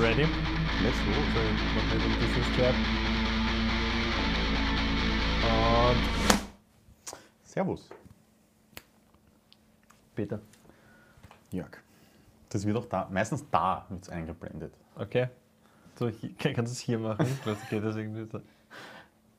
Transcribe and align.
ready? 0.00 0.26
Let's 0.82 0.98
go. 0.98 1.12
So, 1.12 1.40
ich 1.40 1.74
mache 1.74 1.94
jetzt 1.94 2.04
ein 2.04 2.14
Business 2.20 2.56
Chat. 2.56 2.74
Und 5.44 5.98
Servus, 7.42 7.88
bitte. 10.14 10.40
Jörg. 11.50 11.70
Das 12.50 12.64
wird 12.66 12.76
auch 12.76 12.86
da, 12.86 13.08
meistens 13.10 13.44
da 13.50 13.86
wird 13.88 14.02
es 14.02 14.08
eingeblendet. 14.08 14.72
Okay. 14.96 15.28
So, 15.96 16.08
hier, 16.08 16.30
kannst 16.54 16.72
du 16.72 16.74
es 16.74 16.80
hier 16.80 16.98
machen? 16.98 17.26
Vielleicht 17.42 17.68
geht 17.68 17.82
das 17.84 17.96
irgendwie 17.96 18.24
so. 18.30 18.40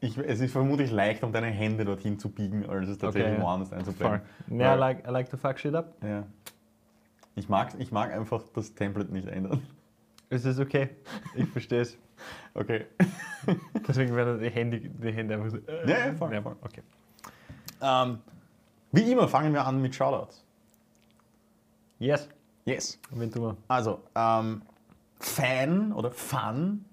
Ich, 0.01 0.17
es 0.17 0.39
ist 0.39 0.51
vermutlich 0.51 0.91
leicht, 0.91 1.23
um 1.23 1.31
deine 1.33 1.47
Hände 1.47 1.83
dorthin 1.85 2.19
zu 2.19 2.29
biegen, 2.29 2.65
als 2.69 2.87
es 2.89 2.97
tatsächlich 2.97 3.33
Okay. 3.33 3.41
woanders 3.41 3.73
einzublenden. 3.73 4.21
Yeah, 4.49 4.73
I 4.75 4.77
like, 4.77 5.07
I 5.07 5.11
like 5.11 5.29
to 5.29 5.37
fuck 5.37 5.59
shit 5.59 5.75
up. 5.75 5.93
Ja. 6.01 6.25
Ich 7.35 7.49
mag, 7.49 7.73
ich 7.77 7.91
mag 7.91 8.11
einfach 8.11 8.43
das 8.53 8.73
Template 8.75 9.11
nicht 9.11 9.27
ändern. 9.27 9.61
Es 10.29 10.45
ist 10.45 10.59
okay. 10.59 10.89
Ich 11.35 11.47
verstehe 11.49 11.81
es. 11.81 11.97
Okay. 12.53 12.85
Deswegen 13.87 14.15
werden 14.15 14.39
die 14.39 14.49
Hände, 14.49 14.79
die 14.79 15.11
Hände 15.11 15.35
einfach 15.35 15.49
so. 15.49 15.57
äh, 15.57 15.89
Ja, 15.89 16.07
ja, 16.07 16.13
voll, 16.15 16.33
ja, 16.33 16.41
voll. 16.41 16.55
Okay. 16.61 16.81
Ähm, 17.81 18.19
wie 18.91 19.11
immer 19.11 19.27
fangen 19.27 19.53
wir 19.53 19.65
an 19.65 19.81
mit 19.81 19.95
Shoutouts. 19.95 20.43
Yes. 21.99 22.29
Yes. 22.65 22.99
Wen 23.11 23.31
tun 23.31 23.41
wir? 23.43 23.57
Also, 23.67 24.01
ähm, 24.15 24.61
Fan 25.19 25.91
oder 25.93 26.11
Fun, 26.11 26.85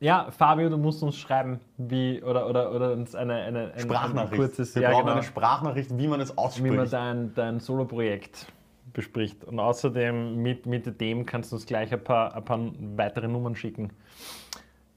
Ja, 0.00 0.30
Fabio, 0.30 0.68
du 0.68 0.78
musst 0.78 1.02
uns 1.02 1.16
schreiben, 1.16 1.60
wie, 1.76 2.20
oder, 2.22 2.48
oder, 2.48 2.72
oder 2.72 2.92
uns 2.92 3.14
eine, 3.14 3.34
eine, 3.34 3.72
ein, 3.72 3.78
Sprachnachricht. 3.80 4.32
ein 4.32 4.38
kurzes, 4.38 4.74
wir 4.74 4.82
ja, 4.82 4.90
brauchen 4.90 5.02
genau, 5.02 5.12
eine 5.12 5.22
Sprachnachricht, 5.22 5.96
wie 5.96 6.08
man 6.08 6.20
es 6.20 6.30
wie 6.30 6.34
man 6.34 6.44
ausspricht. 6.46 6.92
dein, 6.92 7.34
dein 7.34 7.60
Solo-Projekt 7.60 8.46
bespricht. 8.92 9.44
Und 9.44 9.58
außerdem 9.58 10.36
mit, 10.42 10.66
mit 10.66 11.00
dem 11.00 11.26
kannst 11.26 11.52
du 11.52 11.56
uns 11.56 11.66
gleich 11.66 11.92
ein 11.92 12.02
paar, 12.02 12.34
ein 12.34 12.44
paar 12.44 12.60
weitere 12.96 13.28
Nummern 13.28 13.56
schicken. 13.56 13.90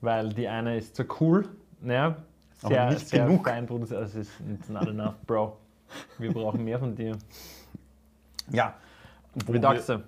Weil 0.01 0.29
die 0.33 0.47
eine 0.47 0.77
ist 0.77 0.95
so 0.95 1.03
cool, 1.19 1.47
ja, 1.83 2.17
Aber 2.61 2.73
sehr, 2.73 2.89
nicht 2.91 3.07
sehr 3.07 3.25
genug. 3.25 3.47
fein 3.47 3.65
produziert. 3.65 4.01
Es 4.03 4.15
ist 4.15 4.31
it's 4.51 4.69
not 4.69 4.87
enough, 4.87 5.15
Bro. 5.25 5.57
Wir 6.17 6.33
brauchen 6.33 6.63
mehr 6.63 6.79
von 6.79 6.95
dir. 6.95 7.17
Ja. 8.51 8.73
Wie 9.47 9.59
sagst 9.59 9.89
du? 9.89 10.03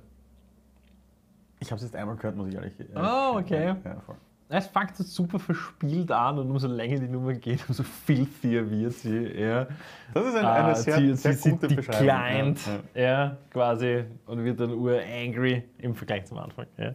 Ich 1.60 1.72
habe 1.72 1.78
es 1.78 1.84
jetzt 1.84 1.96
einmal 1.96 2.16
gehört, 2.16 2.36
muss 2.36 2.50
ich 2.50 2.56
ehrlich 2.56 2.80
äh, 2.80 2.86
Oh, 2.96 3.38
okay. 3.38 3.76
Ja, 3.84 4.00
voll. 4.06 4.16
Es 4.50 4.68
fängt 4.68 4.96
so 4.96 5.04
super 5.04 5.40
verspielt 5.40 6.10
an 6.12 6.40
und 6.40 6.50
umso 6.50 6.68
länger 6.70 7.00
die 7.00 7.10
Nummer 7.10 7.34
geht, 7.34 7.68
umso 7.68 7.84
filthier 7.84 8.70
wird 8.72 8.94
sie. 8.94 9.28
Ja. 9.38 9.68
Das 10.14 10.26
ist 10.28 10.36
eine, 10.36 10.50
eine 10.50 10.68
Ah, 10.70 10.76
sehr, 10.76 10.96
sie, 10.98 11.16
sehr 11.16 11.34
sie, 11.34 11.50
gute 11.52 11.68
sie 11.68 11.76
Beschreibung. 11.76 12.56
Ja, 12.96 13.02
ja, 13.02 13.38
quasi, 13.50 14.06
und 14.26 14.44
wird 14.46 14.60
dann 14.62 14.72
ur-angry 14.72 15.64
im 15.80 15.94
Vergleich 15.96 16.26
zum 16.26 16.38
Anfang. 16.38 16.66
Ja. 16.78 16.94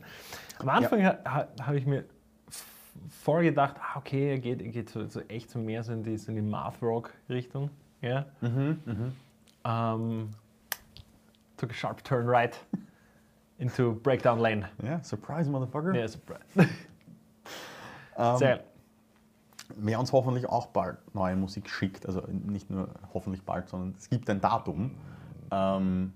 Am 0.61 0.69
Anfang 0.71 1.05
ha, 1.05 1.19
ha, 1.27 1.49
habe 1.63 1.77
ich 1.77 1.85
mir 1.85 2.05
vorgedacht, 3.23 3.77
ah, 3.81 3.99
okay, 3.99 4.31
er 4.31 4.39
geht, 4.39 4.63
er 4.63 4.69
geht 4.69 4.89
so, 4.89 5.07
so 5.07 5.21
echt 5.29 5.51
so 5.51 5.59
mehr 5.59 5.83
so 5.83 5.93
in 5.93 6.03
die, 6.03 6.17
so 6.17 6.31
in 6.31 6.37
die 6.37 6.43
Math-Rock-Richtung. 6.43 7.69
Ja. 8.01 8.27
Mhm, 8.41 8.79
Um, 9.65 10.31
took 11.57 11.71
a 11.71 11.75
sharp 11.75 12.03
turn 12.03 12.27
right 12.27 12.59
into 13.59 13.93
breakdown 14.03 14.41
lane. 14.41 14.69
ja. 14.83 14.89
ja, 14.93 15.05
surprise, 15.05 15.49
Motherfucker. 15.49 15.95
Ja, 15.95 16.09
surprise. 16.09 16.41
Ähm, 18.17 18.37
Sehr. 18.37 18.65
wer 19.77 19.99
uns 20.01 20.13
hoffentlich 20.13 20.47
auch 20.47 20.67
bald 20.67 20.99
neue 21.15 21.37
Musik 21.37 21.69
schickt, 21.69 22.07
also 22.07 22.23
nicht 22.31 22.71
nur 22.71 22.89
hoffentlich 23.15 23.43
bald, 23.43 23.69
sondern 23.69 23.95
es 23.97 24.09
gibt 24.09 24.29
ein 24.31 24.41
Datum. 24.41 24.93
Ähm, 25.51 26.13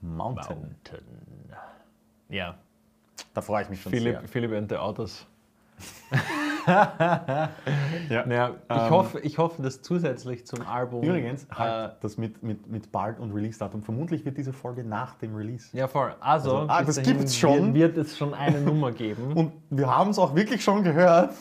Mountain. 0.00 0.58
Mountain. 0.58 1.06
Ja, 2.28 2.56
Da 3.34 3.40
freue 3.40 3.62
ich 3.62 3.68
mich 3.68 3.80
schon 3.80 3.92
Philipp, 3.92 4.20
sehr. 4.20 4.28
Philipp 4.28 4.52
and 4.52 4.68
the 4.70 4.76
Autos. 4.76 5.26
Ja. 6.66 8.24
Naja, 8.26 8.50
ich, 8.68 8.76
Ähm, 8.76 8.90
hoffe, 8.90 9.20
ich 9.20 9.38
hoffe, 9.38 9.62
dass 9.62 9.82
zusätzlich 9.82 10.46
zum 10.46 10.66
Album. 10.66 11.02
Übrigens, 11.04 11.46
halt 11.50 11.92
Äh, 11.92 11.96
das 12.00 12.18
mit, 12.18 12.42
mit, 12.42 12.68
mit 12.68 12.90
bald 12.90 13.20
und 13.20 13.32
Release-Datum. 13.32 13.82
Vermutlich 13.82 14.24
wird 14.24 14.36
diese 14.36 14.52
Folge 14.52 14.82
nach 14.82 15.14
dem 15.16 15.34
Release. 15.36 15.68
ja, 15.76 15.86
voll. 15.86 16.14
Also, 16.20 16.56
Also, 16.56 16.68
ah, 16.68 16.82
das 16.82 17.00
gibt's 17.02 17.36
schon. 17.36 17.74
Wird, 17.74 17.94
wird 17.96 18.06
es 18.08 18.18
schon 18.18 18.34
eine 18.34 18.60
Nummer 18.60 18.90
geben. 18.92 19.32
Und 19.34 19.52
wir 19.70 19.86
haben 19.86 20.10
es 20.10 20.18
auch 20.18 20.34
wirklich 20.34 20.62
schon 20.62 20.82
gehört. 20.82 21.34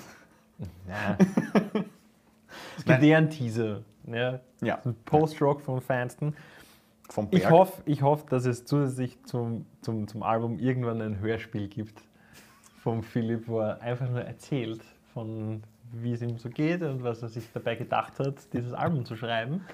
Ja. 0.88 1.17
es 2.78 2.85
gibt 2.85 3.03
eher 3.03 3.17
einen 3.17 3.29
Teaser. 3.29 3.81
Ja. 4.06 4.40
Ja, 4.62 4.79
Post-Rock 5.06 5.62
von 5.62 5.81
Fanston. 5.81 6.35
vom 7.09 7.29
Berg. 7.29 7.41
Ich 7.44 7.50
hoffe, 7.50 7.81
ich 7.85 8.02
hoffe, 8.03 8.25
dass 8.29 8.46
es 8.46 8.66
zusätzlich 8.66 9.17
zum, 9.25 9.66
zum, 9.81 10.07
zum 10.07 10.22
Album 10.23 10.59
irgendwann 10.59 11.02
ein 11.02 11.19
Hörspiel 11.19 11.67
gibt 11.67 12.03
vom 12.85 13.01
Philipp, 13.01 13.47
wo 13.47 13.62
er 13.62 13.81
einfach 13.81 14.07
nur 14.07 14.22
erzählt 14.22 14.81
von 15.12 15.63
wie 15.91 16.12
es 16.13 16.22
ihm 16.22 16.38
so 16.38 16.50
geht 16.50 16.81
und 16.84 17.03
was 17.03 17.22
er 17.23 17.29
sich 17.29 17.51
dabei 17.51 17.75
gedacht 17.75 18.19
hat, 18.19 18.35
dieses 18.53 18.73
Album 18.73 19.06
zu 19.06 19.16
schreiben. 19.16 19.66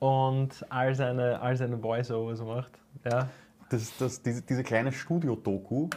Und 0.00 0.66
all 0.70 0.94
seine, 0.94 1.40
all 1.40 1.56
seine 1.56 1.78
Voice-Overs 1.78 2.40
macht. 2.42 2.72
Ja, 3.04 3.28
Das, 3.70 3.96
das, 3.96 4.20
diese, 4.22 4.42
diese 4.42 4.62
kleine 4.64 4.92
Studio-Doku 4.92 5.88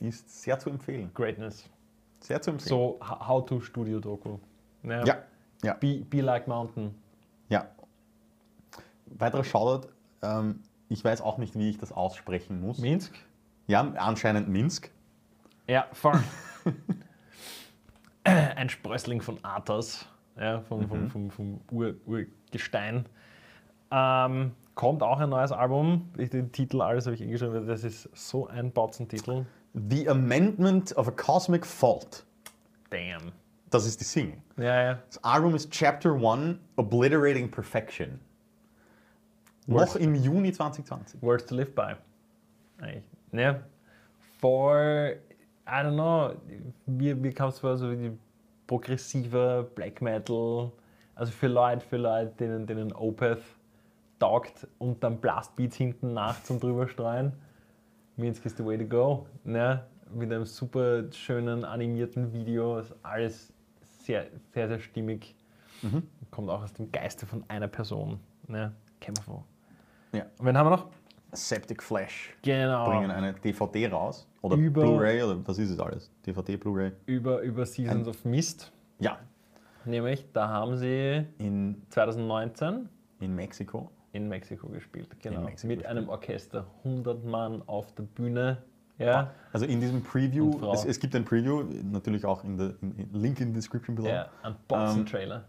ist 0.00 0.42
sehr 0.42 0.58
zu 0.58 0.70
empfehlen. 0.70 1.10
Greatness. 1.14 1.68
Sehr 2.20 2.40
zu 2.42 2.50
empfehlen. 2.50 2.68
So 2.68 2.98
Ho- 3.00 3.28
How-to-Studio-Doku. 3.28 4.38
Ja. 4.82 5.04
Ja, 5.04 5.18
ja, 5.62 5.74
Be, 5.74 6.02
Be 6.08 6.22
Like 6.22 6.48
Mountain. 6.48 6.94
ja. 7.50 7.66
Weiterer 9.06 9.44
Shoutout. 9.44 9.88
Ähm, 10.22 10.60
ich 10.88 11.04
weiß 11.04 11.20
auch 11.20 11.38
nicht, 11.38 11.56
wie 11.56 11.68
ich 11.70 11.78
das 11.78 11.92
aussprechen 11.92 12.60
muss. 12.60 12.78
Minsk? 12.78 13.14
Ja, 13.66 13.80
anscheinend 13.96 14.48
Minsk. 14.48 14.90
Ja, 15.70 15.86
voll. 15.92 16.18
Ein 18.24 18.68
Sprössling 18.68 19.22
von 19.22 19.38
Athos, 19.44 20.04
ja, 20.36 20.60
vom, 20.62 20.88
vom, 20.88 21.08
vom, 21.08 21.30
vom 21.30 21.60
Ur, 21.70 21.94
Urgestein. 22.06 23.06
Ähm, 23.92 24.50
kommt 24.74 25.02
auch 25.04 25.20
ein 25.20 25.30
neues 25.30 25.52
Album. 25.52 26.10
Ich, 26.18 26.30
den 26.30 26.50
Titel, 26.50 26.82
alles 26.82 27.06
habe 27.06 27.14
ich 27.14 27.22
eh 27.22 27.28
geschrieben. 27.30 27.66
Das 27.68 27.84
ist 27.84 28.08
so 28.14 28.48
ein 28.48 28.72
Batzen-Titel. 28.72 29.46
The 29.74 30.08
Amendment 30.08 30.96
of 30.96 31.06
a 31.06 31.12
Cosmic 31.12 31.64
Fault. 31.64 32.24
Damn. 32.90 33.30
Das 33.70 33.86
ist 33.86 34.00
die 34.00 34.04
Single. 34.04 34.38
Ja, 34.56 34.82
ja. 34.82 34.98
Das 35.06 35.22
Album 35.22 35.54
ist 35.54 35.70
Chapter 35.70 36.12
1, 36.14 36.58
Obliterating 36.76 37.48
Perfection. 37.48 38.18
Worst- 39.68 39.94
Noch 39.94 40.00
im 40.02 40.16
Juni 40.16 40.50
2020. 40.52 41.22
Words 41.22 41.46
to 41.46 41.54
live 41.54 41.72
by. 41.76 41.94
Eigentlich. 42.80 43.04
Ja. 43.32 43.60
For, 44.40 45.12
I 45.70 45.84
don't 45.84 45.94
know, 45.94 46.34
mir, 46.86 47.14
mir 47.14 47.32
kam 47.32 47.50
es 47.50 47.60
vor, 47.60 47.76
so 47.76 47.90
wie 47.92 47.96
die 47.96 48.18
progressiver 48.66 49.62
Black 49.62 50.02
Metal. 50.02 50.72
Also 51.14 51.32
für 51.32 51.46
Leute, 51.48 51.84
für 51.86 51.96
Leute, 51.96 52.32
denen, 52.40 52.66
denen 52.66 52.92
Opeth 52.92 53.42
taugt 54.18 54.66
und 54.78 55.02
dann 55.04 55.20
Blastbeats 55.20 55.76
hinten 55.76 56.12
nach 56.12 56.42
zum 56.42 56.58
drüberstreuen. 56.58 57.32
Minsk 58.16 58.44
is 58.46 58.56
the 58.56 58.64
way 58.64 58.76
to 58.76 58.84
go. 58.84 59.26
Ne? 59.44 59.84
Mit 60.12 60.32
einem 60.32 60.44
super 60.44 61.04
schönen 61.12 61.64
animierten 61.64 62.32
Video. 62.32 62.78
Ist 62.78 62.94
alles 63.02 63.52
sehr, 63.80 64.26
sehr, 64.52 64.68
sehr 64.68 64.80
stimmig. 64.80 65.34
Kommt 66.30 66.50
auch 66.50 66.62
aus 66.62 66.72
dem 66.74 66.90
Geiste 66.92 67.26
von 67.26 67.44
einer 67.48 67.68
Person. 67.68 68.18
Ne? 68.48 68.72
Kennen 69.00 69.16
wir 69.18 69.22
von. 69.22 69.44
Ja. 70.12 70.24
Und 70.38 70.46
wen 70.46 70.58
haben 70.58 70.66
wir 70.66 70.76
noch? 70.76 70.88
Septic 71.32 71.82
Flesh 71.82 72.34
Genau. 72.42 72.86
bringen 72.90 73.10
eine 73.10 73.32
DVD 73.34 73.88
raus. 73.88 74.26
Oder 74.42 74.56
Über- 74.56 74.82
Blu-ray, 74.82 75.22
oder 75.22 75.46
was 75.46 75.58
ist 75.58 75.70
es 75.70 75.78
alles? 75.78 76.10
DVD, 76.26 76.56
Blu-ray. 76.56 76.92
Über, 77.06 77.40
über 77.42 77.66
Seasons 77.66 78.08
of 78.08 78.24
Mist. 78.24 78.72
Ja, 78.98 79.18
Nämlich, 79.86 80.26
da 80.34 80.48
haben 80.48 80.76
sie 80.76 81.24
in, 81.38 81.82
2019 81.88 82.88
in 83.20 83.34
Mexiko. 83.34 83.90
in 84.12 84.28
Mexiko 84.28 84.68
gespielt. 84.68 85.08
Genau. 85.22 85.40
Mexiko 85.40 85.68
Mit 85.68 85.78
gespielt. 85.80 85.86
einem 85.98 86.08
Orchester. 86.10 86.66
100 86.84 87.24
Mann 87.24 87.62
auf 87.66 87.90
der 87.94 88.02
Bühne. 88.02 88.58
Ja. 88.98 89.30
Also 89.54 89.64
in 89.64 89.80
diesem 89.80 90.02
Preview, 90.02 90.50
es, 90.74 90.84
es 90.84 91.00
gibt 91.00 91.14
ein 91.16 91.24
Preview, 91.24 91.62
natürlich 91.90 92.26
auch 92.26 92.44
in 92.44 92.58
der 92.58 92.74
in, 92.82 92.94
in 92.98 93.12
Link 93.14 93.40
in 93.40 93.48
the 93.48 93.54
description 93.54 93.96
below. 93.96 94.08
Ja, 94.10 94.28
ein 94.42 94.54
Boxen-Trailer. 94.68 95.44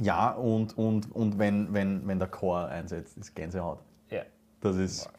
Ja, 0.00 0.30
und, 0.34 0.78
und, 0.78 1.10
und 1.10 1.36
wenn, 1.40 1.74
wenn, 1.74 2.06
wenn 2.06 2.20
der 2.20 2.28
Chor 2.28 2.68
einsetzt, 2.68 3.18
ist 3.18 3.34
Gänsehaut. 3.34 3.80
Ja. 4.10 4.22
Das 4.60 4.76
ist, 4.76 5.10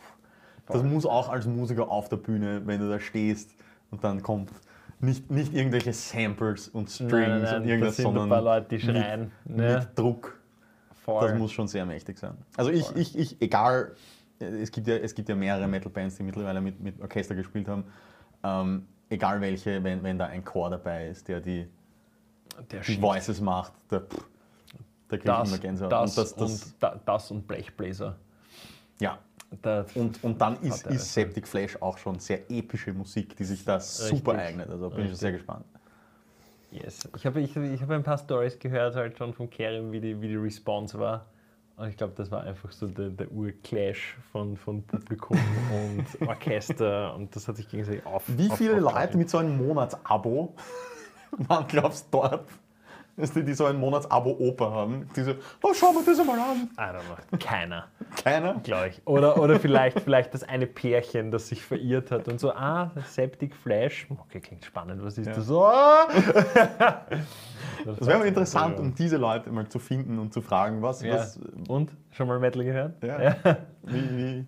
das 0.72 0.84
muss 0.84 1.06
auch 1.06 1.30
als 1.30 1.46
Musiker 1.46 1.90
auf 1.90 2.10
der 2.10 2.18
Bühne, 2.18 2.62
wenn 2.66 2.80
du 2.80 2.90
da 2.90 3.00
stehst 3.00 3.56
und 3.90 4.04
dann 4.04 4.22
kommt 4.22 4.52
nicht, 5.00 5.32
nicht 5.32 5.54
irgendwelche 5.54 5.94
Samples 5.94 6.68
und 6.68 6.90
Strings 6.90 7.12
Nein, 7.12 7.30
nein, 7.30 7.40
und 7.40 7.60
nein, 7.62 7.70
irgendwas, 7.70 7.90
das 7.90 7.98
sind 7.98 8.06
ein 8.06 8.14
sondern 8.14 8.30
paar 8.30 8.42
Leute, 8.42 8.68
die 8.70 8.80
schreien. 8.80 9.32
mit, 9.46 9.58
ne? 9.58 9.80
mit 9.80 10.00
Druck. 10.00 10.40
Voll. 11.04 11.28
Das 11.28 11.38
muss 11.38 11.52
schon 11.52 11.68
sehr 11.68 11.86
mächtig 11.86 12.20
sein. 12.20 12.36
Also 12.56 12.70
ich, 12.70 12.86
Voll. 12.86 13.00
ich, 13.00 13.18
ich 13.18 13.42
egal, 13.42 13.96
äh, 14.40 14.46
es 14.46 14.72
gibt 14.72 14.88
ja, 14.88 14.96
es 14.98 15.16
gibt 15.16 15.30
ja 15.30 15.36
mehrere 15.36 15.68
Metal-Bands, 15.68 16.18
die 16.18 16.24
mittlerweile 16.24 16.62
mit, 16.62 16.80
mit 16.80 17.02
Orchester 17.02 17.34
gespielt 17.34 17.68
haben. 17.68 17.86
Ähm, 18.44 18.86
egal 19.10 19.42
welche, 19.42 19.84
wenn, 19.84 20.04
wenn 20.04 20.18
da 20.20 20.28
ein 20.28 20.44
Chor 20.46 20.70
dabei 20.70 21.08
ist, 21.08 21.28
der 21.28 21.42
die, 21.42 21.68
der 22.72 22.82
die. 22.82 23.02
Voices 23.02 23.42
macht, 23.42 23.74
der, 23.90 24.02
pff, 24.02 24.28
kriege 25.10 25.24
ich 25.24 25.24
das, 25.24 25.50
immer 25.50 25.58
Gänsehaut. 25.58 25.92
das, 25.92 26.18
und 26.18 26.18
das, 26.18 26.36
das, 26.36 26.64
und 26.64 26.74
da, 26.80 27.02
das 27.04 27.32
und 27.32 27.48
Blechbläser. 27.48 28.18
ja, 29.00 29.18
Und, 29.96 30.24
und 30.24 30.40
dann 30.40 30.62
ist, 30.62 30.88
ist 30.88 31.14
Septic 31.14 31.46
Flash 31.48 31.78
auch 31.82 31.98
schon 31.98 32.20
sehr 32.20 32.50
epische 32.50 32.94
Musik, 32.94 33.36
die 33.36 33.44
sich 33.44 33.66
da 33.66 33.80
super 33.82 34.32
Richtig. 34.34 34.48
eignet. 34.48 34.70
Also 34.70 34.90
bin 34.90 35.00
ich 35.00 35.04
Richtig. 35.06 35.20
sehr 35.20 35.32
gespannt. 35.34 35.66
Yes. 36.72 37.00
Ich 37.18 37.26
habe 37.26 37.42
ich, 37.42 37.56
ich 37.56 37.82
hab 37.82 37.90
ein 37.90 38.04
paar 38.04 38.18
Stories 38.18 38.58
gehört, 38.58 38.96
halt 38.96 39.18
schon 39.18 39.34
von 39.34 39.50
Kerim, 39.50 39.92
wie 39.92 40.00
die, 40.00 40.22
wie 40.22 40.30
die 40.30 40.38
Response 40.38 40.98
war. 40.98 41.26
Und 41.76 41.90
ich 41.90 41.98
glaube, 41.98 42.14
das 42.16 42.32
war 42.32 42.44
einfach 42.44 42.72
so 42.72 42.88
der, 42.88 43.10
der 43.10 43.30
Ur-Clash 43.32 44.16
von, 44.32 44.56
von 44.56 44.84
Publikum 44.84 45.38
und 46.22 46.28
Orchester 46.28 47.14
und 47.16 47.36
das 47.36 47.48
hat 47.48 47.58
sich 47.58 47.68
gegenseitig 47.68 48.06
auf. 48.06 48.24
Wie 48.28 48.50
auf- 48.50 48.58
viele 48.58 48.76
auf- 48.86 48.94
Leute 48.94 49.18
mit 49.18 49.30
so 49.30 49.40
einem 49.40 49.58
Monatsabo 49.58 50.54
waren, 51.32 51.68
glaubst 51.68 52.06
du, 52.14 52.20
dort, 52.20 52.46
die, 53.18 53.44
die 53.44 53.54
so 53.54 53.66
ein 53.66 53.78
Monatsabo 53.80 54.32
Oper 54.40 54.72
haben? 54.72 55.10
Die 55.16 55.22
so, 55.22 55.34
oh, 55.64 55.74
schau 55.74 55.92
mal 55.94 56.04
das 56.06 56.20
einmal 56.20 56.40
an. 56.40 56.70
I 56.78 56.82
don't 56.82 57.02
know. 57.02 57.38
Keiner, 57.40 57.88
Keiner? 58.24 58.56
glaube 58.64 58.90
ich. 58.90 59.02
Oder, 59.06 59.38
oder 59.42 59.60
vielleicht, 59.60 60.00
vielleicht 60.00 60.34
das 60.34 60.44
eine 60.44 60.66
Pärchen, 60.68 61.30
das 61.32 61.48
sich 61.50 61.62
verirrt 61.64 62.12
hat 62.12 62.28
und 62.28 62.40
so, 62.40 62.52
ah, 62.54 62.92
Septic 63.06 63.56
Flash. 63.56 64.08
Okay, 64.10 64.40
klingt 64.40 64.66
spannend, 64.66 65.04
was 65.04 65.18
ist 65.18 65.28
Ja. 65.28 65.34
das? 65.34 65.46
So, 65.46 65.66
ah! 65.66 66.08
Das 67.86 68.06
wäre 68.06 68.20
mal 68.20 68.28
interessant, 68.28 68.80
um 68.80 68.94
diese 68.94 69.18
Leute 69.18 69.52
mal 69.52 69.68
zu 69.68 69.80
finden 69.80 70.20
und 70.20 70.34
zu 70.34 70.42
fragen, 70.42 70.82
was, 70.82 71.02
Ja. 71.02 71.16
was 71.16 71.40
Und? 71.68 71.92
Schon 72.12 72.28
mal 72.28 72.40
Metal 72.40 72.64
gehört? 72.64 73.02
Ja. 73.04 73.36
wie, 73.84 74.18
wie. 74.18 74.46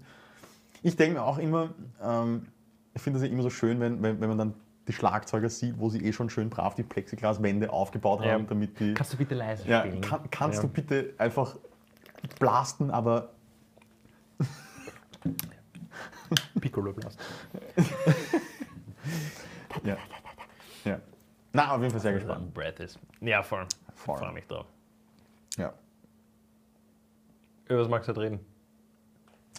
Ich 0.84 0.96
denke 0.96 1.16
mir 1.20 1.24
auch 1.24 1.38
immer, 1.40 1.70
ähm, 2.04 2.48
ich 2.94 3.02
finde 3.02 3.20
das 3.20 3.28
ja 3.28 3.34
immer 3.34 3.44
so 3.44 3.50
schön, 3.50 3.80
wenn, 3.80 4.02
wenn, 4.04 4.20
wenn 4.22 4.30
man 4.30 4.38
dann 4.38 4.54
die 4.88 4.94
Schlagzeuger 4.94 5.50
sieht, 5.50 5.80
wo 5.80 5.90
sie 5.90 6.04
eh 6.06 6.14
schon 6.14 6.30
schön 6.30 6.50
brav 6.50 6.76
die 6.76 6.84
Plexiglaswände 6.84 7.72
aufgebaut 7.72 8.24
Ja. 8.24 8.34
haben, 8.34 8.48
damit 8.48 8.80
die. 8.80 8.94
Kannst 8.94 9.14
du 9.14 9.18
bitte 9.18 9.36
leise 9.36 9.68
Ja, 9.68 9.80
spielen? 9.82 10.02
kann, 10.02 10.30
kannst 10.30 10.58
Ja. 10.58 10.64
du 10.64 10.68
bitte 10.74 11.14
einfach 11.18 11.56
blasten, 12.40 12.92
aber 12.92 13.30
Piccolo 16.60 16.94
Blast. 16.94 17.20
ja. 19.84 19.98
ja. 20.86 21.00
Na, 21.52 21.76
auf 21.76 21.82
jeden 21.82 21.92
Fall 21.92 22.00
sehr 22.02 22.14
gespannt. 22.14 22.54
Brett 22.54 22.80
ist. 22.80 23.00
Ja, 23.22 23.44
voll. 23.44 23.66
Voll. 23.96 24.18
Freue 24.18 24.34
mich 24.34 24.48
drauf. 24.48 24.66
Ja. 25.58 25.74
Über 27.68 27.82
was 27.82 27.90
magst 27.90 28.08
du 28.08 28.12
heute 28.14 28.22
reden? 28.22 28.40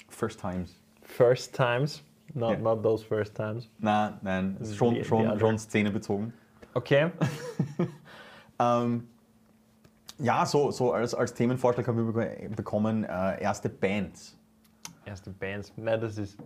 First 0.08 0.40
Times. 0.40 0.74
First 1.02 1.54
times, 1.54 2.02
not, 2.32 2.52
Ja. 2.52 2.58
not 2.58 2.82
those 2.82 3.04
first 3.04 3.34
times. 3.36 3.68
Nein, 3.78 4.14
nein, 4.22 4.56
es 4.60 4.68
ist 4.68 4.72
Die- 4.74 4.76
schon, 4.78 4.94
die 4.94 5.04
schon, 5.04 5.38
schon 5.38 5.58
szenebezogen. 5.58 6.32
Okay. 6.74 7.10
Ähm, 8.60 9.08
ja, 10.18 10.46
so, 10.46 10.70
so 10.70 10.92
als, 10.92 11.12
als 11.14 11.34
Themenvorschlag 11.34 11.86
haben 11.88 12.14
wir 12.14 12.22
bek- 12.22 12.54
bekommen 12.54 13.02
äh, 13.04 13.42
erste 13.42 13.68
Bands. 13.68 14.38
Erste 15.04 15.30
Bands. 15.30 15.72
Nein, 15.76 16.00
das 16.00 16.16
ist 16.18 16.38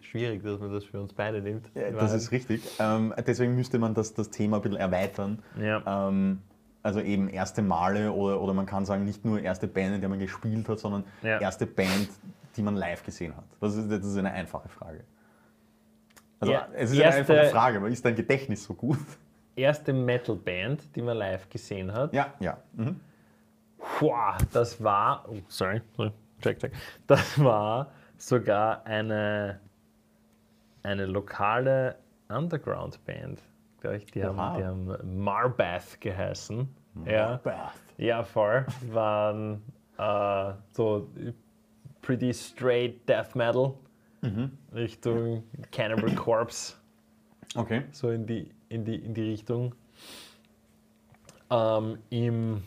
schwierig, 0.00 0.44
dass 0.44 0.60
man 0.60 0.72
das 0.72 0.84
für 0.84 1.00
uns 1.00 1.12
beide 1.12 1.40
nimmt. 1.42 1.68
Ja, 1.74 1.90
das 1.90 2.12
ist 2.12 2.30
richtig. 2.30 2.62
Ähm, 2.78 3.12
deswegen 3.26 3.56
müsste 3.56 3.78
man 3.80 3.94
das, 3.94 4.14
das 4.14 4.30
Thema 4.30 4.58
ein 4.58 4.62
bisschen 4.62 4.78
erweitern. 4.78 5.42
Ja. 5.60 6.08
Ähm, 6.08 6.40
also 6.84 7.00
eben 7.00 7.28
erste 7.28 7.62
Male 7.62 8.12
oder, 8.12 8.40
oder 8.40 8.54
man 8.54 8.64
kann 8.66 8.84
sagen, 8.86 9.04
nicht 9.04 9.24
nur 9.24 9.40
erste 9.40 9.66
Band, 9.66 9.96
in 9.96 10.00
der 10.00 10.08
man 10.08 10.20
gespielt 10.20 10.68
hat, 10.68 10.78
sondern 10.78 11.02
Ja. 11.22 11.40
erste 11.40 11.66
Band, 11.66 12.08
die 12.56 12.62
man 12.62 12.76
live 12.76 13.02
gesehen 13.04 13.36
hat. 13.36 13.44
Das 13.60 13.74
ist, 13.74 13.90
das 13.90 14.04
ist 14.04 14.16
eine 14.16 14.30
einfache 14.30 14.68
Frage. 14.68 15.00
Also 16.40 16.52
Ja, 16.52 16.68
es 16.74 16.90
ist 16.92 16.98
erste- 16.98 17.32
eine 17.32 17.40
einfache 17.42 17.50
Frage, 17.52 17.86
ist 17.88 18.04
dein 18.04 18.14
Gedächtnis 18.14 18.64
so 18.64 18.74
gut? 18.74 18.98
Erste 19.56 19.92
Metal-Band, 19.92 20.94
die 20.94 21.00
man 21.02 21.16
live 21.16 21.48
gesehen 21.48 21.92
hat. 21.92 22.12
Ja, 22.12 22.34
ja. 22.40 22.58
Mhm. 22.74 23.00
Boah, 24.00 24.36
das 24.52 24.82
war. 24.82 25.24
Oh, 25.28 25.36
sorry. 25.48 25.80
sorry. 25.96 26.12
Check, 26.42 26.58
check. 26.58 26.72
Das 27.06 27.42
war 27.42 27.90
sogar 28.18 28.84
eine, 28.84 29.60
eine 30.82 31.06
lokale 31.06 31.96
Underground-Band. 32.28 33.40
glaub 33.80 33.94
ich. 33.94 34.06
Die 34.06 34.22
haben, 34.24 34.36
die 34.58 34.64
haben 34.64 35.22
Marbath 35.24 36.00
geheißen. 36.00 36.68
Ja. 37.06 37.36
Bath. 37.42 37.72
Ja, 37.98 38.22
voll. 38.24 38.66
Waren 38.90 39.62
äh, 39.98 40.52
so 40.72 41.08
pretty 42.02 42.32
straight 42.34 43.08
Death 43.08 43.34
Metal 43.34 43.72
Richtung 44.74 45.44
Cannibal 45.70 46.10
Corpse, 46.16 46.74
Okay. 47.54 47.84
so 47.92 48.10
in 48.10 48.26
die, 48.26 48.50
in 48.68 48.84
die, 48.84 48.96
in 48.96 49.14
die 49.14 49.30
Richtung. 49.30 49.74
Ähm, 51.50 51.98
Im 52.10 52.62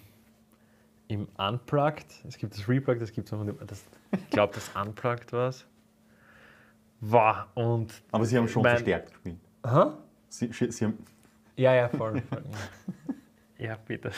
im 1.09 1.27
Unplugged, 1.39 2.05
es 2.27 2.37
gibt 2.37 2.53
das 2.55 2.69
Replugged, 2.69 3.01
es 3.01 3.11
gibt 3.11 3.31
das, 3.31 3.83
ich 4.11 4.29
glaube, 4.29 4.53
das 4.53 4.69
Unplugged 4.75 5.33
war 5.33 5.49
es. 5.49 5.65
War 7.01 7.47
und. 7.55 8.03
Aber 8.11 8.25
Sie 8.25 8.37
haben 8.37 8.47
schon 8.47 8.61
mein- 8.61 8.73
verstärkt 8.75 9.11
gespielt. 9.13 9.37
Sie, 10.29 10.51
Sie, 10.53 10.71
Sie 10.71 10.85
haben, 10.85 10.97
Ja, 11.55 11.73
ja, 11.73 11.89
voll. 11.89 12.21
voll 12.21 12.43
ja. 13.57 13.65
ja, 13.69 13.77
bitte. 13.87 14.11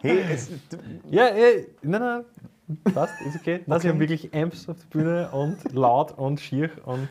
hey, 0.00 0.20
es, 0.30 0.48
Ja, 1.10 1.34
ja, 1.34 1.62
nein, 1.82 2.00
nein, 2.00 2.24
passt, 2.92 3.20
ist 3.22 3.36
okay. 3.36 3.60
Nein, 3.66 3.80
sie 3.80 3.88
Okay. 3.88 3.94
haben 3.94 4.00
wirklich 4.00 4.34
Amps 4.34 4.68
auf 4.68 4.76
der 4.78 4.86
Bühne 4.98 5.28
und 5.30 5.72
laut 5.72 6.12
und 6.18 6.40
schier 6.40 6.70
und 6.84 7.08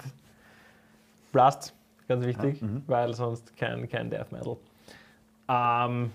Blast, 1.31 1.73
ganz 2.07 2.25
wichtig, 2.25 2.61
weil 2.87 3.13
sonst 3.13 3.55
kein, 3.57 3.87
kein 3.89 4.09
Death 4.09 4.31
Metal. 4.31 4.57
Ähm, 5.49 6.11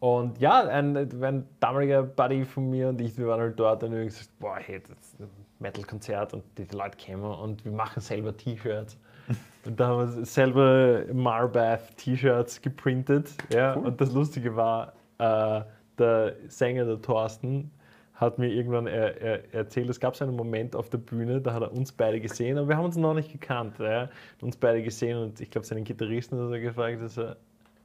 und 0.00 0.38
ja, 0.38 0.66
ein, 0.68 0.96
ein 0.96 1.46
damaliger 1.60 2.02
Buddy 2.02 2.44
von 2.44 2.68
mir 2.68 2.88
und 2.90 3.00
ich, 3.00 3.16
wir 3.16 3.26
waren 3.28 3.40
halt 3.40 3.58
dort 3.58 3.82
und 3.84 3.92
wir 3.92 4.00
haben 4.00 4.06
gesagt, 4.06 4.28
boah, 4.38 4.56
hey, 4.58 4.80
das 4.80 4.90
ist 4.90 5.20
ein 5.20 5.28
Metal-Konzert 5.60 6.34
und 6.34 6.42
die 6.58 6.66
Leute 6.76 6.96
kämen 6.98 7.24
und 7.24 7.64
wir 7.64 7.72
machen 7.72 8.00
selber 8.00 8.36
T-Shirts. 8.36 8.98
Und 9.64 9.80
da 9.80 9.86
haben 9.86 10.14
wir 10.18 10.26
selber 10.26 11.04
Marbath 11.14 11.96
T-Shirts 11.96 12.60
geprintet. 12.60 13.30
Ja, 13.50 13.74
Cool. 13.74 13.86
Und 13.86 13.98
das 13.98 14.12
Lustige 14.12 14.54
war, 14.54 14.92
äh, 15.16 15.62
der 15.98 16.34
Sänger, 16.48 16.84
der 16.84 17.00
Thorsten, 17.00 17.70
hat 18.14 18.38
mir 18.38 18.48
irgendwann 18.48 18.86
er, 18.86 19.20
er, 19.20 19.54
erzählt, 19.54 19.88
es 19.90 19.98
gab 20.00 20.14
so 20.16 20.24
einen 20.24 20.36
Moment 20.36 20.76
auf 20.76 20.88
der 20.88 20.98
Bühne, 20.98 21.40
da 21.40 21.52
hat 21.52 21.62
er 21.62 21.72
uns 21.72 21.90
beide 21.92 22.20
gesehen, 22.20 22.58
aber 22.58 22.68
wir 22.68 22.76
haben 22.76 22.84
uns 22.84 22.96
noch 22.96 23.14
nicht 23.14 23.32
gekannt. 23.32 23.78
Ja, 23.78 24.08
uns 24.40 24.56
beide 24.56 24.82
gesehen 24.82 25.18
und 25.18 25.40
ich 25.40 25.50
glaube, 25.50 25.66
seinen 25.66 25.84
Gitarristen 25.84 26.38
hat 26.38 26.52
er 26.52 26.60
gefragt, 26.60 27.02
dass 27.02 27.18
er, 27.18 27.36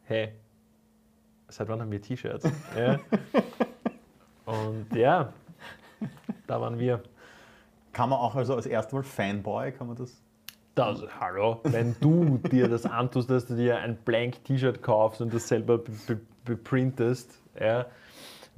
hey, 0.04 0.30
seit 1.48 1.68
wann 1.68 1.82
haben 1.82 1.92
wir 1.92 2.02
T-Shirts? 2.02 2.48
Ja. 2.78 3.00
Und 4.46 4.96
ja, 4.96 5.32
da 6.48 6.60
waren 6.62 6.80
wir. 6.80 7.02
kann 7.94 8.10
man 8.10 8.20
auch 8.20 8.36
also 8.36 8.56
als 8.56 8.66
erstes 8.66 8.94
Mal 8.94 9.04
Fanboy, 9.04 9.72
kann 9.72 9.88
man 9.88 9.96
das? 9.96 10.22
Das, 10.76 11.02
hallo, 11.20 11.60
wenn 11.64 11.96
du 12.00 12.38
dir 12.38 12.68
das 12.68 12.86
antust, 12.86 13.30
dass 13.30 13.46
du 13.48 13.56
dir 13.56 13.78
ein 13.80 13.98
blank 14.06 14.44
T-Shirt 14.46 14.82
kaufst 14.82 15.22
und 15.22 15.34
das 15.34 15.48
selber 15.48 15.78
be- 15.80 15.92
be- 16.08 16.20
beprintest, 16.46 17.42
ja, 17.60 17.86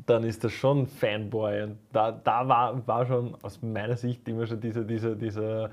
dann 0.06 0.24
ist 0.24 0.44
das 0.44 0.52
schon 0.54 0.88
Fanboy. 0.88 1.64
Und 1.64 1.78
da, 1.92 2.12
da 2.12 2.48
war, 2.48 2.88
war 2.88 3.06
schon 3.06 3.36
aus 3.42 3.62
meiner 3.62 3.96
Sicht 3.96 4.28
immer 4.28 4.48
schon 4.48 4.60
dieser, 4.60 4.84
dieser, 4.84 5.16
dieser 5.16 5.70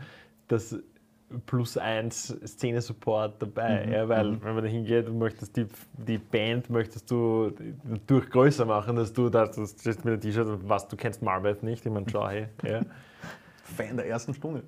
das 0.49 0.79
Plus 1.45 1.77
eins 1.77 2.35
Szene-Support 2.47 3.43
dabei. 3.43 3.87
ja, 3.93 4.09
weil 4.09 4.43
wenn 4.43 4.55
man 4.55 4.65
da 4.65 4.71
hingeht 4.71 5.09
und 5.09 5.19
möchtest 5.19 5.57
die, 5.57 5.67
die 5.93 6.17
Band 6.17 6.71
möchtest 6.71 7.11
du 7.11 7.53
durch 8.07 8.31
größer 8.31 8.65
machen, 8.65 8.97
dass 8.97 9.13
du 9.13 9.29
da 9.29 9.45
das 9.47 9.77
stehst 9.79 10.07
mit 10.07 10.15
dem 10.15 10.21
T-Shirt 10.23 10.47
und 10.47 10.67
was, 10.69 10.89
du 10.89 10.97
kennst 10.97 11.21
Margaret 11.21 11.63
nicht, 11.63 11.85
ich 11.85 11.93
meine, 11.93 12.07
schau 12.11 12.27
hey. 12.29 12.47
Ja. 12.65 12.81
Fan 13.63 13.99
der 13.99 14.07
ersten 14.07 14.33
Stunde. 14.33 14.63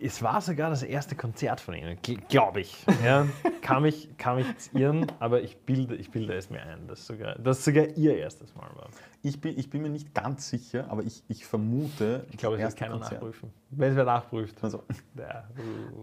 Es 0.00 0.22
war 0.22 0.40
sogar 0.40 0.70
das 0.70 0.84
erste 0.84 1.16
Konzert 1.16 1.60
von 1.60 1.74
ihnen, 1.74 1.98
glaube 2.28 2.60
ich. 2.60 2.84
Ja, 3.04 3.26
kann, 3.62 3.82
mich, 3.82 4.08
kann 4.16 4.36
mich 4.36 4.46
jetzt 4.46 4.72
irren, 4.72 5.10
aber 5.18 5.42
ich 5.42 5.56
bilde, 5.58 5.96
ich 5.96 6.10
bilde 6.12 6.34
es 6.34 6.50
mir 6.50 6.62
ein, 6.62 6.86
dass 6.86 7.04
sogar, 7.04 7.34
dass 7.36 7.64
sogar 7.64 7.86
ihr 7.96 8.16
erstes 8.16 8.54
Mal 8.54 8.70
war. 8.76 8.88
Ich 9.22 9.40
bin, 9.40 9.58
ich 9.58 9.70
bin 9.70 9.82
mir 9.82 9.88
nicht 9.90 10.14
ganz 10.14 10.48
sicher, 10.50 10.86
aber 10.88 11.02
ich, 11.02 11.24
ich 11.26 11.44
vermute. 11.44 12.24
Ich 12.30 12.36
glaube, 12.36 12.56
es 12.56 12.62
wird 12.62 12.76
keiner 12.76 12.92
Konzert- 12.94 13.14
nachprüfen. 13.14 13.50
Wenn 13.70 13.90
es 13.90 13.96
wer 13.96 14.04
nachprüft. 14.04 14.62
Also, 14.62 14.84
Ja. 15.16 15.48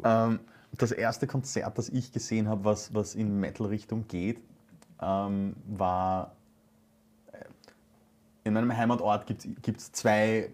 ähm, 0.27 0.39
das 0.77 0.91
erste 0.91 1.25
Konzert, 1.25 1.77
das 1.77 1.87
ich 1.87 2.11
gesehen 2.11 2.49
habe, 2.49 2.65
was, 2.65 2.93
was 2.93 3.15
in 3.15 3.39
Metal-Richtung 3.39 4.05
geht, 4.09 4.41
ähm, 5.01 5.55
war. 5.67 6.35
äh, 7.31 7.37
In 8.43 8.53
meinem 8.53 8.75
Heimatort 8.75 9.25
gibt 9.25 9.77
es 9.79 9.89
zwei, 9.93 10.49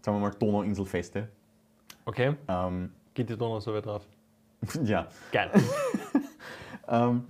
sagen 0.00 0.16
wir 0.18 0.28
mal, 0.28 0.30
Donauinselfeste. 0.38 1.28
Okay, 2.04 2.34
Ähm, 2.48 2.90
geht 3.14 3.28
die 3.30 3.36
Donau 3.36 3.60
so 3.60 3.72
weit 3.74 3.86
drauf. 3.86 4.02
ja. 4.84 5.06
Geil. 5.32 5.50
Ähm, 6.88 7.24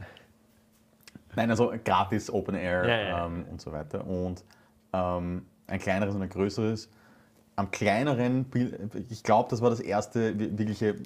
nein, 1.36 1.50
also 1.50 1.72
gratis 1.84 2.30
Open 2.32 2.54
Air 2.54 2.88
Ja, 2.88 2.96
ja, 2.96 3.26
ähm, 3.26 3.44
und 3.50 3.60
so 3.60 3.70
weiter. 3.70 4.04
Und 4.06 4.42
ähm, 4.92 5.46
ein 5.68 5.78
kleineres 5.78 6.14
und 6.14 6.22
ein 6.22 6.28
größeres. 6.30 6.88
Am 7.54 7.70
kleineren, 7.70 8.46
ich 9.10 9.22
glaube, 9.22 9.50
das 9.50 9.60
war 9.60 9.70
das 9.70 9.78
erste 9.80 10.36
wi- 10.38 10.58
wirkliche, 10.58 10.96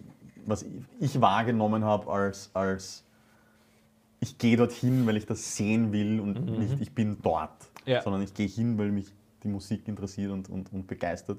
was 0.46 0.64
ich- 1.00 1.20
wahrgenommen 1.20 1.84
habe 1.84 2.10
als, 2.10 2.50
als 2.54 3.04
ich 4.20 4.38
gehe 4.38 4.56
dorthin, 4.56 5.06
weil 5.06 5.16
ich 5.16 5.26
das 5.26 5.56
sehen 5.56 5.92
will 5.92 6.20
und 6.20 6.46
nicht 6.58 6.80
ich 6.80 6.94
bin 6.94 7.18
dort, 7.20 7.50
Mhm. 7.84 7.90
Ja. 7.92 8.00
sondern 8.02 8.22
ich 8.22 8.32
gehe 8.32 8.46
hin, 8.48 8.78
weil 8.78 8.90
mich 8.92 9.12
die 9.46 9.52
Musik 9.52 9.86
interessiert 9.88 10.32
und, 10.32 10.48
und, 10.50 10.72
und 10.72 10.86
begeistert. 10.86 11.38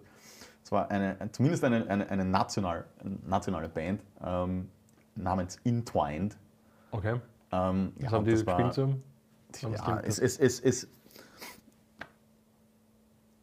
Es 0.63 0.71
war 0.71 0.89
eine, 0.89 1.17
zumindest 1.31 1.63
eine, 1.63 1.87
eine, 1.87 2.09
eine 2.09 2.25
national, 2.25 2.85
nationale 3.25 3.69
Band 3.69 4.01
ähm, 4.23 4.69
namens 5.15 5.59
Intwined. 5.63 6.37
Okay. 6.91 7.19
Ähm, 7.51 7.93
Was 7.95 8.03
ja, 8.03 8.11
haben 8.11 8.25
die 8.25 8.31
das 8.31 8.45
gespielt 8.45 8.67
war- 8.67 8.73
so? 8.73 8.95
Ja, 9.69 9.99
es, 10.01 10.19
es, 10.19 10.37
es, 10.37 10.59
es, 10.59 10.87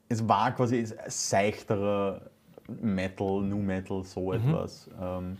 es 0.09 0.29
war 0.29 0.53
quasi 0.53 0.87
seichterer 1.09 2.21
Metal, 2.69 3.43
New 3.43 3.59
Metal, 3.59 4.05
so 4.05 4.33
etwas. 4.33 4.89
Ähm, 5.01 5.39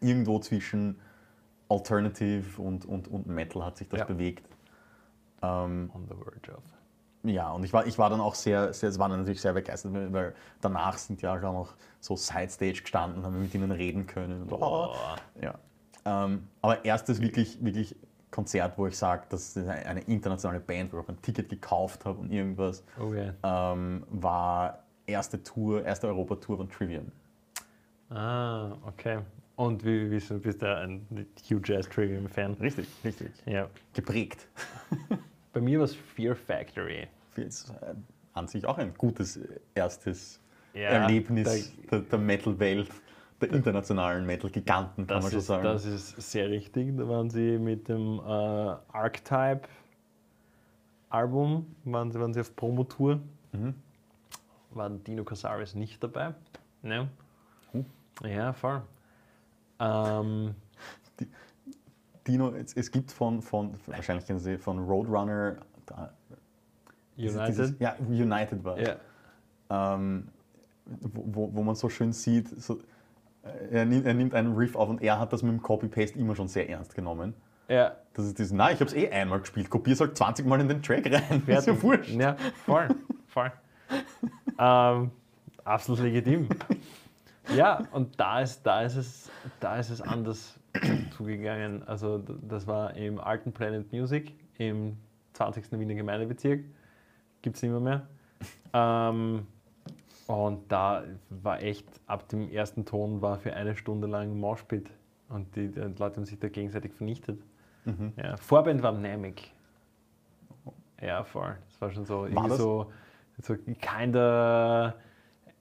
irgendwo 0.00 0.38
zwischen 0.38 0.98
Alternative 1.68 2.60
und, 2.60 2.84
und, 2.84 3.08
und 3.08 3.26
Metal 3.26 3.64
hat 3.64 3.78
sich 3.78 3.88
das 3.88 4.00
Ja. 4.00 4.04
bewegt. 4.04 4.46
Ähm, 5.42 5.90
On 5.94 6.06
the 6.08 6.14
verge 6.14 6.56
of. 6.56 6.62
Ja, 7.24 7.50
und 7.50 7.64
ich 7.64 7.72
war, 7.72 7.86
ich 7.86 7.98
war 7.98 8.10
dann 8.10 8.20
auch 8.20 8.34
sehr, 8.34 8.72
sehr, 8.72 8.90
es 8.90 8.98
war 8.98 9.08
dann 9.08 9.20
natürlich 9.20 9.40
sehr 9.40 9.52
begeistert, 9.52 9.92
weil, 10.12 10.34
danach 10.60 10.98
sind 10.98 11.22
ja 11.22 11.34
auch 11.34 11.40
noch 11.40 11.74
so 12.00 12.16
Sidestage 12.16 12.82
gestanden 12.82 13.18
und 13.18 13.26
haben 13.26 13.40
mit 13.40 13.54
ihnen 13.54 13.70
reden 13.70 14.06
können. 14.06 14.42
Und, 14.42 14.52
oh, 14.52 14.94
ja. 15.40 15.54
Ähm, 16.04 16.48
aber 16.60 16.84
erstes 16.84 17.20
wirklich, 17.20 17.64
wirklich 17.64 17.96
Konzert, 18.30 18.76
wo 18.76 18.86
ich 18.86 18.98
sage, 18.98 19.24
das 19.30 19.56
ist 19.56 19.68
eine 19.68 20.00
internationale 20.02 20.60
Band, 20.60 20.92
wo 20.92 20.98
ich 20.98 21.04
auch 21.04 21.08
ein 21.08 21.22
Ticket 21.22 21.48
gekauft 21.48 22.04
habe 22.04 22.18
und 22.20 22.30
irgendwas, 22.30 22.82
Oh 23.00 23.12
yeah. 23.12 23.32
ähm, 23.42 24.04
war 24.10 24.80
erste 25.06 25.42
Tour, 25.42 25.84
erste 25.84 26.08
Europatour 26.08 26.58
von 26.58 26.68
Trivium. 26.68 27.10
Ah, 28.10 28.72
okay. 28.86 29.20
Und 29.56 29.84
wie, 29.84 30.10
wie 30.10 30.18
du 30.18 30.38
bist 30.40 30.62
du 30.62 30.76
ein 30.76 31.06
huge 31.48 31.78
Ass 31.78 31.88
Trivium 31.88 32.28
Fan? 32.28 32.54
Richtig, 32.54 32.88
richtig. 33.04 33.30
Ja. 33.46 33.68
Geprägt. 33.92 34.48
Bei 35.54 35.60
mir 35.60 35.78
war 35.78 35.84
es 35.84 35.94
Fear 35.94 36.34
Factory. 36.34 37.06
Ist 37.36 37.70
äh, 37.80 37.94
an 38.34 38.48
sich 38.48 38.66
auch 38.66 38.76
ein 38.76 38.92
gutes 38.98 39.36
äh, 39.36 39.60
erstes 39.74 40.40
Ja, 40.74 40.88
Erlebnis 40.88 41.72
der, 41.90 42.00
der 42.00 42.18
Metal-Welt, 42.18 42.90
der 43.40 43.52
internationalen 43.52 44.26
Metal-Giganten, 44.26 45.06
kann 45.06 45.22
man 45.22 45.30
schon 45.30 45.38
ist, 45.38 45.46
sagen. 45.46 45.64
das 45.64 45.86
ist 45.86 46.16
sehr 46.30 46.50
richtig. 46.50 46.96
Da 46.96 47.08
waren 47.08 47.30
sie 47.30 47.58
mit 47.58 47.88
dem 47.88 48.18
äh, 48.18 48.22
Archetype 48.22 49.62
Album, 51.08 51.76
waren 51.84 52.10
sie, 52.10 52.18
waren 52.18 52.34
sie 52.34 52.40
auf 52.40 52.54
Promotour. 52.56 53.20
Mhm. 53.52 53.74
War 54.70 54.90
Dino 54.90 55.22
Casares 55.22 55.76
nicht 55.76 56.02
dabei. 56.02 56.34
Ne? 56.82 57.08
Oh. 57.72 57.84
Ja, 58.26 58.52
voll. 58.52 58.82
Ähm, 59.78 60.56
Dino, 62.26 62.50
es, 62.54 62.72
es 62.74 62.90
gibt 62.90 63.12
von, 63.12 63.42
von, 63.42 63.74
wahrscheinlich 63.86 64.26
kennen 64.26 64.38
Sie, 64.38 64.56
von 64.58 64.78
Roadrunner, 64.78 65.56
United. 67.16 67.48
Dieses, 67.48 67.74
ja, 67.78 67.94
United 68.08 68.64
war 68.64 68.78
ja. 68.80 68.96
ähm, 69.70 70.28
wo, 70.86 71.50
wo- 71.54 71.62
man 71.62 71.74
so 71.74 71.88
schön 71.88 72.12
sieht, 72.12 72.48
so, 72.60 72.80
äh, 73.42 73.68
er, 73.78 73.84
nimmt, 73.84 74.04
er 74.06 74.14
nimmt 74.14 74.34
einen 74.34 74.54
Riff 74.56 74.74
auf 74.76 74.88
und 74.88 75.00
er 75.02 75.18
hat 75.18 75.32
das 75.32 75.42
mit 75.42 75.52
dem 75.52 75.62
Copy-Paste 75.62 76.18
immer 76.18 76.34
schon 76.34 76.48
sehr 76.48 76.68
ernst 76.68 76.94
genommen. 76.94 77.34
ja, 77.68 77.92
Das 78.14 78.26
ist 78.26 78.38
dieses, 78.38 78.52
na, 78.52 78.70
ich 78.72 78.80
habe 78.80 78.86
es 78.86 78.94
eh 78.94 79.08
einmal 79.10 79.40
gespielt, 79.40 79.70
kopiere 79.70 79.94
es 79.94 80.00
halt 80.00 80.16
20 80.16 80.46
Mal 80.46 80.60
in 80.60 80.68
den 80.68 80.82
Track 80.82 81.06
rein. 81.06 81.42
Ist 81.46 81.66
ja 81.66 81.74
fertig. 81.74 81.82
wurscht. 81.82 82.10
Ja, 82.10 82.36
voll, 82.66 82.88
voll. 83.28 83.52
ähm, 84.58 85.10
absolut 85.64 86.00
legitim. 86.02 86.48
Ja, 87.54 87.82
und 87.92 88.18
da 88.18 88.40
ist, 88.40 88.62
da 88.62 88.80
ist, 88.80 88.96
es, 88.96 89.30
da 89.60 89.76
ist 89.76 89.90
es 89.90 90.00
anders 90.00 90.54
zugegangen. 91.14 91.82
Also 91.86 92.18
das 92.18 92.66
war 92.66 92.94
im 92.96 93.20
alten 93.20 93.52
Planet 93.52 93.92
Music 93.92 94.32
im 94.58 94.96
20. 95.34 95.72
Wiener 95.72 95.94
Gemeindebezirk. 95.94 96.64
Gibt 97.42 97.56
es 97.56 97.62
nicht 97.62 97.70
mehr. 97.70 97.80
mehr. 97.80 98.06
Ähm, 98.76 99.46
und 100.26 100.72
da 100.72 101.04
war 101.30 101.62
echt, 101.62 101.86
ab 102.08 102.28
dem 102.28 102.50
ersten 102.50 102.84
Ton 102.84 103.22
war 103.22 103.38
für 103.38 103.54
eine 103.54 103.76
Stunde 103.76 104.08
lang 104.08 104.36
Moshpit. 104.36 104.90
Und 105.28 105.54
die, 105.54 105.68
die 105.68 105.78
Leute 105.80 106.16
haben 106.16 106.24
sich 106.24 106.40
da 106.40 106.48
gegenseitig 106.48 106.92
vernichtet. 106.92 107.40
Mhm. 107.84 108.12
Ja, 108.16 108.36
Vorband 108.36 108.82
war 108.82 108.90
Namek. 108.90 109.52
Ja, 111.00 111.22
voll. 111.22 111.56
Das 111.68 111.80
war 111.80 111.90
schon 111.92 112.04
so, 112.04 112.24
irgendwie 112.26 112.48
das? 112.48 112.58
so, 112.58 112.90
so 113.42 113.54
kinda 113.80 114.94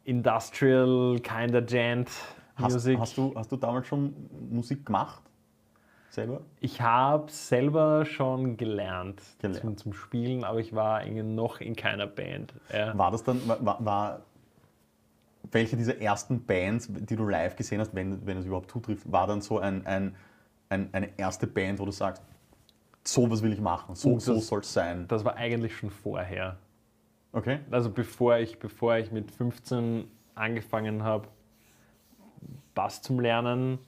industrial, 0.05 1.19
kinda 1.21 1.59
gent 1.61 2.09
Hast, 2.55 2.73
Music. 2.73 2.99
hast, 2.99 3.17
du, 3.17 3.33
hast 3.35 3.51
du 3.51 3.57
damals 3.57 3.87
schon 3.87 4.13
Musik 4.49 4.85
gemacht? 4.85 5.21
Selber? 6.13 6.41
Ich 6.59 6.79
habe 6.79 7.31
selber 7.31 8.05
schon 8.05 8.55
gelernt, 8.55 9.19
Gelernt. 9.39 9.61
Zum, 9.61 9.77
zum 9.77 9.93
Spielen, 9.93 10.43
aber 10.43 10.59
ich 10.59 10.75
war 10.75 11.03
noch 11.07 11.59
in 11.59 11.75
keiner 11.75 12.05
Band. 12.05 12.53
Ja. 12.71 12.95
War 12.95 13.09
das 13.09 13.23
dann, 13.23 13.41
war, 13.47 13.83
war- 13.83 14.21
welche 15.51 15.75
dieser 15.75 15.99
ersten 15.99 16.45
Bands, 16.45 16.87
die 16.91 17.15
du 17.15 17.27
live 17.27 17.55
gesehen 17.55 17.79
hast, 17.79 17.95
wenn, 17.95 18.25
wenn 18.27 18.37
es 18.37 18.45
überhaupt 18.45 18.69
zutrifft, 18.69 19.11
war 19.11 19.25
dann 19.25 19.41
so 19.41 19.57
ein, 19.57 19.85
ein, 19.87 20.15
ein, 20.69 20.89
eine 20.91 21.17
erste 21.17 21.47
Band, 21.47 21.79
wo 21.79 21.85
du 21.85 21.91
sagst, 21.91 22.21
sowas 23.03 23.41
will 23.41 23.51
ich 23.51 23.59
machen, 23.59 23.95
so, 23.95 24.11
Oh, 24.13 24.19
so 24.19 24.39
soll 24.39 24.59
es 24.59 24.71
sein. 24.71 25.07
Das 25.07 25.25
war 25.25 25.35
eigentlich 25.35 25.75
schon 25.75 25.89
vorher. 25.89 26.57
Okay? 27.31 27.59
Also 27.71 27.89
bevor 27.89 28.37
ich, 28.37 28.59
bevor 28.59 28.97
ich 28.97 29.11
mit 29.11 29.31
15 29.31 30.05
angefangen 30.35 31.03
habe, 31.03 31.27
Bass 32.75 33.01
zum 33.01 33.19
Lernen, 33.19 33.79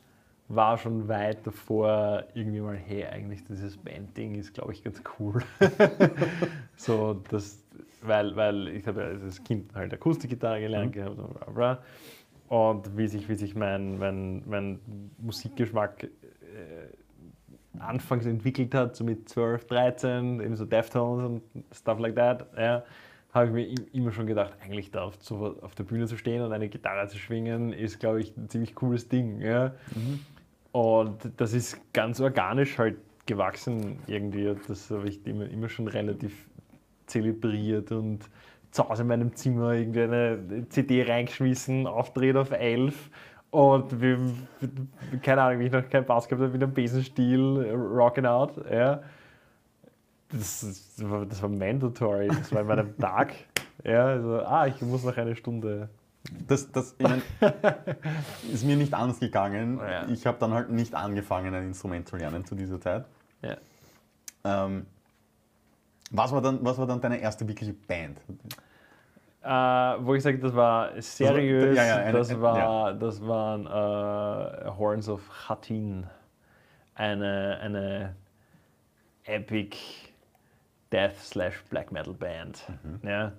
war 0.47 0.77
schon 0.77 1.07
weit 1.07 1.45
davor 1.47 2.23
irgendwie 2.35 2.61
mal, 2.61 2.75
hey, 2.77 3.05
eigentlich 3.05 3.43
dieses 3.45 3.77
Band-Ding 3.77 4.35
ist, 4.35 4.53
glaube 4.53 4.73
ich, 4.73 4.83
ganz 4.83 5.01
cool. 5.19 5.41
so, 6.75 7.21
das, 7.29 7.63
weil, 8.01 8.35
weil 8.35 8.67
ich 8.69 8.85
habe 8.87 9.01
ja 9.01 9.07
als 9.07 9.43
Kind 9.43 9.73
halt 9.73 9.93
Akustikgitarre 9.93 10.59
gelernt 10.59 10.93
gehabt 10.93 11.17
und 11.17 11.33
bla 11.33 11.49
bla. 11.51 11.79
Und 12.47 12.95
wie 12.95 13.07
sich, 13.07 13.27
wie 13.27 13.33
sich 13.35 13.55
mein, 13.55 13.97
mein, 13.97 14.43
mein 14.45 14.79
Musikgeschmack 15.17 16.03
äh, 16.03 16.09
anfangs 17.79 18.25
entwickelt 18.27 18.75
hat, 18.75 18.95
so 18.95 19.03
mit 19.03 19.27
12, 19.27 19.65
13, 19.65 20.41
eben 20.41 20.55
so 20.55 20.65
Deftones 20.65 21.25
und 21.25 21.41
stuff 21.73 21.97
like 21.99 22.15
that, 22.15 22.47
ja, 22.55 22.83
habe 23.33 23.47
ich 23.47 23.51
mir 23.51 23.67
im- 23.67 23.87
immer 23.93 24.11
schon 24.11 24.27
gedacht, 24.27 24.53
eigentlich 24.63 24.91
da 24.91 25.03
auf, 25.05 25.15
so 25.19 25.57
auf 25.61 25.73
der 25.75 25.83
Bühne 25.85 26.05
zu 26.05 26.17
stehen 26.17 26.41
und 26.43 26.53
eine 26.53 26.69
Gitarre 26.69 27.07
zu 27.07 27.17
schwingen, 27.17 27.73
ist, 27.73 27.99
glaube 27.99 28.21
ich, 28.21 28.37
ein 28.37 28.47
ziemlich 28.47 28.75
cooles 28.75 29.09
Ding. 29.09 29.41
Ja. 29.41 29.73
Und 30.75 31.31
das 31.37 31.53
ist 31.53 31.79
ganz 31.93 32.19
organisch 32.19 32.77
halt 32.77 32.97
gewachsen 33.25 33.97
irgendwie. 34.07 34.53
Das 34.67 34.91
habe 34.91 35.07
ich 35.07 35.25
immer, 35.25 35.49
immer 35.49 35.69
schon 35.69 35.87
relativ 35.87 36.49
zelebriert 37.05 37.93
und 37.93 38.29
zu 38.71 38.89
Hause 38.89 39.03
in 39.03 39.07
meinem 39.07 39.33
Zimmer 39.37 39.71
irgendwie 39.71 40.01
eine 40.01 40.67
CD 40.67 41.03
reingeschmissen, 41.03 41.87
aufdreht 41.87 42.35
auf 42.35 42.51
11 42.51 43.09
und 43.51 44.01
wir, 44.01 44.19
keine 45.21 45.43
Ahnung, 45.43 45.61
wie 45.61 45.67
ich 45.67 45.71
noch 45.71 45.89
keinen 45.89 46.05
Bass 46.05 46.27
gehabt 46.27 46.43
habe, 46.43 46.51
mit 46.51 46.61
einem 46.61 46.73
Besenstiel, 46.73 47.71
rocking 47.73 48.25
out. 48.25 48.57
Ja. 48.69 49.01
Das, 50.27 50.59
das, 50.59 51.09
war, 51.09 51.25
war 51.41 51.49
mandatory, 51.49 52.27
das 52.27 52.51
war 52.51 52.59
in 52.63 52.67
meinem 52.67 52.97
Tag. 52.97 53.33
Ja, 53.85 54.07
also, 54.07 54.39
ah, 54.39 54.67
ich 54.67 54.81
muss 54.81 55.05
noch 55.05 55.15
eine 55.15 55.37
Stunde. 55.37 55.87
Das, 56.47 56.71
das 56.71 56.95
ich 56.97 57.07
mein, 57.07 57.21
ist 58.51 58.63
mir 58.65 58.75
nicht 58.75 58.93
anders 58.93 59.19
gegangen. 59.19 59.77
Ja. 59.79 60.07
Ich 60.09 60.25
habe 60.25 60.37
dann 60.39 60.53
halt 60.53 60.69
nicht 60.69 60.93
angefangen, 60.95 61.53
ein 61.53 61.67
Instrument 61.67 62.07
zu 62.07 62.15
lernen 62.17 62.45
zu 62.45 62.55
dieser 62.55 62.79
Zeit. 62.81 63.05
Ja. 63.41 63.57
Ähm, 64.43 64.85
was, 66.11 66.31
war 66.31 66.41
dann, 66.41 66.59
was 66.63 66.77
war 66.77 66.87
dann 66.87 67.01
deine 67.01 67.17
erste 67.19 67.47
wirkliche 67.47 67.73
Band? 67.73 68.19
Äh, 69.43 69.47
wo 69.49 70.15
ich 70.15 70.23
sage, 70.23 70.39
das 70.39 70.55
war 70.55 70.89
seriös, 70.99 71.75
ja, 71.77 71.85
ja, 71.85 71.95
eine- 71.97 72.17
das, 72.17 72.41
war, 72.41 72.93
das 72.93 73.21
waren 73.25 73.65
äh, 73.67 74.69
Horns 74.77 75.07
of 75.09 75.21
Hatin. 75.49 76.07
Eine, 76.95 77.59
eine 77.61 78.15
Epic 79.25 79.77
Death 80.91 81.17
slash 81.17 81.61
Black 81.69 81.91
Metal 81.91 82.13
Band. 82.13 82.63
Mhm. 82.83 83.07
Ja. 83.07 83.31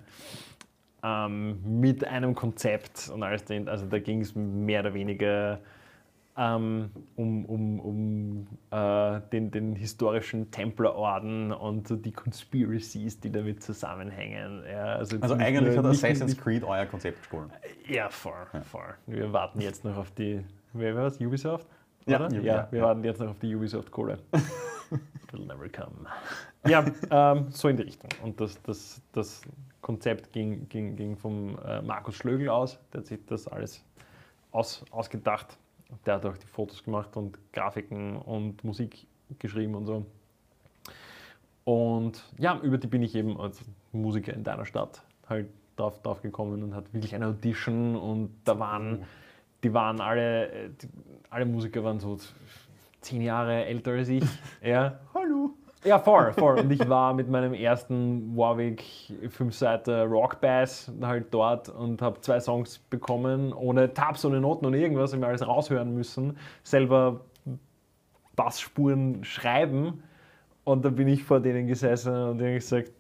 Ähm, 1.07 1.59
mit 1.81 2.05
einem 2.05 2.35
Konzept 2.35 3.09
und 3.15 3.23
alles. 3.23 3.45
Also 3.67 3.87
da 3.87 3.99
ging 4.01 4.23
es 4.23 4.35
mehr 4.35 4.81
oder 4.81 4.93
weniger 4.95 5.61
ähm, 6.37 6.91
um, 7.15 7.45
um, 7.47 7.81
um 7.81 8.47
äh, 8.73 9.21
den, 9.33 9.51
den 9.53 9.77
historischen 9.77 10.51
Templerorden 10.51 11.53
und 11.53 11.87
so 11.87 11.95
die 11.97 12.11
Conspiracies, 12.13 13.21
die 13.21 13.31
damit 13.31 13.63
zusammenhängen. 13.63 14.65
Ja, 14.69 14.97
also 14.97 15.17
Also 15.21 15.35
eigentlich 15.37 15.75
nur- 15.77 15.85
hat 15.85 15.91
Assassin's 15.93 16.33
nicht- 16.33 16.43
Creed 16.43 16.65
euer 16.65 16.87
Konzept 16.87 17.21
gestohlen. 17.21 17.51
ja, 17.89 18.09
voll, 18.09 18.35
voll. 18.71 18.95
Wir 19.07 19.33
warten 19.33 19.61
jetzt 19.61 19.85
noch 19.85 19.97
auf 19.97 20.11
die, 20.11 20.43
wer 20.73 20.95
war 20.97 21.05
das, 21.05 21.21
Ubisoft? 21.21 21.67
Ja, 22.07 22.29
ja, 22.29 22.41
ja, 22.41 22.69
wir 22.71 22.83
warten 22.83 23.05
jetzt 23.05 23.21
noch 23.21 23.29
auf 23.31 23.39
die 23.39 23.55
Ubisoft-Kohle. 23.55 24.19
It 24.33 25.33
will 25.33 25.47
never 25.47 25.69
come. 25.69 26.07
Ja, 26.69 26.85
ähm, 27.11 27.47
so 27.51 27.69
in 27.69 27.77
die 27.77 27.85
Richtung. 27.85 28.11
Und 28.23 28.41
das, 28.41 28.61
das, 28.63 29.01
das 29.13 29.43
Konzept 29.87 30.33
ging, 30.33 30.69
ging, 30.69 30.97
ging 30.97 31.17
vom 31.17 31.57
äh, 31.65 31.81
Markus 31.81 32.17
Schlögl 32.17 32.49
aus, 32.49 32.77
der 32.93 33.03
hat 33.03 33.07
sich 33.07 33.25
das 33.25 33.47
alles 33.47 33.85
aus, 34.51 34.85
ausgedacht. 34.91 35.57
Der 36.05 36.15
hat 36.15 36.27
auch 36.27 36.37
die 36.37 36.47
Fotos 36.49 36.83
gemacht 36.83 37.17
und 37.17 37.39
Grafiken 37.53 38.17
und 38.17 38.65
Musik 38.65 39.07
geschrieben 39.39 39.77
und 39.77 39.87
so. 39.87 40.05
Und 41.63 42.25
ja, 42.37 42.59
über 42.63 42.79
die 42.79 42.89
bin 42.89 43.01
ich 43.05 43.15
eben 43.15 43.41
als 43.41 43.61
Musiker 43.93 44.35
in 44.35 44.43
deiner 44.43 44.65
Stadt 44.65 45.03
halt 45.29 45.47
drauf, 45.77 46.03
drauf 46.03 46.21
gekommen 46.21 46.65
und 46.65 46.75
hat 46.75 46.93
wirklich 46.93 47.15
eine 47.15 47.29
Audition 47.29 47.95
und 47.95 48.31
da 48.45 48.59
waren, 48.59 49.05
die 49.63 49.73
waren 49.73 50.01
alle, 50.01 50.51
äh, 50.51 50.71
die, 50.71 50.89
alle 51.31 51.47
Musiker 51.47 51.85
waren 51.85 52.01
so 52.01 52.19
zehn 53.03 53.23
Jahre 53.23 53.65
älter 53.67 53.93
als 53.93 54.09
ich. 54.09 54.25
ja. 54.65 54.99
Hallo. 55.15 55.55
Ja, 55.87 56.01
voll, 56.01 56.33
voll. 56.33 56.59
Und 56.59 56.71
ich 56.71 56.89
war 56.89 57.15
mit 57.15 57.29
meinem 57.29 57.55
ersten 57.55 58.37
Warwick 58.37 58.83
5 59.29 59.55
Seite 59.55 60.05
Rock 60.05 60.41
Bass 60.41 60.91
halt 61.01 61.33
dort 61.33 61.69
und 61.69 62.03
habe 62.03 62.21
zwei 62.21 62.41
Songs 62.41 62.79
bekommen, 62.79 63.53
ohne 63.53 63.95
Tabs, 63.95 64.25
ohne 64.25 64.41
Noten, 64.41 64.67
ohne 64.67 64.79
irgendwas, 64.79 65.13
ich 65.13 65.21
mir 65.21 65.29
alles 65.29 65.47
raushören 65.47 65.95
müssen, 65.95 66.37
selber 66.65 67.21
Bassspuren 68.35 69.23
schreiben. 69.23 70.03
Und 70.65 70.85
dann 70.85 70.97
bin 70.97 71.07
ich 71.07 71.23
vor 71.23 71.39
denen 71.39 71.69
gesessen 71.69 72.13
und 72.13 72.39
die 72.39 72.45
haben 72.45 72.55
gesagt, 72.55 72.91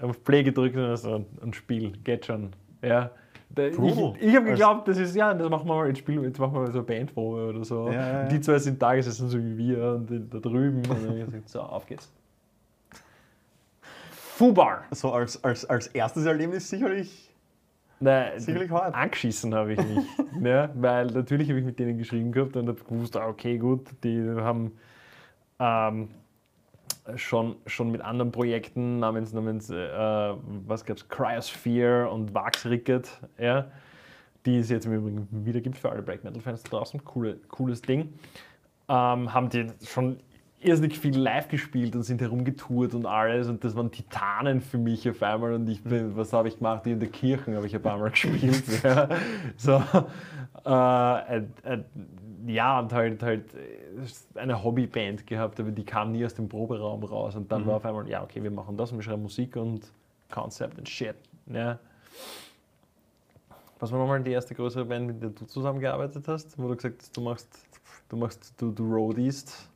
auf 0.00 0.22
Play 0.22 0.44
gedrückt 0.44 0.76
und 0.76 0.96
so, 0.96 1.24
ein 1.42 1.52
Spiel, 1.52 1.92
geht 2.04 2.26
schon. 2.26 2.50
Ja. 2.82 3.10
Da, 3.48 3.66
ich 3.66 3.78
ich 3.78 4.36
habe 4.36 4.46
geglaubt, 4.46 4.88
das 4.88 4.98
ist 4.98 5.14
ja, 5.14 5.32
das 5.32 5.48
machen 5.48 5.68
wir 5.68 5.74
mal 5.74 5.88
ein 5.88 5.96
Spiel, 5.96 6.22
jetzt 6.24 6.38
machen 6.38 6.52
wir 6.54 6.60
mal 6.60 6.72
so 6.72 6.78
eine 6.78 6.86
Bandprobe 6.86 7.48
oder 7.48 7.64
so. 7.64 7.86
Ja, 7.86 7.92
ja, 7.92 8.12
ja. 8.12 8.22
Und 8.22 8.32
die 8.32 8.40
zwei 8.40 8.58
sind 8.58 8.82
da 8.82 8.94
gesessen, 8.94 9.28
so 9.28 9.38
wie 9.38 9.56
wir, 9.56 9.94
und 9.94 10.10
da 10.32 10.38
drüben. 10.38 10.78
Und 10.78 10.90
dann 10.90 11.08
habe 11.08 11.18
ich 11.18 11.24
gesagt, 11.26 11.48
so, 11.48 11.60
auf 11.60 11.86
geht's. 11.86 12.12
Fubar! 14.36 14.84
So 14.90 15.12
als, 15.12 15.42
als, 15.42 15.64
als 15.64 15.86
erstes 15.86 16.26
Erlebnis 16.26 16.68
sicherlich. 16.68 17.34
Nein, 18.00 18.38
Sicherlich 18.38 18.70
hart. 18.70 18.94
angeschissen 18.94 19.54
habe 19.54 19.72
ich 19.72 19.78
mich. 19.78 20.04
ja, 20.42 20.68
weil 20.74 21.06
natürlich 21.06 21.48
habe 21.48 21.58
ich 21.58 21.64
mit 21.64 21.78
denen 21.78 21.96
geschrieben 21.96 22.32
gehabt 22.32 22.54
und 22.54 22.68
habe 22.68 22.78
gewusst, 22.84 23.16
ah, 23.16 23.28
okay, 23.28 23.56
gut, 23.56 23.88
die 24.04 24.20
haben 24.38 24.72
ähm, 25.58 26.10
schon, 27.14 27.56
schon 27.64 27.90
mit 27.90 28.02
anderen 28.02 28.30
Projekten 28.30 28.98
namens, 28.98 29.32
namens 29.32 29.70
äh, 29.70 29.74
was 30.66 30.84
gab's, 30.84 31.08
Cryosphere 31.08 32.10
und 32.10 32.34
Vax 32.34 32.66
Ricket, 32.66 33.08
ja, 33.38 33.70
die 34.44 34.58
es 34.58 34.68
jetzt 34.68 34.84
im 34.84 34.92
Übrigen 34.92 35.28
wieder 35.30 35.62
gibt 35.62 35.78
für 35.78 35.90
alle 35.90 36.02
Black 36.02 36.24
Metal 36.24 36.42
Fans 36.42 36.62
da 36.62 36.76
draußen. 36.76 37.02
Coole, 37.06 37.36
cooles 37.48 37.80
Ding. 37.80 38.12
Ähm, 38.90 39.32
haben 39.32 39.48
die 39.48 39.66
schon 39.86 40.20
irrsinnig 40.66 40.98
viel 40.98 41.16
live 41.16 41.48
gespielt 41.48 41.94
und 41.94 42.02
sind 42.02 42.20
herumgetourt 42.20 42.94
und 42.94 43.06
alles 43.06 43.48
und 43.48 43.62
das 43.64 43.76
waren 43.76 43.90
Titanen 43.90 44.60
für 44.60 44.78
mich 44.78 45.08
auf 45.08 45.22
einmal 45.22 45.54
und 45.54 45.68
ich 45.68 45.82
bin, 45.82 46.16
was 46.16 46.32
habe 46.32 46.48
ich 46.48 46.58
gemacht? 46.58 46.86
In 46.86 46.98
der 46.98 47.08
Kirche 47.08 47.54
habe 47.54 47.66
ich 47.66 47.74
ein 47.74 47.82
paar 47.82 47.98
Mal 47.98 48.10
gespielt. 48.10 48.64
ja. 48.82 49.08
So, 49.56 49.82
äh, 50.64 51.38
äh, 51.38 51.42
äh, 51.62 51.78
ja, 52.46 52.80
und 52.80 52.92
halt, 52.92 53.22
halt 53.22 53.54
äh, 53.54 54.38
eine 54.38 54.62
Hobbyband 54.62 55.26
gehabt, 55.26 55.60
aber 55.60 55.70
die 55.70 55.84
kam 55.84 56.12
nie 56.12 56.24
aus 56.24 56.34
dem 56.34 56.48
Proberaum 56.48 57.02
raus 57.04 57.36
und 57.36 57.50
dann 57.50 57.64
war 57.66 57.76
auf 57.76 57.84
einmal, 57.84 58.08
ja, 58.08 58.22
okay, 58.22 58.42
wir 58.42 58.50
machen 58.50 58.76
das 58.76 58.90
und 58.90 58.98
wir 58.98 59.02
schreiben 59.02 59.22
Musik 59.22 59.56
und 59.56 59.90
Concept 60.30 60.78
und 60.78 60.88
Shit. 60.88 61.16
Ja. 61.46 61.78
Was 63.78 63.92
war 63.92 63.98
nochmal 63.98 64.22
die 64.22 64.32
erste 64.32 64.54
größere 64.54 64.84
Band, 64.84 65.06
mit 65.06 65.22
der 65.22 65.30
du 65.30 65.44
zusammengearbeitet 65.44 66.26
hast, 66.28 66.58
wo 66.58 66.68
du 66.68 66.76
gesagt 66.76 67.02
hast, 67.02 67.16
du 67.16 67.20
machst, 67.20 67.48
du 68.08 68.16
machst, 68.16 68.54
du, 68.56 68.72
du 68.72 68.84
roadiest? 68.84 69.68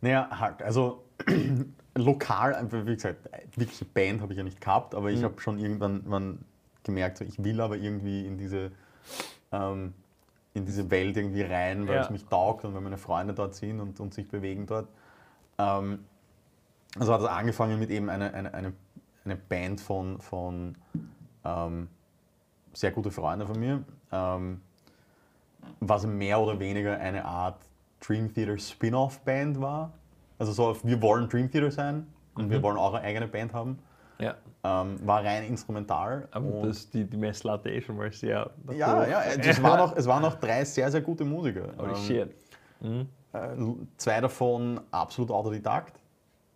Naja, 0.00 0.28
halt, 0.30 0.62
also 0.62 1.04
lokal, 1.94 2.54
einfach, 2.54 2.84
wie 2.86 2.94
gesagt, 2.94 3.28
wirkliche 3.56 3.84
Band 3.84 4.20
habe 4.20 4.32
ich 4.32 4.38
ja 4.38 4.44
nicht 4.44 4.60
gehabt, 4.60 4.94
aber 4.94 5.10
ich 5.10 5.20
Mhm. 5.20 5.24
habe 5.24 5.40
schon 5.40 5.58
irgendwann 5.58 6.02
wann 6.06 6.38
gemerkt, 6.84 7.18
so, 7.18 7.24
ich 7.24 7.42
will 7.42 7.60
aber 7.60 7.76
irgendwie 7.76 8.26
in 8.26 8.38
diese, 8.38 8.70
ähm, 9.52 9.94
in 10.54 10.64
diese 10.66 10.90
Welt 10.90 11.16
irgendwie 11.16 11.42
rein, 11.42 11.86
weil 11.88 11.96
Ja. 11.96 12.02
es 12.02 12.10
mich 12.10 12.24
taugt 12.26 12.64
und 12.64 12.74
weil 12.74 12.80
meine 12.80 12.98
Freunde 12.98 13.34
dort 13.34 13.54
sind 13.54 13.80
und, 13.80 13.98
und 14.00 14.14
sich 14.14 14.28
bewegen 14.28 14.66
dort. 14.66 14.88
Ähm, 15.58 16.04
also 16.98 17.12
hat 17.12 17.20
es 17.20 17.26
angefangen 17.26 17.78
mit 17.78 17.90
eben 17.90 18.08
einer 18.08 18.32
eine, 18.32 18.54
eine, 18.54 18.72
eine 19.24 19.36
Band 19.36 19.80
von, 19.80 20.20
von 20.20 20.76
ähm, 21.44 21.88
sehr 22.72 22.90
gute 22.90 23.10
Freunde 23.10 23.46
von 23.46 23.58
mir, 23.58 23.84
ähm, 24.12 24.60
was 25.80 26.06
mehr 26.06 26.40
oder 26.40 26.58
weniger 26.60 26.98
eine 26.98 27.24
Art 27.24 27.58
Dream 28.00 28.32
Theater 28.32 28.58
Spin-off-Band 28.58 29.60
war. 29.60 29.92
Also 30.38 30.52
so, 30.52 30.66
auf, 30.68 30.84
wir 30.84 31.00
wollen 31.02 31.28
Dream 31.28 31.50
Theater 31.50 31.70
sein 31.70 32.06
und 32.34 32.50
wir 32.50 32.62
wollen 32.62 32.76
auch 32.76 32.94
eine 32.94 33.06
eigene 33.06 33.26
Band 33.28 33.52
haben. 33.54 33.78
Ja. 34.18 34.34
Ähm, 34.64 34.98
war 35.06 35.22
rein 35.24 35.44
instrumental. 35.44 36.26
Aber 36.30 36.66
das, 36.66 36.88
die, 36.90 37.04
die 37.04 37.16
Messlatte 37.16 37.70
eh 37.70 37.80
schon 37.82 37.96
mal 37.96 38.10
sehr. 38.12 38.50
ja, 38.72 39.06
ja, 39.06 39.22
es 39.24 39.62
waren, 39.62 39.78
noch, 39.78 39.94
es 39.96 40.06
waren 40.06 40.22
noch 40.22 40.34
drei 40.34 40.64
sehr, 40.64 40.90
sehr 40.90 41.02
gute 41.02 41.24
Musiker. 41.24 41.68
Holy 41.78 41.90
Ähm, 41.90 41.96
shit. 41.96 42.34
Mhm. 42.80 43.08
Äh, 43.32 43.48
zwei 43.96 44.20
davon 44.20 44.80
absolut 44.90 45.30
Autodidakt. 45.30 46.00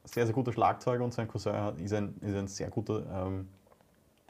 Sehr, 0.05 0.25
sehr 0.25 0.35
guter 0.35 0.53
Schlagzeuger 0.53 1.05
und 1.05 1.13
sein 1.13 1.29
Cousin 1.29 1.53
hat- 1.55 1.79
ist 1.79 1.93
ein, 1.93 2.15
ist 2.23 2.35
ein 2.35 2.49
sehr 2.49 2.69
guter 2.71 3.03
ähm, 3.27 3.49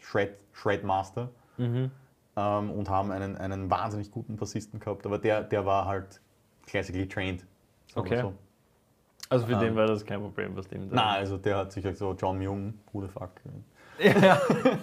Shred, 0.00 0.36
Shredmaster 0.52 1.30
Mhm. 1.56 1.90
ähm, 2.36 2.70
und 2.72 2.88
haben 2.88 3.10
einen, 3.12 3.36
einen 3.36 3.70
wahnsinnig 3.70 4.10
guten 4.10 4.36
Bassisten 4.36 4.80
gehabt. 4.80 5.06
Aber 5.06 5.18
der, 5.18 5.42
der 5.44 5.64
war 5.64 5.86
halt 5.86 6.20
classically 6.66 7.06
trained. 7.08 7.44
Okay. 7.94 8.20
So. 8.20 8.34
Also 9.28 9.46
für 9.46 9.52
Ähm. 9.54 9.60
den 9.60 9.76
war 9.76 9.86
das 9.86 10.04
kein 10.04 10.20
Problem, 10.20 10.56
was 10.56 10.66
dem 10.68 10.88
da. 10.90 10.96
Nein, 10.96 11.14
also 11.20 11.36
der 11.38 11.56
hat 11.58 11.72
sich 11.72 11.84
halt 11.84 11.96
so 11.96 12.12
John 12.14 12.38
Myung, 12.38 12.74
who 12.92 13.02
the 13.02 13.08
fuck. 13.08 13.30
Ja, 14.02 14.40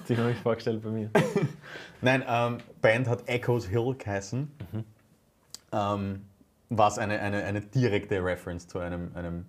den 0.07 0.17
habe 0.19 0.31
ich 0.31 0.37
vorgestellt 0.37 0.83
bei 0.83 0.89
mir. 0.91 1.09
Nein, 2.01 2.23
ähm, 2.27 2.59
Band 2.81 3.07
hat 3.07 3.27
Echoes 3.27 3.65
Hill 3.67 3.95
geheißen, 3.97 4.47
ähm, 5.71 6.21
was 6.69 6.99
eine, 6.99 7.19
eine, 7.19 7.43
eine 7.43 7.61
direkte 7.61 8.23
Reference 8.23 8.67
zu 8.67 8.77
einem, 8.79 9.11
einem 9.15 9.45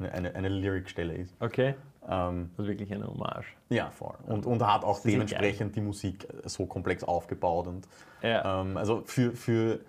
eine, 0.00 0.12
eine, 0.12 0.34
eine 0.34 0.48
Lyricstelle 0.48 1.14
ist. 1.14 1.34
Okay. 1.40 1.74
Ähm, 2.08 2.50
Also 2.56 2.68
wirklich 2.68 2.92
eine 2.92 3.06
Hommage. 3.06 3.46
ja, 3.68 3.90
voll. 3.90 4.16
Und, 4.26 4.46
und 4.46 4.66
hat 4.66 4.82
auch 4.84 4.96
ist 4.98 5.04
dementsprechend 5.06 5.74
die 5.76 5.80
Musik 5.80 6.24
äh, 6.24 6.48
so 6.48 6.66
komplex 6.66 7.04
aufgebaut. 7.04 7.66
Und, 7.68 7.86
Ja. 8.22 8.60
ähm, 8.62 8.76
also 8.76 9.02
für, 9.06 9.32
für, 9.32 9.80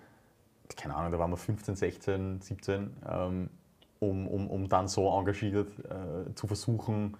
keine 0.76 0.94
Ahnung, 0.94 1.12
da 1.12 1.18
waren 1.18 1.30
wir 1.30 1.36
15, 1.36 1.76
16, 1.76 2.40
17, 2.40 2.96
ähm, 3.08 3.50
um, 4.00 4.28
um, 4.28 4.48
um 4.48 4.68
dann 4.68 4.88
so 4.88 5.08
engagiert 5.08 5.70
äh, 5.80 6.34
zu 6.34 6.46
versuchen, 6.46 7.16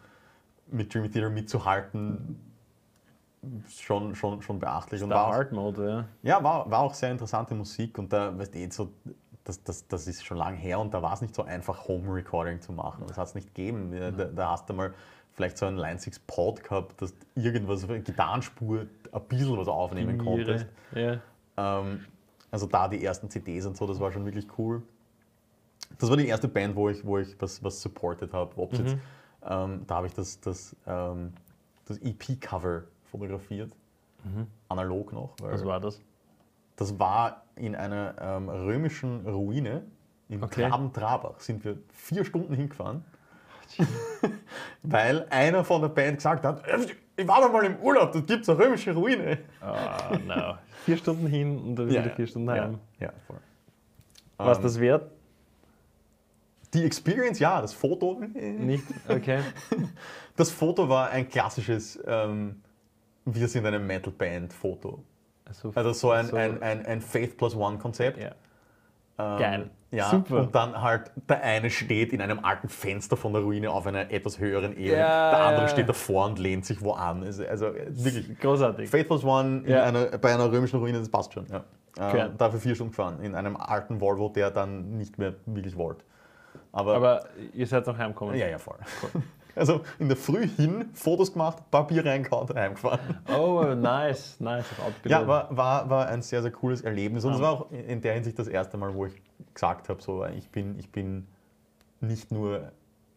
mit 0.70 0.92
Dreamy 0.94 1.10
Theater 1.10 1.30
mitzuhalten, 1.30 2.38
schon, 3.70 4.14
schon, 4.14 4.42
schon 4.42 4.58
beachtlich. 4.58 5.02
Und 5.02 5.10
war 5.10 5.26
auch- 5.28 5.32
Hard 5.32 5.52
Mode, 5.52 6.06
ja. 6.22 6.36
ja, 6.38 6.44
war, 6.44 6.70
war 6.70 6.80
auch 6.80 6.94
sehr 6.94 7.10
interessante 7.10 7.54
Musik 7.54 7.98
und 7.98 8.12
da, 8.12 8.36
weißt 8.36 8.54
du, 8.54 8.58
jetzt 8.58 8.76
so, 8.76 8.92
das, 9.44 9.62
das, 9.62 9.86
das 9.88 10.06
ist 10.06 10.24
schon 10.26 10.36
lange 10.36 10.56
her 10.56 10.78
und 10.78 10.92
da 10.92 11.00
war 11.00 11.14
es 11.14 11.22
nicht 11.22 11.34
so 11.34 11.42
einfach, 11.42 11.88
Home 11.88 12.12
Recording 12.12 12.60
zu 12.60 12.72
machen. 12.72 13.04
Das 13.08 13.16
hat 13.16 13.28
es 13.28 13.34
nicht 13.34 13.54
gegeben. 13.54 13.90
Da, 13.92 14.10
da 14.26 14.50
hast 14.50 14.68
du 14.68 14.74
mal 14.74 14.92
vielleicht 15.32 15.56
so 15.56 15.64
einen 15.66 15.78
Line 15.78 15.98
6 15.98 16.18
Pod 16.26 16.62
gehabt, 16.62 17.00
dass 17.00 17.14
irgendwas 17.34 17.84
auf 17.84 17.90
eine 17.90 18.02
Gitarrenspur 18.02 18.80
ein 19.12 19.22
bisschen 19.28 19.56
was 19.56 19.68
aufnehmen 19.68 20.18
konntest. 20.18 20.66
Ja. 20.94 21.20
Ähm, 21.56 22.04
also 22.50 22.66
da 22.66 22.88
die 22.88 23.04
ersten 23.04 23.30
CDs 23.30 23.66
und 23.66 23.76
so, 23.76 23.86
das 23.86 24.00
war 24.00 24.12
schon 24.12 24.24
wirklich 24.24 24.46
cool. 24.58 24.82
Das 25.98 26.08
war 26.10 26.16
die 26.16 26.26
erste 26.26 26.48
Band, 26.48 26.76
wo 26.76 26.88
ich, 26.88 27.04
wo 27.04 27.18
ich 27.18 27.40
was, 27.40 27.62
was 27.62 27.80
supported 27.80 28.32
habe. 28.32 28.54
Jetzt, 28.72 28.96
ähm, 29.42 29.82
da 29.86 29.96
habe 29.96 30.06
ich 30.06 30.14
das, 30.14 30.40
das, 30.40 30.76
ähm, 30.86 31.32
das 31.86 31.98
EP-Cover 31.98 32.84
fotografiert, 33.10 33.72
analog 34.68 35.12
noch. 35.12 35.34
Was 35.40 35.64
war 35.64 35.80
das? 35.80 36.00
das 36.78 36.98
war 36.98 37.42
in 37.56 37.74
einer 37.74 38.14
ähm, 38.20 38.48
römischen 38.48 39.26
Ruine 39.26 39.82
in 40.28 40.42
Okay. 40.42 40.68
Graben-Trabach. 40.68 41.40
Sind 41.40 41.64
wir 41.64 41.78
vier 41.92 42.24
Stunden 42.24 42.54
hingefahren, 42.54 43.04
weil 44.82 45.26
einer 45.30 45.64
von 45.64 45.82
der 45.82 45.88
Band 45.88 46.16
gesagt 46.18 46.44
hat, 46.44 46.66
"Äh, 46.66 46.78
ich 47.16 47.26
war 47.28 47.40
doch 47.40 47.52
mal 47.52 47.64
im 47.64 47.76
Urlaub, 47.78 48.12
dort 48.12 48.26
gibt 48.26 48.42
es 48.42 48.48
eine 48.48 48.58
römische 48.58 48.92
Ruine. 48.94 49.38
Oh, 49.62 50.16
no. 50.26 50.54
Vier 50.84 50.96
Stunden 50.96 51.26
hin 51.26 51.58
und 51.58 51.76
dann 51.76 51.88
wieder 51.90 52.10
vier 52.10 52.26
Stunden 52.26 52.48
heim. 52.50 52.78
Ja, 53.00 53.06
ja 53.08 53.12
voll. 53.26 53.36
Was 54.38 54.58
Ähm, 54.58 54.62
das 54.62 54.80
wert? 54.80 55.10
Die 56.74 56.84
Experience, 56.84 57.38
ja, 57.38 57.60
das 57.60 57.72
Foto. 57.72 58.20
Nicht? 58.34 58.84
Okay. 59.08 59.40
Das 60.36 60.50
Foto 60.52 60.88
war 60.88 61.10
ein 61.10 61.28
klassisches 61.28 61.98
ähm, 62.06 62.62
Wir 63.24 63.48
sind 63.48 63.66
eine 63.66 63.80
Metal-Band-Foto. 63.80 65.02
Also, 65.44 65.72
Also 65.74 65.92
so 65.92 66.10
ein, 66.12 66.26
so- 66.26 66.36
ein, 66.36 66.62
ein, 66.62 66.86
ein 66.86 67.00
Faith 67.00 67.36
plus 67.36 67.56
One-Konzept. 67.56 68.18
ja. 68.18 68.30
Ähm, 69.18 69.38
Geil. 69.38 69.70
Ja, 69.90 70.10
Super. 70.10 70.40
Und 70.40 70.54
dann 70.54 70.82
halt, 70.82 71.10
der 71.30 71.42
eine 71.42 71.70
steht 71.70 72.12
in 72.12 72.20
einem 72.20 72.44
alten 72.44 72.68
Fenster 72.68 73.16
von 73.16 73.32
der 73.32 73.40
Ruine 73.40 73.70
auf 73.70 73.86
einer 73.86 74.10
etwas 74.10 74.38
höheren 74.38 74.72
Ebene. 74.72 74.98
Ja, 74.98 75.30
der 75.30 75.40
andere 75.40 75.62
ja. 75.62 75.68
steht 75.68 75.88
davor 75.88 76.26
und 76.26 76.38
lehnt 76.38 76.66
sich 76.66 76.82
wo 76.82 76.92
an. 76.92 77.22
Also, 77.22 77.46
also 77.46 77.72
wirklich. 77.74 78.38
Großartig. 78.38 78.90
Faith 78.90 79.06
plus 79.06 79.24
One 79.24 79.62
Ja. 79.66 79.84
einer, 79.84 80.18
bei 80.18 80.34
einer 80.34 80.52
römischen 80.52 80.78
Ruine, 80.78 80.98
das 80.98 81.08
passt 81.08 81.32
schon. 81.32 81.46
Ja. 81.50 81.64
Okay. 81.98 82.26
Ähm, 82.26 82.32
dafür 82.36 82.60
vier 82.60 82.74
Stunden 82.74 82.90
gefahren. 82.92 83.20
In 83.22 83.34
einem 83.34 83.56
alten 83.56 83.98
Volvo, 84.00 84.28
der 84.28 84.50
dann 84.50 84.98
nicht 84.98 85.18
mehr 85.18 85.34
wirklich 85.46 85.74
wollte. 85.76 86.04
Aber, 86.70 86.94
Aber 86.94 87.24
ihr 87.54 87.66
seid 87.66 87.86
noch 87.86 87.96
heimgekommen. 87.96 88.36
ja, 88.36 88.46
ja, 88.46 88.58
voll. 88.58 88.76
Also 89.58 89.82
in 89.98 90.08
der 90.08 90.16
Früh 90.16 90.46
hin, 90.48 90.86
Fotos 90.94 91.32
gemacht, 91.32 91.70
Papier 91.70 92.04
reingehauen, 92.06 92.48
heimgefahren. 92.54 93.00
Oh, 93.36 93.64
nice. 93.74 94.38
Nice. 94.40 94.66
Ja, 95.04 95.26
war, 95.26 95.54
war, 95.56 95.90
war 95.90 96.06
ein 96.08 96.22
sehr, 96.22 96.42
sehr 96.42 96.50
cooles 96.52 96.82
Erlebnis. 96.82 97.24
Und 97.24 97.32
es 97.34 97.38
Ah. 97.38 97.42
war 97.42 97.50
auch 97.52 97.70
in 97.72 98.00
der 98.00 98.14
Hinsicht 98.14 98.38
das 98.38 98.48
erste 98.48 98.76
Mal, 98.76 98.94
wo 98.94 99.06
ich 99.06 99.14
gesagt 99.54 99.88
habe, 99.88 100.00
so, 100.02 100.24
ich 100.26 100.48
bin, 100.50 100.78
ich 100.78 100.90
bin 100.90 101.26
nicht 102.00 102.30
nur 102.30 102.72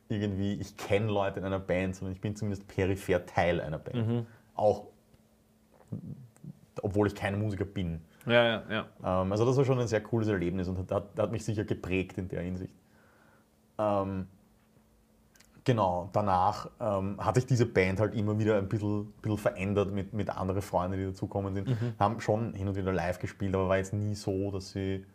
irgendwie, 0.10 0.56
ich 0.56 0.76
kenne 0.76 1.08
Leute 1.12 1.40
in 1.40 1.46
einer 1.46 1.60
Band, 1.60 1.96
sondern 1.96 2.14
ich 2.14 2.22
bin 2.22 2.36
zumindest 2.36 2.68
peripher 2.68 3.26
Teil 3.26 3.62
einer 3.62 3.78
Band. 3.80 4.26
Auch, 4.56 4.88
obwohl 6.82 7.08
ich 7.08 7.16
kein 7.16 7.40
Musiker 7.40 7.66
bin. 7.66 8.02
Ja, 8.26 8.44
ja, 8.44 8.64
ja. 8.70 9.22
Ähm, 9.22 9.32
also 9.32 9.46
das 9.46 9.58
war 9.58 9.66
schon 9.66 9.80
ein 9.80 9.88
sehr 9.88 10.02
cooles 10.02 10.28
Erlebnis 10.28 10.68
und 10.68 10.78
hat, 10.78 10.92
hat, 10.92 11.06
hat 11.18 11.32
mich 11.32 11.44
sicher 11.44 11.64
geprägt 11.64 12.18
in 12.18 12.28
der 12.28 12.42
Hinsicht. 12.42 12.76
Ähm, 13.78 14.28
genau, 15.64 16.10
danach 16.14 16.70
ähm, 16.80 17.18
hatte 17.24 17.40
ich 17.40 17.46
diese 17.46 17.66
Band 17.66 18.00
halt 18.00 18.14
immer 18.16 18.38
wieder 18.40 18.58
ein 18.58 18.68
bisschen, 18.70 19.12
bisschen 19.22 19.38
verändert 19.38 19.92
mit, 19.92 20.14
mit 20.14 20.30
anderen 20.30 20.62
Freunden, 20.62 20.98
die 20.98 21.06
dazugekommen 21.06 21.54
sind. 21.54 21.76
Haben 22.00 22.20
schon 22.22 22.54
hin 22.54 22.68
und 22.68 22.76
wieder 22.76 22.92
live 22.94 23.20
gespielt, 23.20 23.54
aber 23.56 23.70
war 23.70 23.78
jetzt 23.78 23.94
nie 23.94 24.16
so, 24.16 24.52
dass 24.52 24.72
sie 24.72 25.06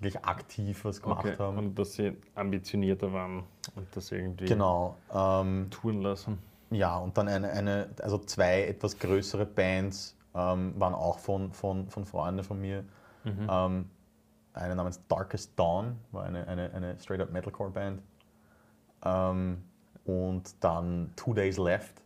wirklich 0.00 0.24
aktiv 0.24 0.84
was 0.84 1.00
gemacht 1.00 1.24
Okay. 1.26 1.36
haben. 1.38 1.58
Und 1.58 1.78
dass 1.78 1.94
sie 1.94 2.16
ambitionierter 2.34 3.12
waren 3.12 3.44
und 3.76 3.86
das 3.94 4.10
irgendwie 4.10 4.46
Genau. 4.46 4.96
Ähm, 5.14 5.68
touren 5.70 6.02
lassen. 6.02 6.38
Ja, 6.70 6.96
und 6.98 7.16
dann 7.18 7.28
eine, 7.28 7.50
eine 7.50 7.88
also 8.02 8.18
zwei 8.18 8.64
etwas 8.64 8.98
größere 8.98 9.44
Bands 9.46 10.16
ähm, 10.34 10.72
waren 10.78 10.94
auch 10.94 11.18
von, 11.18 11.52
von, 11.52 11.88
von 11.88 12.04
Freunden 12.04 12.42
von 12.42 12.60
mir. 12.60 12.84
Ähm, 13.24 13.88
eine 14.54 14.74
namens 14.74 15.00
Darkest 15.06 15.56
Dawn, 15.58 15.96
war 16.10 16.24
eine, 16.24 16.46
eine, 16.48 16.72
eine 16.72 16.98
straight-up 16.98 17.30
Metalcore-Band. 17.30 18.02
Ähm, 19.04 19.62
und 20.04 20.54
dann 20.60 21.10
Two 21.16 21.34
Days 21.34 21.58
Left, 21.58 22.02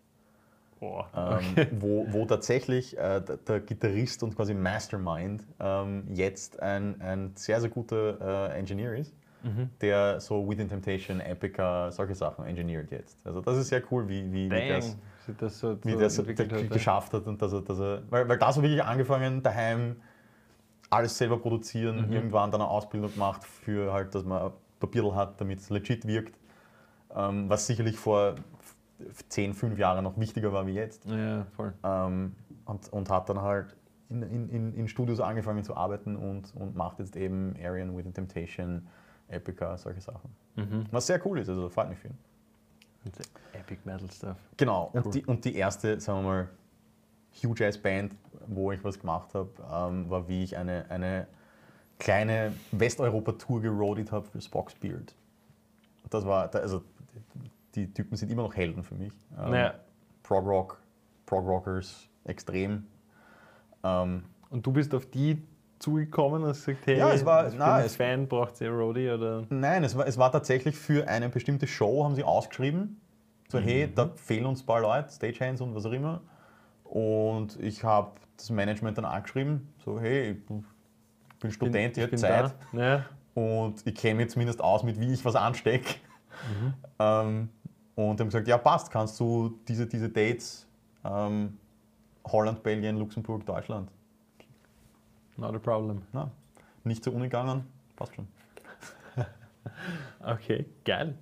Boah. 0.81 1.07
ähm, 1.15 1.67
wo, 1.81 2.07
wo 2.11 2.25
tatsächlich 2.27 2.97
äh, 2.99 3.21
der, 3.21 3.37
der 3.39 3.61
Gitarrist 3.61 4.23
und 4.23 4.37
quasi 4.37 4.55
Mastermind 4.55 5.43
ähm, 5.61 6.05
jetzt 6.13 6.61
ein, 6.61 7.01
ein 7.01 7.33
sehr, 7.35 7.61
sehr 7.61 7.71
guter 7.71 8.51
äh, 8.53 8.59
Engineer 8.59 8.95
ist, 8.97 9.15
der 9.81 10.19
so 10.19 10.49
Within 10.49 10.69
Temptation, 10.69 11.21
Epica, 11.21 11.89
solche 11.93 12.17
Sachen 12.17 12.45
engineert 12.47 12.91
jetzt. 12.91 13.17
Also 13.25 13.41
das 13.41 13.57
ist 13.59 13.69
sehr 13.69 13.81
cool, 13.93 14.09
wie, 14.09 14.25
wie, 14.33 14.51
wie 14.51 14.69
das 14.69 14.97
Dang, 15.27 15.37
das 15.39 15.61
so, 15.61 15.79
wie 15.85 15.93
so 15.93 16.01
es 16.01 16.19
entwickelt 16.19 16.53
hat. 16.53 16.71
geschafft 16.71 17.13
hat 17.13 17.27
und 17.29 17.41
dass 17.41 17.53
er, 17.53 17.61
dass 17.63 17.79
er 17.79 18.03
weil, 18.11 18.29
weil 18.29 18.39
da 18.39 18.53
so 18.53 18.61
wirklich 18.63 18.83
angefangen, 18.83 19.45
daheim 19.45 19.97
alles 20.91 21.17
selber 21.17 21.39
produzieren, 21.39 22.09
Mhm. 22.09 22.13
irgendwann 22.13 22.51
dann 22.51 22.61
eine 22.61 22.69
Ausbildung 22.71 23.13
gemacht 23.13 23.45
für 23.45 23.93
halt, 23.93 24.15
dass 24.17 24.25
man 24.25 24.43
ein 24.47 24.51
Papierl 24.81 25.15
hat, 25.15 25.41
damit 25.41 25.61
es 25.61 25.71
legit 25.71 26.07
wirkt, 26.09 26.35
ähm, 27.17 27.49
was 27.49 27.67
sicherlich 27.67 27.97
vor 27.99 28.35
f- 29.01 29.29
10, 29.29 29.55
5 29.55 29.79
Jahren 29.79 30.05
noch 30.05 30.19
wichtiger 30.19 30.53
war 30.53 30.67
wie 30.67 30.75
jetzt. 30.75 31.05
Ja, 31.07 31.47
voll. 31.57 31.73
Ähm, 31.83 32.35
und, 32.67 32.93
und 32.93 33.11
hat 33.11 33.29
dann 33.29 33.41
halt 33.41 33.75
in, 34.11 34.23
in, 34.23 34.75
in, 34.75 34.89
Studios 34.89 35.21
angefangen 35.21 35.65
zu 35.65 35.77
arbeiten 35.77 36.17
und, 36.17 36.55
und 36.55 36.77
macht 36.77 36.99
jetzt 37.01 37.17
eben 37.17 37.55
Arian 37.63 37.97
with 37.97 38.05
Temptation, 38.13 38.87
Epica, 39.29 39.77
solche 39.77 40.01
Sachen. 40.01 40.31
Mhm. 40.57 40.85
Was 40.91 41.07
sehr 41.07 41.25
cool 41.27 41.39
ist, 41.41 41.49
also 41.49 41.69
freut 41.69 41.89
mich. 41.89 41.99
Und 43.05 43.17
Epic 43.53 43.81
Metal 43.85 44.11
Stuff. 44.11 44.37
Genau, 44.57 44.91
und, 44.93 45.07
Cool. 45.07 45.13
die, 45.13 45.25
und 45.27 45.45
die 45.45 45.57
erste, 45.57 46.01
sagen 46.01 46.21
wir 46.21 46.29
mal, 46.29 46.49
Huge 47.43 47.65
Jazz 47.65 47.79
Band, 47.79 48.15
wo 48.47 48.73
ich 48.73 48.83
was 48.83 48.99
gemacht 48.99 49.35
habe, 49.35 49.51
ähm, 49.73 50.09
war, 50.09 50.27
wie 50.29 50.43
ich 50.45 50.57
eine, 50.57 50.87
eine 50.89 51.27
kleine 51.99 52.53
Westeuropa-Tour 52.73 53.61
geroadet 53.63 54.11
habe 54.13 54.27
für 54.27 54.41
Spock's 54.41 54.75
Beard. 54.75 55.15
Das 56.11 56.25
war, 56.25 56.55
also 56.55 56.83
die 57.75 57.93
Typen 57.93 58.17
sind 58.17 58.31
immer 58.31 58.43
noch 58.43 58.55
Helden 58.55 58.83
für 58.83 58.95
mich. 58.95 59.13
Ähm, 59.39 59.51
Naja. 59.51 59.75
Prog 60.23 60.45
Rock, 60.47 60.81
Prog 61.27 61.47
Rockers, 61.47 62.09
extrem. 62.25 62.87
Ähm, 63.85 64.25
Und 64.51 64.65
du 64.67 64.73
bist 64.73 64.95
auf 64.95 65.07
die 65.07 65.43
zugekommen 65.79 66.43
und 66.43 66.49
gesagt, 66.49 66.87
hey, 66.87 66.99
Ja, 66.99 67.13
es 67.13 67.25
war- 67.25 67.45
ich 67.47 67.51
bin 67.51 67.59
na, 67.59 67.75
ein 67.77 67.85
es- 67.87 67.97
Fan, 67.97 68.27
braucht 68.27 68.61
ihr 68.61 68.71
Roadie 68.71 69.11
oder? 69.11 69.45
Nein, 69.51 69.85
es 69.85 69.97
war, 69.97 70.07
es 70.07 70.17
war 70.17 70.33
tatsächlich 70.33 70.75
für 70.77 71.07
eine 71.07 71.29
bestimmte 71.29 71.67
Show, 71.67 72.05
haben 72.05 72.15
sie 72.15 72.25
ausgeschrieben. 72.25 73.01
So, 73.49 73.59
hey, 73.59 73.89
da 73.95 74.11
fehlen 74.17 74.47
uns 74.47 74.63
ein 74.63 74.67
paar 74.67 74.81
Leute, 74.81 75.11
Stagehands 75.13 75.61
und 75.61 75.75
was 75.75 75.85
auch 75.87 75.93
immer. 75.93 76.23
Und 76.85 77.61
ich 77.61 77.85
habe 77.85 78.13
das 78.37 78.51
Management 78.51 78.97
dann 78.99 79.05
angeschrieben, 79.05 79.69
so, 79.85 80.01
hey, 80.01 80.31
ich 80.33 80.47
bin 81.41 81.51
Student, 81.51 81.97
ich, 81.99 82.05
ich 82.05 82.11
bin 82.11 82.19
Zeit. 82.19 82.55
Ja. 82.73 83.05
und 83.35 83.87
ich 83.87 83.95
kenne 83.95 84.15
mich 84.17 84.31
zumindest 84.31 84.63
aus, 84.63 84.83
mit 84.83 84.99
wie 84.99 85.13
ich 85.13 85.25
was 85.25 85.37
anstecke. 85.37 85.97
Ähm, 86.99 87.49
und 87.95 88.21
haben 88.21 88.29
gesagt, 88.29 88.47
ja 88.49 88.59
passt, 88.59 88.91
kannst 88.91 89.19
du 89.21 89.59
diese, 89.67 89.87
diese 89.87 90.09
Dates, 90.09 90.67
ähm, 91.05 91.59
Holland, 92.27 92.63
Belgien, 92.63 92.99
Luxemburg, 92.99 93.45
Deutschland. 93.47 93.91
Not 95.37 95.55
a 95.55 95.59
problem. 95.59 96.03
Na, 96.13 96.31
nicht 96.85 97.05
zur 97.05 97.15
Uni 97.15 97.25
gegangen, 97.25 97.65
passt 97.97 98.15
schon. 98.15 98.29
Okay, 100.21 100.65
geil. 100.85 101.15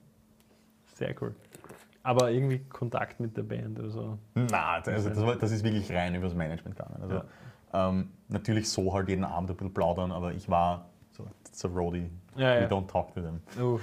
Sehr 0.95 1.15
cool. 1.21 1.35
Aber 2.03 2.31
irgendwie 2.31 2.59
Kontakt 2.59 3.19
mit 3.19 3.37
der 3.37 3.43
Band 3.43 3.79
oder 3.79 3.91
so. 3.91 4.19
Na, 4.35 4.75
also 4.75 5.09
das, 5.09 5.21
war, 5.21 5.37
das 5.37 5.51
ist 5.51 5.65
wirklich 5.65 5.91
rein 5.91 6.15
übers 6.15 6.35
Management 6.35 6.77
gegangen. 6.77 7.03
Also, 7.03 7.23
ähm, 7.73 8.11
natürlich 8.29 8.69
so 8.71 8.93
halt 8.93 9.09
jeden 9.09 9.25
Abend 9.25 9.51
ein 9.51 9.57
bisschen 9.57 9.75
plaudern, 9.75 10.13
aber 10.13 10.33
ich 10.33 10.49
war 10.49 10.91
so, 11.17 11.27
so 11.53 11.69
Roadie. 11.69 12.11
Ja, 12.37 12.55
ja. 12.55 12.61
We 12.63 12.75
don't 12.75 12.87
talk 12.87 13.15
to 13.15 13.21
them. 13.21 13.41
Oh, 13.61 13.81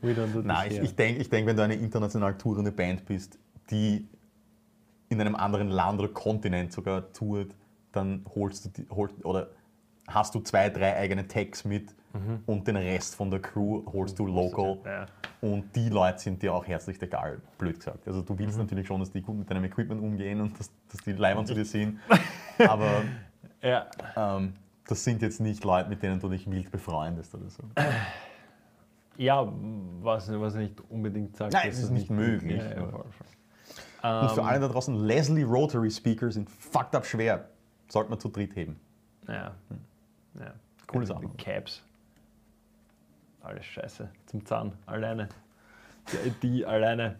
we 0.00 0.12
don't 0.12 0.32
do 0.32 0.40
this 0.42 0.44
Nein, 0.44 0.70
ich, 0.70 0.78
ich 0.78 0.96
denke, 0.96 1.20
ich 1.20 1.28
denk, 1.28 1.46
wenn 1.46 1.56
du 1.56 1.62
eine 1.62 1.74
international 1.74 2.36
tourende 2.36 2.72
Band 2.72 3.04
bist, 3.06 3.38
die 3.70 4.08
in 5.08 5.20
einem 5.20 5.34
anderen 5.34 5.68
Land 5.68 6.00
oder 6.00 6.08
Kontinent 6.08 6.72
sogar 6.72 7.12
tourt, 7.12 7.54
dann 7.92 8.24
holst 8.34 8.64
du 8.64 8.68
die, 8.70 8.88
holst, 8.90 9.24
oder 9.24 9.48
hast 10.08 10.34
du 10.34 10.40
zwei, 10.40 10.70
drei 10.70 10.96
eigene 10.96 11.26
Tags 11.26 11.64
mit 11.64 11.94
und 12.46 12.68
den 12.68 12.76
Rest 12.76 13.16
von 13.16 13.30
der 13.30 13.40
Crew 13.40 13.82
holst 13.92 14.18
du 14.18 14.26
local. 14.26 14.78
Ja. 14.84 15.06
Und 15.40 15.74
die 15.74 15.88
Leute 15.88 16.18
sind 16.20 16.40
dir 16.42 16.54
auch 16.54 16.64
herzlich 16.66 17.02
egal, 17.02 17.40
blöd 17.58 17.76
gesagt. 17.76 18.06
Also 18.06 18.22
du 18.22 18.38
willst 18.38 18.56
natürlich 18.56 18.86
schon, 18.86 19.00
dass 19.00 19.10
die 19.10 19.20
gut 19.20 19.36
mit 19.36 19.50
deinem 19.50 19.64
Equipment 19.64 20.00
umgehen 20.00 20.40
und 20.40 20.58
dass, 20.58 20.70
dass 20.90 21.00
die 21.02 21.12
Leibern 21.12 21.44
zu 21.44 21.54
dir 21.54 21.64
sind. 21.64 21.98
Aber 22.58 23.02
ja. 23.60 23.86
ähm, 24.16 24.54
das 24.86 25.04
sind 25.04 25.22
jetzt 25.22 25.40
nicht 25.40 25.64
Leute, 25.64 25.88
mit 25.88 26.02
denen 26.02 26.20
du 26.20 26.28
dich 26.28 26.50
wild 26.50 26.70
befreundest 26.70 27.34
oder 27.34 27.48
so. 27.48 27.62
Ja, 29.16 29.46
was, 30.00 30.30
was 30.32 30.54
nicht 30.54 30.80
unbedingt 30.90 31.36
sagt, 31.36 31.52
Nein, 31.52 31.66
dass 31.68 31.74
es 31.74 31.78
ist 31.84 31.84
das 31.84 31.90
nicht 31.92 32.10
möglich, 32.10 32.60
Ja, 32.60 32.70
ja, 32.74 32.86
voll. 32.86 33.04
Und 33.04 34.30
für 34.32 34.40
Ähm, 34.40 34.46
alle 34.46 34.60
da 34.60 34.68
draußen, 34.68 34.94
Leslie 34.96 35.44
Rotary 35.44 35.90
Speaker 35.90 36.30
sind 36.30 36.50
fucked 36.50 36.94
up 36.94 37.06
schwer. 37.06 37.48
Sollte 37.88 38.10
man 38.10 38.18
zu 38.20 38.28
dritt 38.28 38.54
heben. 38.56 38.78
Ja. 39.28 39.54
ja. 40.38 40.52
Coole 40.86 41.06
Sache. 41.06 41.28
Caps. 41.38 41.82
Alles 43.42 43.64
scheiße. 43.64 44.08
Zum 44.26 44.44
Zahn. 44.44 44.72
Alleine. 44.86 45.28
Die, 46.12 46.30
die 46.42 46.66
alleine. 46.66 47.18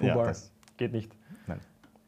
Ja, 0.00 0.12
Fußball. 0.12 0.26
das- 0.26 0.52
Geht 0.76 0.92
nicht. 0.92 1.10
Nein. 1.48 1.60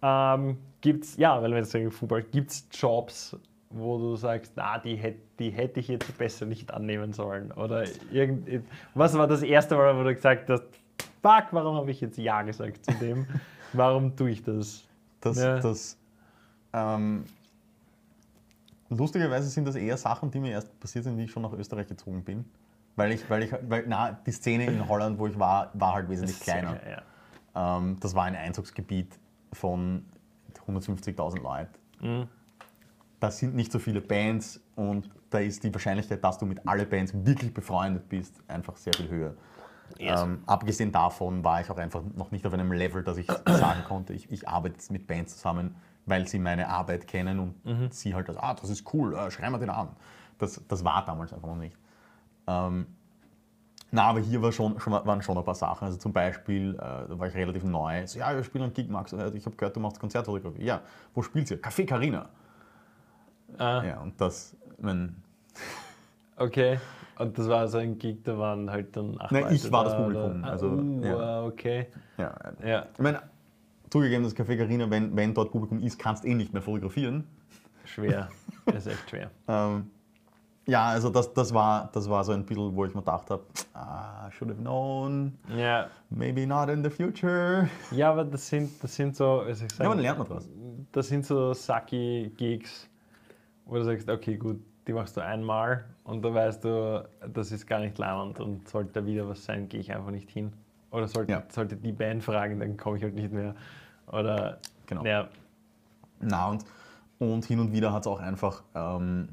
Ähm, 0.02 0.58
gibt's, 0.80 1.16
ja, 1.16 1.40
weil 1.42 1.50
wir 1.50 1.58
jetzt 1.58 1.72
sagen 1.72 1.90
Fußball, 1.90 2.22
gibt 2.22 2.50
es 2.52 2.66
Jobs, 2.70 3.36
wo 3.70 3.98
du 3.98 4.16
sagst, 4.16 4.52
na, 4.56 4.78
die, 4.78 4.96
hätt, 4.96 5.16
die 5.38 5.50
hätte 5.50 5.80
ich 5.80 5.88
jetzt 5.88 6.18
besser 6.18 6.44
nicht 6.44 6.72
annehmen 6.72 7.12
sollen? 7.12 7.52
Oder 7.52 7.84
irgend, 8.10 8.64
was 8.94 9.16
war 9.16 9.26
das 9.28 9.42
erste 9.42 9.76
Mal, 9.76 9.96
wo 9.96 10.02
du 10.02 10.14
gesagt 10.14 10.50
hast, 10.50 10.64
fuck, 11.22 11.46
warum 11.52 11.76
habe 11.76 11.90
ich 11.90 12.00
jetzt 12.00 12.18
Ja 12.18 12.42
gesagt 12.42 12.84
zu 12.84 12.92
dem? 12.94 13.26
Warum 13.72 14.16
tue 14.16 14.30
ich 14.30 14.42
das? 14.42 14.82
Das, 15.20 15.36
Ja. 15.38 15.60
das, 15.60 15.96
ähm, 16.72 17.24
lustigerweise 18.88 19.48
sind 19.48 19.64
das 19.64 19.76
eher 19.76 19.96
Sachen, 19.96 20.28
die 20.32 20.40
mir 20.40 20.50
erst 20.50 20.80
passiert 20.80 21.04
sind, 21.04 21.16
wie 21.16 21.24
ich 21.24 21.30
schon 21.30 21.42
nach 21.42 21.52
Österreich 21.52 21.86
gezogen 21.86 22.24
bin. 22.24 22.44
Weil 22.96 23.12
ich, 23.12 23.30
weil 23.30 23.44
ich, 23.44 23.52
weil, 23.68 23.84
na, 23.86 24.10
die 24.26 24.32
Szene 24.32 24.66
in 24.66 24.88
Holland, 24.88 25.20
wo 25.20 25.28
ich 25.28 25.38
war, 25.38 25.70
war 25.74 25.94
halt 25.94 26.08
wesentlich 26.08 26.40
kleiner. 26.40 26.80
Ja, 26.84 27.02
ja. 27.54 27.78
Ähm, 27.78 27.96
das 28.00 28.12
war 28.16 28.24
ein 28.24 28.34
Einzugsgebiet 28.34 29.16
von 29.52 30.04
150.000 30.66 31.40
Leuten. 31.40 31.68
Mhm. 32.00 32.28
Da 33.20 33.30
sind 33.30 33.54
nicht 33.54 33.70
so 33.70 33.78
viele 33.78 34.00
Bands 34.00 34.60
und 34.76 35.10
da 35.28 35.38
ist 35.38 35.62
die 35.62 35.72
Wahrscheinlichkeit, 35.72 36.24
dass 36.24 36.38
du 36.38 36.46
mit 36.46 36.66
allen 36.66 36.88
Bands 36.88 37.12
wirklich 37.14 37.52
befreundet 37.52 38.08
bist, 38.08 38.40
einfach 38.48 38.76
sehr 38.76 38.94
viel 38.94 39.08
höher. 39.08 39.34
Yes. 39.98 40.22
Ähm, 40.22 40.42
abgesehen 40.46 40.90
davon 40.92 41.44
war 41.44 41.60
ich 41.60 41.68
auch 41.70 41.76
einfach 41.76 42.02
noch 42.16 42.30
nicht 42.30 42.46
auf 42.46 42.54
einem 42.54 42.72
Level, 42.72 43.02
dass 43.04 43.18
ich 43.18 43.26
sagen 43.46 43.84
konnte, 43.86 44.12
ich, 44.14 44.30
ich 44.30 44.48
arbeite 44.48 44.76
jetzt 44.76 44.90
mit 44.90 45.06
Bands 45.06 45.34
zusammen, 45.36 45.74
weil 46.06 46.26
sie 46.26 46.38
meine 46.38 46.68
Arbeit 46.68 47.06
kennen 47.06 47.38
und 47.40 47.64
Mhm. 47.66 47.90
sie 47.90 48.14
halt, 48.14 48.28
das, 48.28 48.36
ah, 48.36 48.54
das 48.54 48.70
ist 48.70 48.92
cool, 48.94 49.14
äh, 49.14 49.30
schreiben 49.30 49.52
wir 49.52 49.58
den 49.58 49.70
an. 49.70 49.88
Das, 50.38 50.60
das 50.66 50.82
war 50.84 51.04
damals 51.04 51.32
einfach 51.34 51.48
noch 51.48 51.56
nicht. 51.56 51.76
Ähm, 52.46 52.86
na, 53.90 54.04
aber 54.04 54.20
hier 54.20 54.40
war 54.40 54.52
schon, 54.52 54.78
schon, 54.80 54.92
waren 54.92 55.20
schon 55.20 55.36
ein 55.36 55.44
paar 55.44 55.54
Sachen. 55.56 55.84
Also 55.86 55.98
zum 55.98 56.12
Beispiel, 56.12 56.74
äh, 56.76 56.78
da 56.78 57.18
war 57.18 57.26
ich 57.26 57.34
relativ 57.34 57.64
neu. 57.64 58.06
So, 58.06 58.20
ja, 58.20 58.34
wir 58.34 58.44
spielen 58.44 58.64
einen 58.64 58.72
Gig, 58.72 58.88
Max. 58.88 59.12
Äh, 59.12 59.30
Ich 59.34 59.44
habe 59.44 59.56
gehört, 59.56 59.74
du 59.76 59.80
machst 59.80 59.98
Konzertfotografie. 59.98 60.64
Ja, 60.64 60.80
wo 61.12 61.22
spielt 61.22 61.50
ihr? 61.50 61.60
Café 61.60 61.84
Carina. 61.84 62.28
Ah, 63.58 63.82
Ja, 63.84 64.00
und 64.00 64.20
das, 64.20 64.56
mein, 64.80 65.16
Okay. 66.36 66.78
Und 67.18 67.36
das 67.36 67.48
war 67.48 67.68
so 67.68 67.76
ein 67.78 67.98
Gig, 67.98 68.24
da 68.24 68.38
waren 68.38 68.70
halt 68.70 68.96
dann 68.96 69.20
acht 69.20 69.30
Nein, 69.30 69.42
Leute 69.42 69.54
ich 69.54 69.70
war 69.70 69.84
das 69.84 69.92
da, 69.92 69.98
Publikum, 70.02 70.40
Oder? 70.42 70.50
also, 70.52 70.66
uh, 70.68 71.04
ja. 71.04 71.44
okay. 71.44 71.86
ja, 72.16 72.34
Ja, 72.64 72.86
ich 72.94 72.98
meine, 72.98 73.20
zugegeben, 73.90 74.24
das 74.24 74.34
Café 74.34 74.56
Carina, 74.56 74.88
wenn, 74.90 75.14
wenn 75.14 75.34
dort 75.34 75.50
Publikum 75.52 75.82
ist, 75.82 75.98
kannst 75.98 76.24
du 76.24 76.28
eh 76.28 76.34
nicht 76.34 76.52
mehr 76.54 76.62
fotografieren. 76.62 77.26
schwer. 77.84 78.30
Das 78.64 78.86
ist 78.86 78.92
echt 78.94 79.10
schwer. 79.10 79.30
Ähm, 79.48 79.90
Ja, 80.66 80.84
also 80.86 81.10
das, 81.10 81.32
das, 81.34 81.52
war, 81.52 81.90
das 81.92 82.08
war 82.08 82.24
so 82.24 82.32
ein 82.32 82.46
bisschen, 82.46 82.74
wo 82.74 82.84
ich 82.86 82.94
mir 82.94 83.00
gedacht 83.02 83.28
habe, 83.30 83.42
ah, 83.74 84.30
should 84.30 84.50
have 84.50 84.60
known, 84.60 85.36
Ja, 85.54 85.88
maybe 86.10 86.46
not 86.46 86.68
in 86.70 86.82
the 86.82 86.88
future. 86.90 87.68
ja 87.90 88.12
aber 88.12 88.24
das 88.24 88.46
sind, 88.48 88.82
das 88.82 88.94
sind 88.94 89.14
so, 89.16 89.42
wie 89.46 89.52
soll 89.52 89.66
ich 89.66 89.72
Ja, 89.72 89.76
sagen, 89.78 89.88
man 89.90 89.98
lernt 89.98 90.18
man 90.20 90.30
was. 90.30 90.48
das 90.92 91.08
sind 91.08 91.26
so 91.26 91.52
sucky 91.52 92.32
Gigs, 92.36 92.88
wo 93.70 93.76
du 93.76 93.84
sagst, 93.84 94.08
okay, 94.10 94.36
gut, 94.36 94.60
die 94.86 94.92
machst 94.92 95.16
du 95.16 95.20
einmal 95.24 95.84
und 96.04 96.22
da 96.24 96.34
weißt 96.34 96.64
du, 96.64 97.08
das 97.32 97.52
ist 97.52 97.66
gar 97.66 97.78
nicht 97.80 97.96
leibend 97.98 98.40
und 98.40 98.68
sollte 98.68 99.00
da 99.00 99.06
wieder 99.06 99.28
was 99.28 99.44
sein, 99.44 99.68
gehe 99.68 99.80
ich 99.80 99.92
einfach 99.92 100.10
nicht 100.10 100.28
hin. 100.30 100.52
Oder 100.90 101.06
sollte, 101.06 101.32
Ja. 101.32 101.42
sollte 101.48 101.76
die 101.76 101.92
Band 101.92 102.24
fragen, 102.24 102.58
dann 102.58 102.76
komme 102.76 102.96
ich 102.96 103.02
halt 103.04 103.14
nicht 103.14 103.32
mehr. 103.32 103.54
Oder, 104.08 104.58
Genau. 104.86 105.04
ja, 105.04 105.28
Na, 106.18 106.48
und, 106.48 106.64
und 107.20 107.44
hin 107.44 107.60
und 107.60 107.72
wieder 107.72 107.92
hat 107.92 108.02
es 108.02 108.06
auch 108.08 108.18
einfach 108.18 108.62
ähm, 108.74 109.28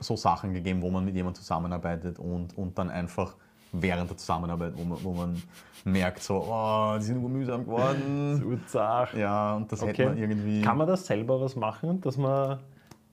so 0.00 0.16
Sachen 0.16 0.52
gegeben, 0.52 0.82
wo 0.82 0.90
man 0.90 1.04
mit 1.04 1.14
jemandem 1.14 1.40
zusammenarbeitet 1.40 2.18
und, 2.18 2.56
und 2.58 2.76
dann 2.76 2.90
einfach 2.90 3.36
während 3.72 4.10
der 4.10 4.16
Zusammenarbeit, 4.16 4.72
wo 4.76 4.82
man, 4.82 5.04
wo 5.04 5.12
man 5.12 5.42
merkt, 5.84 6.22
so, 6.22 6.44
oh, 6.48 6.96
die 6.98 7.04
sind 7.04 7.22
mühsam 7.22 7.64
geworden. 7.64 8.36
so 8.40 8.56
zart. 8.66 9.14
Ja, 9.14 9.54
und 9.54 9.70
das 9.70 9.80
hätte 9.80 9.90
Okay. 9.90 10.04
man 10.06 10.18
irgendwie. 10.18 10.60
Kann 10.62 10.76
man 10.78 10.88
das 10.88 11.06
selber 11.06 11.40
was 11.40 11.54
machen, 11.54 12.00
dass 12.00 12.16
man 12.16 12.58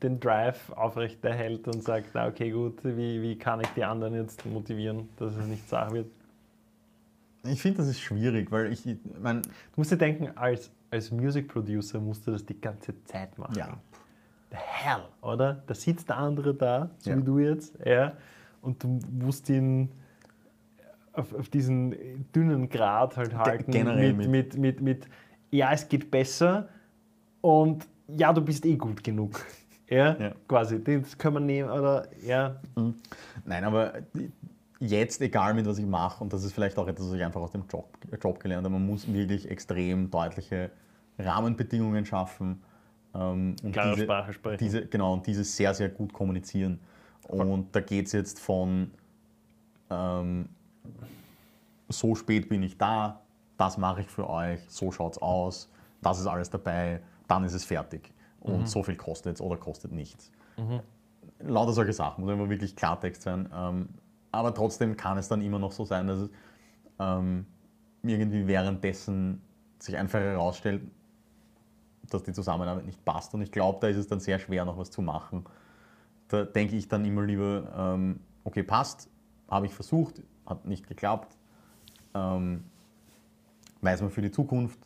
den 0.04 0.20
Drive 0.20 0.72
aufrechterhält 0.72 1.68
und 1.68 1.84
sagt, 1.84 2.10
na 2.14 2.28
okay, 2.28 2.52
gut, 2.52 2.84
wie, 2.84 3.22
wie 3.22 3.38
kann 3.38 3.62
ich 3.62 3.68
die 3.70 3.84
anderen 3.84 4.14
jetzt 4.16 4.46
motivieren, 4.46 5.10
dass 5.18 5.36
es 5.36 5.46
nicht 5.48 5.68
zart 5.68 5.92
wird? 5.94 6.08
ich 7.44 7.62
finde, 7.62 7.78
das 7.78 7.88
ist 7.88 8.02
schwierig, 8.02 8.52
weil 8.52 8.74
ich, 8.74 8.86
ich 8.86 8.98
mein, 9.22 9.42
Du 9.42 9.50
musst 9.78 9.92
dir 9.92 9.98
denken, 9.98 10.36
als, 10.38 10.70
als 10.92 11.12
Music 11.12 11.48
Producer 11.48 12.00
musst 12.00 12.28
du 12.28 12.32
das 12.32 12.46
die 12.46 12.60
ganze 12.60 13.02
Zeit 13.06 13.38
machen. 13.38 13.56
ja, 13.58 13.78
The 14.52 14.58
hell, 14.58 15.02
oder? 15.22 15.64
Da 15.68 15.74
sitzt 15.74 16.10
der 16.10 16.18
andere 16.18 16.54
da, 16.54 16.90
so 17.00 17.10
Ja. 17.12 17.18
wie 17.18 17.24
du 17.24 17.40
jetzt, 17.40 17.74
ja, 17.86 18.14
und 18.62 18.84
du 18.84 19.00
musst 19.12 19.50
ihn 19.50 19.90
auf, 21.14 21.34
auf 21.34 21.50
diesen 21.50 21.96
dünnen 22.34 22.70
Grad 22.70 23.16
halt 23.18 23.34
halten. 23.36 23.72
generell 23.72 24.14
mit, 24.14 24.28
mit- 24.28 24.58
mit, 24.58 24.58
mit, 24.58 24.82
mit, 24.82 25.08
ja, 25.52 25.72
es 25.72 25.88
geht 25.88 26.12
besser 26.12 26.68
und 27.42 27.88
ja, 28.10 28.32
du 28.34 28.42
bist 28.42 28.66
eh 28.66 28.76
gut 28.76 29.04
genug. 29.04 29.40
Ja, 29.90 30.18
Ja. 30.20 30.32
quasi. 30.48 30.84
Das 30.84 31.18
können 31.18 31.36
wir 31.36 31.40
nehmen, 31.40 31.70
oder? 31.70 32.08
Ja, 32.26 32.60
Nein, 33.46 33.64
aber 33.64 33.94
jetzt, 34.80 35.22
egal 35.22 35.54
mit 35.54 35.66
was 35.66 35.78
ich 35.78 35.86
mache, 35.86 36.24
und 36.24 36.34
das 36.34 36.44
ist 36.44 36.54
vielleicht 36.54 36.78
auch 36.78 36.88
etwas, 36.88 37.08
was 37.08 37.14
ich 37.14 37.24
einfach 37.24 37.42
aus 37.42 37.52
dem 37.52 37.64
Job, 37.72 37.88
Job 38.22 38.40
gelernt 38.40 38.66
habe, 38.66 38.74
man 38.74 38.86
muss 38.86 39.12
wirklich 39.12 39.50
extrem 39.50 40.10
deutliche 40.12 40.72
Rahmenbedingungen 41.18 42.06
schaffen. 42.06 42.62
Ähm, 43.16 43.56
und 43.64 43.72
klare 43.72 43.92
diese, 43.92 44.04
Sprache 44.04 44.34
sprechen. 44.34 44.58
diese, 44.58 44.86
genau, 44.86 45.14
und 45.14 45.26
diese 45.26 45.44
sehr, 45.44 45.74
sehr 45.74 45.90
gut 45.90 46.14
kommunizieren. 46.14 46.80
Und 47.28 47.76
da 47.76 47.80
geht 47.80 48.08
es 48.08 48.12
jetzt 48.12 48.40
von 48.40 48.92
ähm, 49.90 50.50
so 51.90 52.16
spät 52.16 52.50
bin 52.50 52.64
ich 52.64 52.78
da, 52.78 53.22
das 53.58 53.78
mache 53.78 54.02
ich 54.02 54.08
für 54.08 54.30
euch, 54.30 54.60
so 54.68 54.92
schaut's 54.92 55.18
aus, 55.18 55.70
das 56.02 56.20
ist 56.20 56.28
alles 56.28 56.50
dabei, 56.50 57.00
dann 57.28 57.44
ist 57.44 57.54
es 57.54 57.64
fertig. 57.64 58.12
Und 58.54 58.70
so 58.70 58.84
viel 58.84 58.96
kostet 58.96 59.36
es 59.36 59.42
oder 59.42 59.58
kostet 59.58 59.92
nichts. 59.92 60.32
Lauter 61.40 61.74
solche 61.74 61.94
Sachen, 61.94 62.24
muss 62.24 62.34
immer 62.34 62.50
wirklich 62.50 62.76
Klartext 62.76 63.22
sein. 63.22 63.50
Ähm, 63.54 63.90
aber 64.32 64.54
trotzdem 64.54 64.98
kann 64.98 65.18
es 65.18 65.28
dann 65.28 65.42
immer 65.42 65.60
noch 65.60 65.72
so 65.72 65.86
sein, 65.86 66.08
dass 66.08 66.20
es 66.20 66.30
ähm, 67.00 67.46
irgendwie 68.04 68.48
währenddessen 68.48 69.42
sich 69.80 69.98
einfach 69.98 70.20
herausstellt, 70.20 70.82
dass 72.10 72.24
die 72.24 72.34
Zusammenarbeit 72.34 72.86
nicht 72.86 73.04
passt. 73.06 73.34
Und 73.34 73.42
ich 73.42 73.52
glaube, 73.52 73.80
da 73.82 73.88
ist 73.88 73.98
es 73.98 74.08
dann 74.08 74.20
sehr 74.20 74.40
schwer, 74.40 74.66
noch 74.66 74.78
was 74.78 74.92
zu 74.92 75.02
machen. 75.02 75.46
Da 76.30 76.44
denke 76.44 76.76
ich 76.76 76.88
dann 76.88 77.06
immer 77.06 77.24
lieber, 77.24 77.72
ähm, 77.78 78.20
okay, 78.44 78.64
passt, 78.64 79.10
habe 79.50 79.66
ich 79.66 79.74
versucht, 79.74 80.22
hat 80.46 80.66
nicht 80.66 80.88
geklappt. 80.88 81.38
Ähm, 82.14 82.64
weiß 83.82 84.02
man 84.02 84.10
für 84.10 84.22
die 84.22 84.32
Zukunft. 84.32 84.80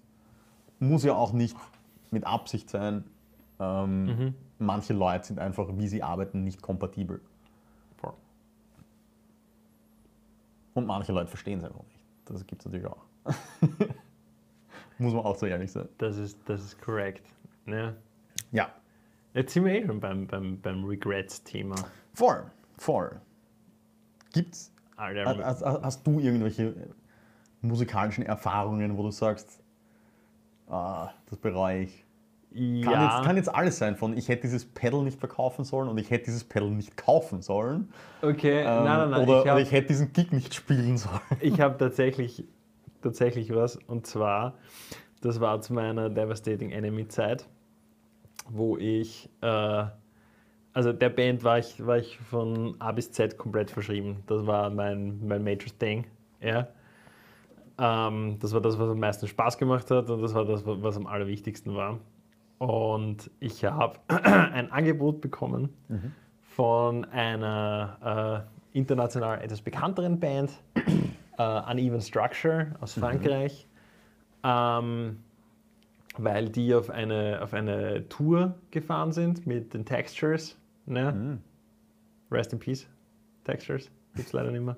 Muss 0.80 1.04
ja 1.04 1.14
auch 1.14 1.34
nicht 1.34 1.56
mit 2.12 2.26
Absicht 2.26 2.70
sein. 2.70 3.06
Ähm, 3.62 4.34
Manche 4.58 4.94
Leute 4.94 5.26
sind 5.26 5.40
einfach, 5.40 5.70
wie 5.74 5.88
sie 5.88 6.04
arbeiten, 6.04 6.44
nicht 6.44 6.62
kompatibel. 6.62 7.22
Und 10.74 10.86
manche 10.86 11.12
Leute 11.12 11.28
verstehen 11.28 11.60
es 11.60 11.66
einfach 11.66 11.84
nicht. 11.84 12.00
Das 12.26 12.48
gibt 12.48 12.62
es 12.62 12.66
natürlich 12.66 12.88
auch. 12.88 13.04
Muss 14.98 15.14
man 15.14 15.26
auch 15.26 15.36
so 15.36 15.46
ehrlich 15.46 15.70
sein. 15.72 15.90
das 15.98 16.18
ist, 16.18 16.38
das 16.46 16.64
ist 16.64 16.82
korrekt. 16.82 17.28
Ja. 17.66 17.94
Ja, 18.54 18.72
Jetzt 19.34 19.54
sind 19.54 19.64
wir 19.66 19.74
eh 19.74 19.86
schon 19.86 20.00
beim, 20.00 20.28
beim, 20.28 20.60
beim 20.60 20.84
Regrets-Thema. 20.84 21.76
voll, 22.14 22.52
voll. 22.78 23.22
Gibt's, 24.34 24.74
hast 24.98 25.64
hast 25.64 26.06
du 26.06 26.20
irgendwelche 26.20 26.94
musikalischen 27.62 28.26
Erfahrungen, 28.26 28.98
wo 28.98 29.04
du 29.04 29.12
sagst, 29.12 29.62
ah, 30.68 31.12
das 31.30 31.38
bereue 31.40 31.84
ich? 31.84 32.06
Kann, 32.54 32.84
ja. 32.84 33.16
jetzt, 33.16 33.26
kann 33.26 33.38
jetzt 33.38 33.56
alles 33.56 33.78
sein, 33.78 33.96
von 33.96 34.18
ich 34.18 34.28
hätte 34.28 34.42
dieses 34.42 34.66
Pedal 34.66 35.04
nicht 35.04 35.18
verkaufen 35.18 35.64
sollen 35.64 35.88
und 35.88 35.98
ich 35.98 36.10
hätte 36.12 36.26
dieses 36.26 36.44
Pedal 36.44 36.70
nicht 36.70 36.98
kaufen 36.98 37.42
sollen. 37.42 37.94
Okay, 38.22 38.60
Ähm, 38.60 38.66
nein, 38.66 38.84
nein, 38.84 39.10
nein. 39.12 39.22
Oder, 39.22 39.38
ich 39.38 39.42
oder 39.44 39.52
habe 39.52 39.62
ich 39.62 39.72
hätte 39.72 39.88
diesen 39.88 40.12
Gig 40.12 40.34
nicht 40.34 40.54
spielen 40.54 40.98
sollen. 40.98 41.22
ich 41.40 41.62
hab 41.62 41.80
tatsächlich, 41.80 42.44
tatsächlich 43.02 43.56
was. 43.56 43.78
Und 43.78 44.06
zwar, 44.06 44.56
das 45.22 45.40
war 45.40 45.62
zu 45.62 45.74
meiner 45.74 46.10
Devastating 46.10 46.72
Enemy 46.72 47.08
Zeit, 47.08 47.48
wo 48.50 48.76
ich, 48.78 49.30
äh, 49.40 49.86
also 50.74 50.92
der 50.92 51.10
Band 51.10 51.46
war 51.46 51.58
ich, 51.58 51.86
war 51.86 52.00
ich 52.00 52.18
von 52.18 52.76
A 52.80 52.92
bis 52.92 53.14
Z 53.14 53.38
komplett 53.38 53.72
verschrieben. 53.72 54.24
Das 54.28 54.46
war 54.46 54.70
mein, 54.70 55.26
mein 55.26 55.42
Major 55.42 55.72
Thing. 55.80 56.06
Ja. 56.42 56.68
Ähm, 57.80 58.40
das 58.42 58.54
war 58.54 58.60
das, 58.60 58.78
was 58.78 58.90
am 58.90 59.00
meisten 59.00 59.26
Spaß 59.26 59.58
gemacht 59.58 59.90
hat 59.90 60.10
und 60.10 60.22
das 60.22 60.34
war 60.34 60.44
das, 60.44 60.64
was 60.66 60.98
am 60.98 61.08
allerwichtigsten 61.08 61.74
war. 61.76 61.98
Und 62.62 63.32
ich 63.40 63.66
habe 63.66 63.98
ein 64.08 64.72
Angebot 64.72 65.20
bekommen 65.20 65.74
von 66.42 67.06
einer 67.06 68.46
äh, 68.72 68.78
international 68.78 69.42
etwas 69.42 69.64
bekannteren 69.64 70.20
Band, 70.20 70.52
äh, 71.40 71.72
Uneven 71.72 72.00
Structure 72.02 72.76
aus 72.80 72.94
Frankreich, 72.94 73.68
ähm, 74.44 75.24
weil 76.20 76.50
die 76.50 76.76
auf 76.76 76.92
eine, 76.92 77.40
auf 77.42 77.56
eine 77.56 78.08
Tour 78.10 78.54
gefahren 78.70 79.12
sind 79.12 79.48
mit 79.48 79.74
den 79.74 79.84
Textures. 79.84 80.56
Ne? 80.86 81.40
Rest 82.30 82.54
in 82.54 82.60
Peace, 82.60 82.88
Textures, 83.44 83.90
gibt 84.14 84.28
es 84.28 84.34
leider 84.34 84.52
nicht 84.52 84.64
mehr. 84.64 84.78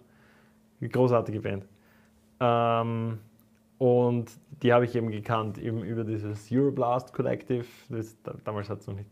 Großartige 0.90 1.42
Band. 1.42 1.66
Ähm, 2.40 3.20
und 3.84 4.32
die 4.62 4.72
habe 4.72 4.86
ich 4.86 4.96
eben 4.96 5.12
gekannt, 5.12 5.58
eben 5.58 5.84
über 5.84 6.06
dieses 6.06 6.50
Euroblast 6.50 7.12
Collective. 7.12 7.66
Das, 7.90 8.16
da, 8.24 8.34
damals 8.46 8.70
hat 8.70 8.80
es 8.80 8.88
noch 8.88 8.96
nicht 8.96 9.10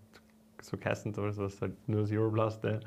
so 0.61 0.77
geheißen, 0.77 1.17
war 1.17 1.27
es 1.27 1.61
halt 1.61 1.73
nur 1.89 2.03
das 2.03 2.11
Euroblast. 2.13 2.63
Ja. 2.63 2.79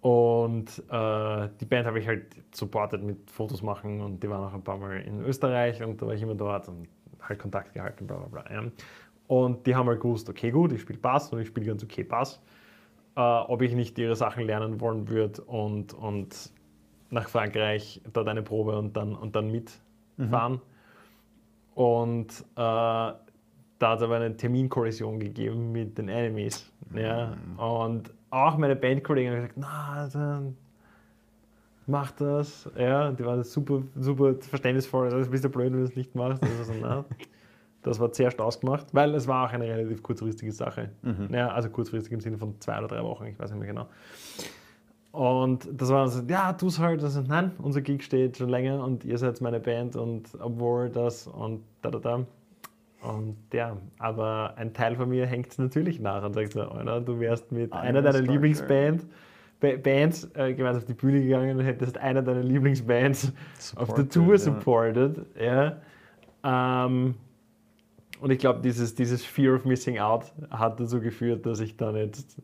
Und 0.00 0.68
äh, 0.88 1.48
die 1.60 1.64
Band 1.64 1.88
habe 1.88 1.98
ich 1.98 2.06
halt 2.06 2.36
supportet 2.54 3.02
mit 3.02 3.28
Fotos 3.32 3.62
machen 3.62 4.00
und 4.00 4.22
die 4.22 4.30
waren 4.30 4.44
auch 4.44 4.54
ein 4.54 4.62
paar 4.62 4.78
Mal 4.78 5.00
in 5.00 5.24
Österreich 5.24 5.82
und 5.82 6.00
da 6.00 6.06
war 6.06 6.14
ich 6.14 6.22
immer 6.22 6.36
dort 6.36 6.68
und 6.68 6.86
halt 7.20 7.40
Kontakt 7.40 7.74
gehalten, 7.74 8.06
bla 8.06 8.18
bla 8.18 8.40
bla. 8.40 8.52
Ja. 8.54 8.70
Und 9.26 9.66
die 9.66 9.74
haben 9.74 9.88
halt 9.88 10.00
gewusst, 10.00 10.30
okay 10.30 10.52
gut, 10.52 10.70
ich 10.70 10.82
spiele 10.82 11.00
Bass 11.00 11.32
und 11.32 11.40
ich 11.40 11.48
spiele 11.48 11.66
ganz 11.66 11.82
okay 11.82 12.04
Bass. 12.04 12.40
Äh, 13.16 13.20
ob 13.20 13.60
ich 13.60 13.74
nicht 13.74 13.98
ihre 13.98 14.14
Sachen 14.14 14.46
lernen 14.46 14.80
wollen 14.80 15.08
würde 15.08 15.42
und, 15.42 15.94
und 15.94 16.52
nach 17.10 17.28
Frankreich 17.28 18.00
dort 18.12 18.28
eine 18.28 18.42
Probe 18.42 18.78
und 18.78 18.96
dann, 18.96 19.16
und 19.16 19.34
dann 19.34 19.50
mitfahren. 19.50 20.60
Und 21.74 22.28
äh, 22.28 22.54
da 22.56 23.16
hat 23.80 23.98
es 23.98 24.02
aber 24.02 24.16
eine 24.16 24.36
Terminkollision 24.36 25.18
gegeben 25.18 25.72
mit 25.72 25.98
den 25.98 26.08
Enemies. 26.08 26.70
Ja. 26.94 27.36
Und 27.56 28.12
auch 28.30 28.56
meine 28.56 28.76
Bandkollegen 28.76 29.32
haben 29.32 29.40
gesagt, 29.40 29.56
na, 29.56 30.08
dann 30.12 30.56
mach 31.86 32.10
das. 32.12 32.70
Ja, 32.76 33.10
die 33.10 33.24
waren 33.24 33.42
super, 33.42 33.82
super 33.96 34.34
verständnisvoll. 34.34 35.12
Also, 35.12 35.30
bist 35.30 35.44
du 35.44 35.48
blöd, 35.48 35.72
wenn 35.72 35.80
du 35.80 35.84
es 35.84 35.96
nicht 35.96 36.14
machst. 36.14 36.42
Also, 36.42 36.64
so, 36.64 36.72
na, 36.80 37.04
das 37.82 37.98
war 37.98 38.12
zuerst 38.12 38.40
ausgemacht, 38.40 38.86
weil 38.92 39.14
es 39.14 39.26
war 39.26 39.48
auch 39.48 39.52
eine 39.52 39.66
relativ 39.66 40.02
kurzfristige 40.02 40.52
Sache. 40.52 40.90
Ja, 41.30 41.48
also 41.48 41.68
kurzfristig 41.68 42.12
im 42.12 42.20
Sinne 42.20 42.38
von 42.38 42.60
zwei 42.60 42.78
oder 42.78 42.88
drei 42.88 43.02
Wochen, 43.02 43.26
ich 43.26 43.38
weiß 43.38 43.50
nicht 43.50 43.58
mehr 43.58 43.68
genau. 43.68 43.88
Und 45.12 45.68
das 45.70 45.90
war 45.90 46.08
so, 46.08 46.22
ja, 46.26 46.54
tu 46.54 46.68
es 46.68 46.78
halt. 46.78 47.02
Also, 47.04 47.20
nein, 47.20 47.52
unser 47.58 47.82
Gig 47.82 48.02
steht 48.02 48.38
schon 48.38 48.48
länger 48.48 48.82
und 48.82 49.04
ihr 49.04 49.18
seid 49.18 49.40
meine 49.42 49.60
Band 49.60 49.94
und 49.94 50.28
obwohl 50.40 50.88
das 50.88 51.26
und 51.26 51.62
da, 51.82 51.90
da, 51.90 51.98
da. 51.98 52.26
Und 53.02 53.36
ja, 53.52 53.76
aber 53.98 54.54
ein 54.56 54.72
Teil 54.72 54.96
von 54.96 55.08
mir 55.10 55.26
hängt 55.26 55.58
natürlich 55.58 56.00
nach 56.00 56.24
und 56.24 56.32
sagt 56.34 56.52
so, 56.52 56.62
Alter, 56.62 57.00
du 57.00 57.18
wärst 57.20 57.52
mit 57.52 57.72
Ah, 57.72 57.80
einer 57.80 57.98
ja, 57.98 58.02
deiner 58.02 58.12
Structure. 58.14 58.32
Lieblingsband, 58.32 59.06
Ba- 59.60 59.76
Bands 59.76 60.30
äh, 60.34 60.54
gemeinsam 60.54 60.82
auf 60.82 60.86
die 60.86 60.94
Bühne 60.94 61.20
gegangen 61.20 61.58
und 61.58 61.64
hättest 61.64 61.98
einer 61.98 62.22
deiner 62.22 62.42
Lieblingsbands 62.42 63.32
auf 63.76 63.92
der 63.92 64.04
Supported, 64.04 64.12
Tour 64.12 64.32
ja. 64.32 64.38
supported. 64.38 65.26
Ja. 65.38 65.76
Ähm, 66.86 67.16
und 68.20 68.30
ich 68.30 68.38
glaube, 68.38 68.60
dieses, 68.62 68.94
dieses 68.94 69.24
Fear 69.24 69.56
of 69.56 69.64
Missing 69.64 69.98
Out 69.98 70.32
hat 70.50 70.78
dazu 70.80 71.00
geführt, 71.00 71.44
dass 71.44 71.60
ich 71.60 71.76
dann 71.76 71.96
jetzt 71.96 72.40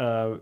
äh, 0.00 0.38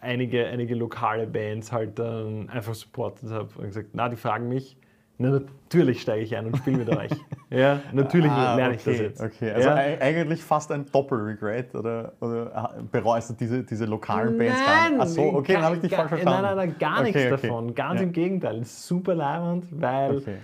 einige, 0.00 0.46
einige 0.46 0.74
lokale 0.74 1.26
Bands 1.26 1.72
halt 1.72 1.98
dann 1.98 2.48
einfach 2.48 2.74
supportet 2.74 3.30
habe 3.30 3.48
und 3.58 3.66
gesagt, 3.66 3.88
na, 3.92 4.08
die 4.08 4.16
fragen 4.16 4.48
mich, 4.48 4.76
na, 5.18 5.30
natürlich 5.30 6.02
steige 6.02 6.22
ich 6.24 6.36
ein 6.36 6.46
und 6.46 6.56
spiele 6.58 6.78
mit 6.78 6.90
euch. 6.90 7.10
ja, 7.50 7.80
natürlich 7.92 8.30
Ah, 8.30 8.54
lerne 8.56 8.74
ich 8.74 8.84
das 8.84 8.94
okay, 8.94 9.02
jetzt. 9.02 9.20
Okay, 9.22 9.50
also 9.50 9.68
ja. 9.68 9.74
ei- 9.76 10.00
eigentlich 10.00 10.42
fast 10.42 10.70
ein 10.72 10.84
Doppel-Regret 10.90 11.74
oder, 11.74 12.12
oder 12.20 12.74
bereust 12.90 13.30
du 13.30 13.34
diese, 13.34 13.62
diese 13.64 13.86
lokalen 13.86 14.36
Bands 14.36 14.64
gar 14.64 14.90
nicht? 14.90 15.00
Ach 15.00 15.06
so, 15.06 15.22
okay, 15.22 15.54
dann 15.54 15.62
habe 15.62 15.76
ich 15.76 15.82
dich 15.82 15.90
gar, 15.90 16.00
falsch 16.00 16.08
verstanden. 16.10 16.42
Nein, 16.42 16.56
nein, 16.56 16.68
nein, 16.68 16.78
gar 16.78 17.00
Okay, 17.00 17.02
nichts 17.04 17.32
okay. 17.32 17.48
davon. 17.48 17.74
Ganz 17.74 18.00
Ja. 18.00 18.06
im 18.06 18.12
Gegenteil. 18.12 18.64
Super 18.64 19.14
leibend, 19.14 19.64
weil 19.80 20.18
Okay. 20.18 20.36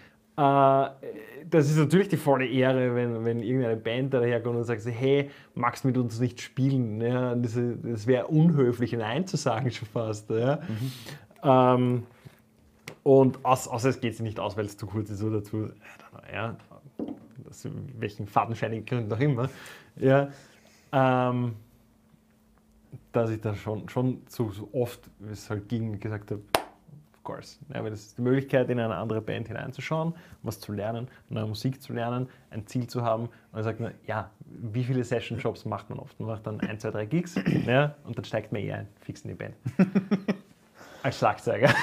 Das 1.50 1.70
ist 1.70 1.76
natürlich 1.76 2.08
die 2.08 2.16
volle 2.16 2.46
Ehre, 2.46 2.94
wenn, 2.94 3.24
wenn 3.24 3.40
irgendeine 3.40 3.76
Band 3.76 4.14
da 4.14 4.20
daherkommt 4.20 4.56
und 4.56 4.64
sagt, 4.64 4.84
hey, 4.86 5.30
magst 5.54 5.84
du 5.84 5.88
mit 5.88 5.98
uns 5.98 6.18
nicht 6.20 6.40
spielen? 6.40 7.00
Ja, 7.00 7.34
das 7.34 7.58
das 7.82 8.06
wäre 8.06 8.26
unhöflich, 8.26 8.92
Nein 8.92 9.26
zu 9.26 9.36
sagen 9.36 9.70
schon 9.70 9.88
fast. 9.88 10.30
Ja. 10.30 10.56
Mhm. 10.56 10.92
Ähm, 11.42 12.02
und 13.02 13.44
aus, 13.44 13.68
außer 13.68 13.88
es 13.88 14.00
geht 14.00 14.14
sich 14.14 14.22
nicht 14.22 14.38
aus, 14.38 14.56
weil 14.56 14.64
es 14.64 14.76
zu 14.76 14.86
kurz 14.86 15.10
ist 15.10 15.22
oder 15.22 15.42
zu, 15.42 15.70
ja, 16.32 16.56
aus 17.48 17.68
welchen 17.98 18.26
fadenscheinigen 18.26 18.86
Gründen 18.86 19.12
auch 19.12 19.20
immer. 19.20 19.50
Ja, 19.96 20.28
ähm, 20.92 21.54
dass 23.12 23.30
ich 23.30 23.40
da 23.40 23.54
schon, 23.54 23.88
schon 23.88 24.22
so, 24.28 24.50
so 24.50 24.68
oft, 24.72 25.00
wie 25.18 25.32
es 25.32 25.50
halt 25.50 25.68
ging, 25.68 25.98
gesagt 25.98 26.30
habe, 26.30 26.42
of 27.22 27.24
course. 27.24 27.58
Ja, 27.72 27.82
weil 27.82 27.90
das 27.90 28.00
ist 28.00 28.18
die 28.18 28.22
Möglichkeit, 28.22 28.68
in 28.68 28.80
eine 28.80 28.96
andere 28.96 29.20
Band 29.20 29.48
hineinzuschauen, 29.48 30.14
was 30.42 30.58
zu 30.58 30.72
lernen, 30.72 31.08
neue 31.28 31.46
Musik 31.46 31.80
zu 31.80 31.92
lernen, 31.92 32.28
ein 32.50 32.66
Ziel 32.66 32.88
zu 32.88 33.02
haben. 33.02 33.24
Und 33.24 33.30
dann 33.52 33.62
sagt 33.62 33.80
man, 33.80 33.94
ja, 34.06 34.30
wie 34.44 34.84
viele 34.84 35.04
Session-Jobs 35.04 35.64
macht 35.64 35.88
man 35.88 36.00
oft? 36.00 36.18
Man 36.18 36.28
macht 36.28 36.46
dann 36.46 36.60
ein, 36.60 36.78
zwei, 36.78 36.90
drei 36.90 37.06
Gigs 37.06 37.36
ja, 37.66 37.94
und 38.04 38.18
dann 38.18 38.24
steigt 38.24 38.52
man 38.52 38.62
eh 38.62 38.72
ein, 38.72 38.88
fix 39.00 39.22
in 39.22 39.28
die 39.28 39.34
Band. 39.34 39.54
Als 41.02 41.18
Schlagzeuger. 41.18 41.68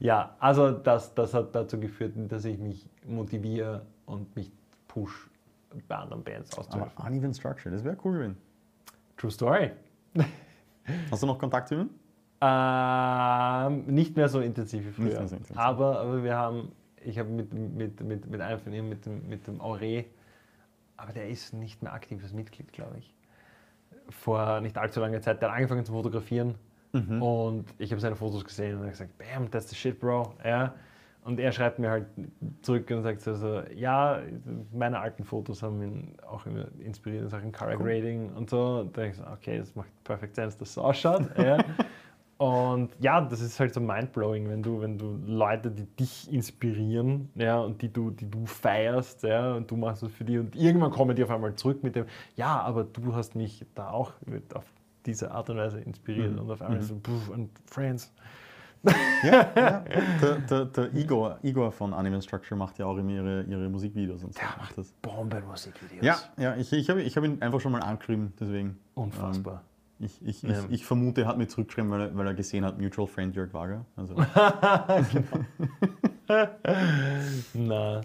ja, 0.00 0.36
also 0.38 0.70
das, 0.70 1.14
das 1.14 1.32
hat 1.32 1.54
dazu 1.54 1.80
geführt, 1.80 2.12
dass 2.28 2.44
ich 2.44 2.58
mich 2.58 2.86
motiviere 3.06 3.86
und 4.04 4.34
mich 4.36 4.52
push 4.86 5.30
bei 5.88 5.96
anderen 5.96 6.22
Bands 6.22 6.52
Aber 6.52 6.60
auszuhelfen. 6.60 7.06
uneven 7.06 7.32
structure, 7.32 7.74
das 7.74 7.84
wäre 7.84 7.96
cool 8.04 8.12
gewesen. 8.14 8.36
True 9.16 9.30
Story. 9.30 9.70
Hast 11.10 11.22
du 11.22 11.26
noch 11.26 11.38
Kontakt 11.38 11.68
zu 11.68 11.76
ihnen? 11.76 11.99
Ähm, 12.42 13.84
nicht 13.86 14.16
mehr 14.16 14.28
so 14.28 14.40
intensiv 14.40 14.86
wie 14.86 14.92
früher. 14.92 15.12
so 15.26 15.34
intensiv. 15.34 15.56
Aber, 15.58 16.00
aber 16.00 16.24
wir 16.24 16.36
haben, 16.36 16.72
ich 17.04 17.18
habe 17.18 17.28
mit, 17.28 17.52
mit, 17.52 18.00
mit, 18.02 18.30
mit 18.30 18.40
einem 18.40 18.58
von 18.58 18.72
ihnen, 18.72 18.88
mit 18.88 19.04
dem, 19.06 19.28
mit 19.28 19.46
dem 19.46 19.60
Aure, 19.60 20.04
aber 20.96 21.12
der 21.12 21.28
ist 21.28 21.52
nicht 21.54 21.82
mehr 21.82 21.92
aktives 21.92 22.32
Mitglied, 22.32 22.72
glaube 22.72 22.98
ich. 22.98 23.14
Vor 24.08 24.60
nicht 24.60 24.76
allzu 24.78 25.00
langer 25.00 25.20
Zeit, 25.20 25.40
der 25.42 25.50
hat 25.50 25.56
angefangen 25.56 25.84
zu 25.84 25.92
fotografieren 25.92 26.54
Mhm. 26.92 27.22
und 27.22 27.64
ich 27.78 27.92
habe 27.92 28.00
seine 28.00 28.16
Fotos 28.16 28.44
gesehen 28.44 28.76
und 28.76 28.82
hat 28.82 28.90
gesagt, 28.90 29.16
bam, 29.16 29.48
that's 29.48 29.70
the 29.70 29.76
shit, 29.76 30.00
bro. 30.00 30.34
Ja. 30.44 30.74
Und 31.22 31.38
er 31.38 31.52
schreibt 31.52 31.78
mir 31.78 31.88
halt 31.88 32.06
zurück 32.62 32.90
und 32.90 33.02
sagt 33.02 33.20
so, 33.20 33.34
so 33.34 33.62
ja, 33.72 34.20
meine 34.72 34.98
alten 34.98 35.22
Fotos 35.22 35.62
haben 35.62 35.80
ihn 35.82 36.16
auch 36.26 36.46
immer 36.46 36.66
inspiriert 36.80 37.22
in 37.22 37.28
Sachen 37.28 37.52
Color 37.52 37.76
Grading 37.76 38.32
und 38.32 38.50
so. 38.50 38.80
Und 38.80 38.96
da 38.96 39.02
denke 39.02 39.16
ich 39.18 39.22
so, 39.24 39.30
okay, 39.32 39.58
das 39.58 39.72
macht 39.76 39.88
perfekt 40.02 40.34
Sinn, 40.34 40.46
dass 40.46 40.56
das 40.58 40.74
so 40.74 40.82
ausschaut. 40.82 41.30
ja. 41.38 41.58
Und 42.40 42.88
ja, 43.00 43.20
das 43.20 43.42
ist 43.42 43.60
halt 43.60 43.74
so 43.74 43.80
mindblowing, 43.80 44.48
wenn 44.48 44.62
du, 44.62 44.80
wenn 44.80 44.96
du 44.96 45.18
Leute, 45.26 45.70
die 45.70 45.84
dich 45.84 46.32
inspirieren, 46.32 47.28
ja, 47.34 47.60
und 47.60 47.82
die 47.82 47.92
du, 47.92 48.10
die 48.10 48.30
du 48.30 48.46
feierst, 48.46 49.24
ja, 49.24 49.52
und 49.56 49.70
du 49.70 49.76
machst 49.76 50.02
es 50.02 50.10
für 50.10 50.24
die 50.24 50.38
und 50.38 50.56
irgendwann 50.56 50.90
kommen 50.90 51.14
die 51.14 51.22
auf 51.22 51.28
einmal 51.28 51.54
zurück 51.56 51.82
mit 51.82 51.96
dem, 51.96 52.06
ja, 52.36 52.58
aber 52.62 52.84
du 52.84 53.14
hast 53.14 53.34
mich 53.34 53.66
da 53.74 53.90
auch 53.90 54.14
auf 54.54 54.64
diese 55.04 55.32
Art 55.32 55.50
und 55.50 55.58
Weise 55.58 55.80
inspiriert 55.80 56.40
und 56.40 56.50
auf 56.50 56.62
einmal 56.62 56.80
so, 56.80 56.98
puh, 57.02 57.30
und 57.30 57.50
Friends. 57.66 58.10
Ja, 59.22 59.32
ja. 59.54 59.84
Der, 60.22 60.36
der, 60.36 60.64
der 60.64 60.94
Igor, 60.94 61.38
Igor 61.42 61.70
von 61.70 61.92
Uneven 61.92 62.22
Structure 62.22 62.58
macht 62.58 62.78
ja 62.78 62.86
auch 62.86 62.96
immer 62.96 63.10
ihre, 63.10 63.42
ihre 63.42 63.68
Musikvideos 63.68 64.24
und 64.24 64.32
so. 64.32 64.40
Macht 64.40 64.78
das. 64.78 64.90
Bombenmusikvideos. 65.02 66.02
Ja, 66.02 66.18
ja, 66.38 66.56
ich, 66.56 66.72
ich 66.72 66.88
habe 66.88 67.02
ich 67.02 67.14
hab 67.18 67.24
ihn 67.24 67.42
einfach 67.42 67.60
schon 67.60 67.72
mal 67.72 67.82
angeschrieben, 67.82 68.32
deswegen. 68.40 68.78
Unfassbar. 68.94 69.62
Ich, 70.02 70.24
ich, 70.26 70.42
Ja. 70.42 70.50
ich, 70.50 70.70
ich 70.70 70.86
vermute, 70.86 71.22
er 71.22 71.26
hat 71.28 71.36
mir 71.38 71.46
zurückgeschrieben, 71.46 71.90
weil 71.90 72.00
er, 72.00 72.16
weil 72.16 72.26
er 72.26 72.34
gesehen 72.34 72.64
hat, 72.64 72.80
Mutual 72.80 73.06
Friend 73.06 73.36
Jörg 73.36 73.52
Wager. 73.52 73.84
Also, 73.96 74.14
Na, 77.54 78.00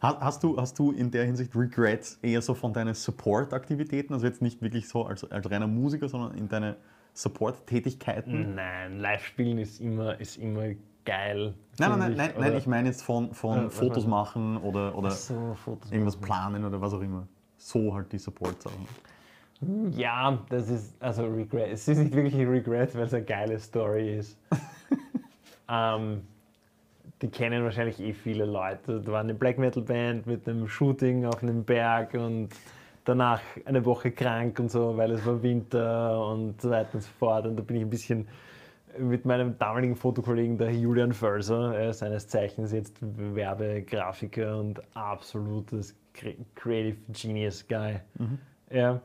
hast, 0.00 0.20
hast, 0.20 0.42
du, 0.44 0.56
hast 0.56 0.78
du 0.78 0.92
in 0.92 1.10
der 1.10 1.24
Hinsicht 1.24 1.54
Regrets 1.56 2.18
eher 2.22 2.42
so 2.42 2.54
von 2.54 2.72
deinen 2.72 2.94
Support-Aktivitäten, 2.94 4.12
also 4.14 4.26
jetzt 4.26 4.42
nicht 4.42 4.62
wirklich 4.62 4.88
so 4.88 5.04
als, 5.04 5.28
als 5.30 5.50
reiner 5.50 5.66
Musiker, 5.66 6.08
sondern 6.08 6.36
in 6.36 6.48
deine 6.48 6.76
Support-Tätigkeiten? 7.14 8.54
nein, 8.54 8.98
Live-Spielen 9.00 9.58
ist 9.58 9.80
immer, 9.80 10.18
ist 10.20 10.36
immer 10.36 10.68
geil. 11.04 11.54
Nein, 11.78 11.90
nein, 11.90 11.98
nein, 11.98 12.12
ich, 12.12 12.18
nein, 12.18 12.32
nein, 12.38 12.56
ich 12.56 12.66
meine 12.66 12.88
jetzt 12.88 13.02
von, 13.02 13.34
von 13.34 13.64
Ja, 13.64 13.68
Fotos 13.70 14.04
du? 14.04 14.10
machen 14.10 14.58
oder, 14.58 14.96
oder 14.96 15.10
so, 15.10 15.54
Fotos 15.54 15.90
irgendwas 15.90 16.16
machen. 16.16 16.26
planen 16.26 16.64
oder 16.64 16.80
was 16.80 16.92
auch 16.94 17.00
immer. 17.00 17.26
So 17.56 17.94
halt 17.94 18.12
die 18.12 18.18
Support-Sachen. 18.18 18.86
Ja, 19.96 20.38
das 20.48 20.68
ist 20.68 20.94
also 21.00 21.24
Regret. 21.26 21.72
Es 21.72 21.86
ist 21.88 21.98
nicht 21.98 22.14
wirklich 22.14 22.34
ein 22.34 22.48
Regret, 22.48 22.94
weil 22.96 23.04
es 23.04 23.14
eine 23.14 23.24
geile 23.24 23.58
Story 23.58 24.16
ist. 24.16 24.38
ähm, 25.68 26.22
die 27.20 27.28
kennen 27.28 27.62
wahrscheinlich 27.62 28.00
eh 28.00 28.12
viele 28.12 28.44
Leute. 28.44 29.00
Da 29.00 29.12
war 29.12 29.20
eine 29.20 29.34
Black 29.34 29.58
Metal 29.58 29.82
Band 29.82 30.26
mit 30.26 30.48
einem 30.48 30.66
Shooting 30.66 31.24
auf 31.26 31.42
einem 31.42 31.62
Berg 31.64 32.14
und 32.14 32.48
danach 33.04 33.40
eine 33.64 33.84
Woche 33.84 34.10
krank 34.10 34.58
und 34.58 34.70
so, 34.70 34.96
weil 34.96 35.12
es 35.12 35.24
war 35.24 35.42
Winter 35.42 36.26
und 36.26 36.60
so 36.60 36.70
weiter 36.70 36.94
und 36.94 37.02
so 37.02 37.10
fort. 37.18 37.46
Und 37.46 37.56
da 37.56 37.62
bin 37.62 37.76
ich 37.76 37.82
ein 37.82 37.90
bisschen 37.90 38.26
mit 38.98 39.24
meinem 39.24 39.56
damaligen 39.58 39.96
Fotokollegen, 39.96 40.58
der 40.58 40.72
Julian 40.72 41.12
Völser, 41.12 41.78
äh, 41.78 41.92
seines 41.92 42.28
Zeichens 42.28 42.72
jetzt 42.72 42.96
Werbegrafiker 43.00 44.58
und 44.58 44.82
absolutes 44.94 45.96
Cre- 46.14 46.36
Creative 46.54 46.96
Genius 47.12 47.66
Guy. 47.66 48.00
Ja, 48.70 49.00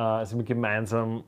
äh, 0.00 0.24
sind 0.24 0.38
wir 0.38 0.46
gemeinsam 0.46 1.24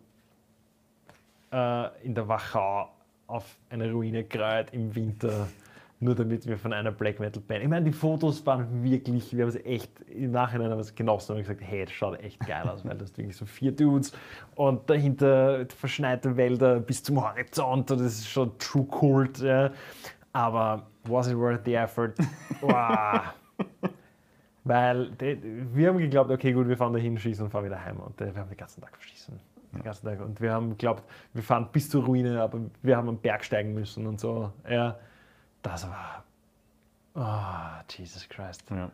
äh, 1.53 2.05
in 2.05 2.15
der 2.15 2.27
Wachau 2.27 2.89
auf 3.27 3.59
eine 3.71 3.91
Ruine 3.91 4.25
gereiht 4.25 4.73
im 4.73 4.95
Winter, 4.95 5.49
nur 6.01 6.15
damit 6.15 6.47
wir 6.47 6.59
von 6.59 6.73
einer 6.73 6.91
Black 6.91 7.21
Metal 7.21 7.43
Band. 7.43 7.63
Ich 7.63 7.69
meine, 7.69 7.85
die 7.85 7.93
Fotos 7.93 8.45
waren 8.47 8.83
wirklich, 8.83 9.37
wir 9.37 9.45
haben 9.45 9.51
es 9.51 9.65
echt 9.65 9.91
im 10.09 10.33
Nachhinein 10.33 10.71
haben 10.71 10.79
wir 10.79 10.83
es 10.83 10.95
genossen 10.95 11.33
und 11.33 11.39
gesagt, 11.39 11.61
hey, 11.63 11.85
das 11.85 11.93
schaut 11.93 12.19
echt 12.21 12.41
geil 12.47 12.69
aus, 12.69 12.85
weil 12.85 12.97
das 12.97 13.09
sind 13.09 13.19
wirklich 13.19 13.37
so 13.37 13.47
vier 13.47 13.73
Dudes 13.73 14.13
und 14.55 14.89
dahinter 14.89 15.67
verschneite 15.69 16.37
Wälder 16.37 16.81
bis 16.81 17.03
zum 17.03 17.23
Horizont 17.23 17.91
und 17.91 18.01
das 18.01 18.19
ist 18.19 18.29
schon 18.29 18.57
True 18.59 18.87
Cult. 18.87 19.39
Ja. 19.41 19.71
Aber 20.33 20.87
was 21.05 21.29
it 21.29 21.37
worth 21.37 21.65
the 21.65 21.75
effort? 21.75 22.15
Wow. 22.63 23.35
Weil 24.64 25.11
die, 25.12 25.38
wir 25.75 25.88
haben 25.88 25.98
geglaubt, 25.98 26.31
okay, 26.31 26.53
gut, 26.53 26.68
wir 26.68 26.77
fahren 26.77 26.92
da 26.92 26.98
hin, 26.98 27.18
schießen 27.18 27.44
und 27.44 27.51
fahren 27.51 27.64
wieder 27.64 27.85
heim. 27.85 27.98
Und 27.98 28.20
äh, 28.20 28.33
wir 28.35 28.40
haben 28.42 28.48
den 28.48 28.57
ganzen 28.57 28.81
Tag 28.81 28.94
verschießen. 28.96 29.38
Den 29.72 29.83
ganzen 29.83 30.07
Tag. 30.07 30.20
Und 30.20 30.40
wir 30.40 30.53
haben 30.53 30.70
geglaubt, 30.70 31.03
wir 31.33 31.42
fahren 31.42 31.68
bis 31.72 31.88
zur 31.90 32.05
Ruine, 32.05 32.40
aber 32.40 32.61
wir 32.83 32.96
haben 32.96 33.09
am 33.09 33.18
Berg 33.18 33.44
steigen 33.44 33.75
müssen 33.75 34.07
und 34.07 34.20
so. 34.20 34.53
Ja, 34.68 34.98
das 35.62 35.88
war. 35.88 36.25
Oh, 37.14 37.83
Jesus 37.90 38.29
Christ. 38.29 38.64
Ja. 38.70 38.90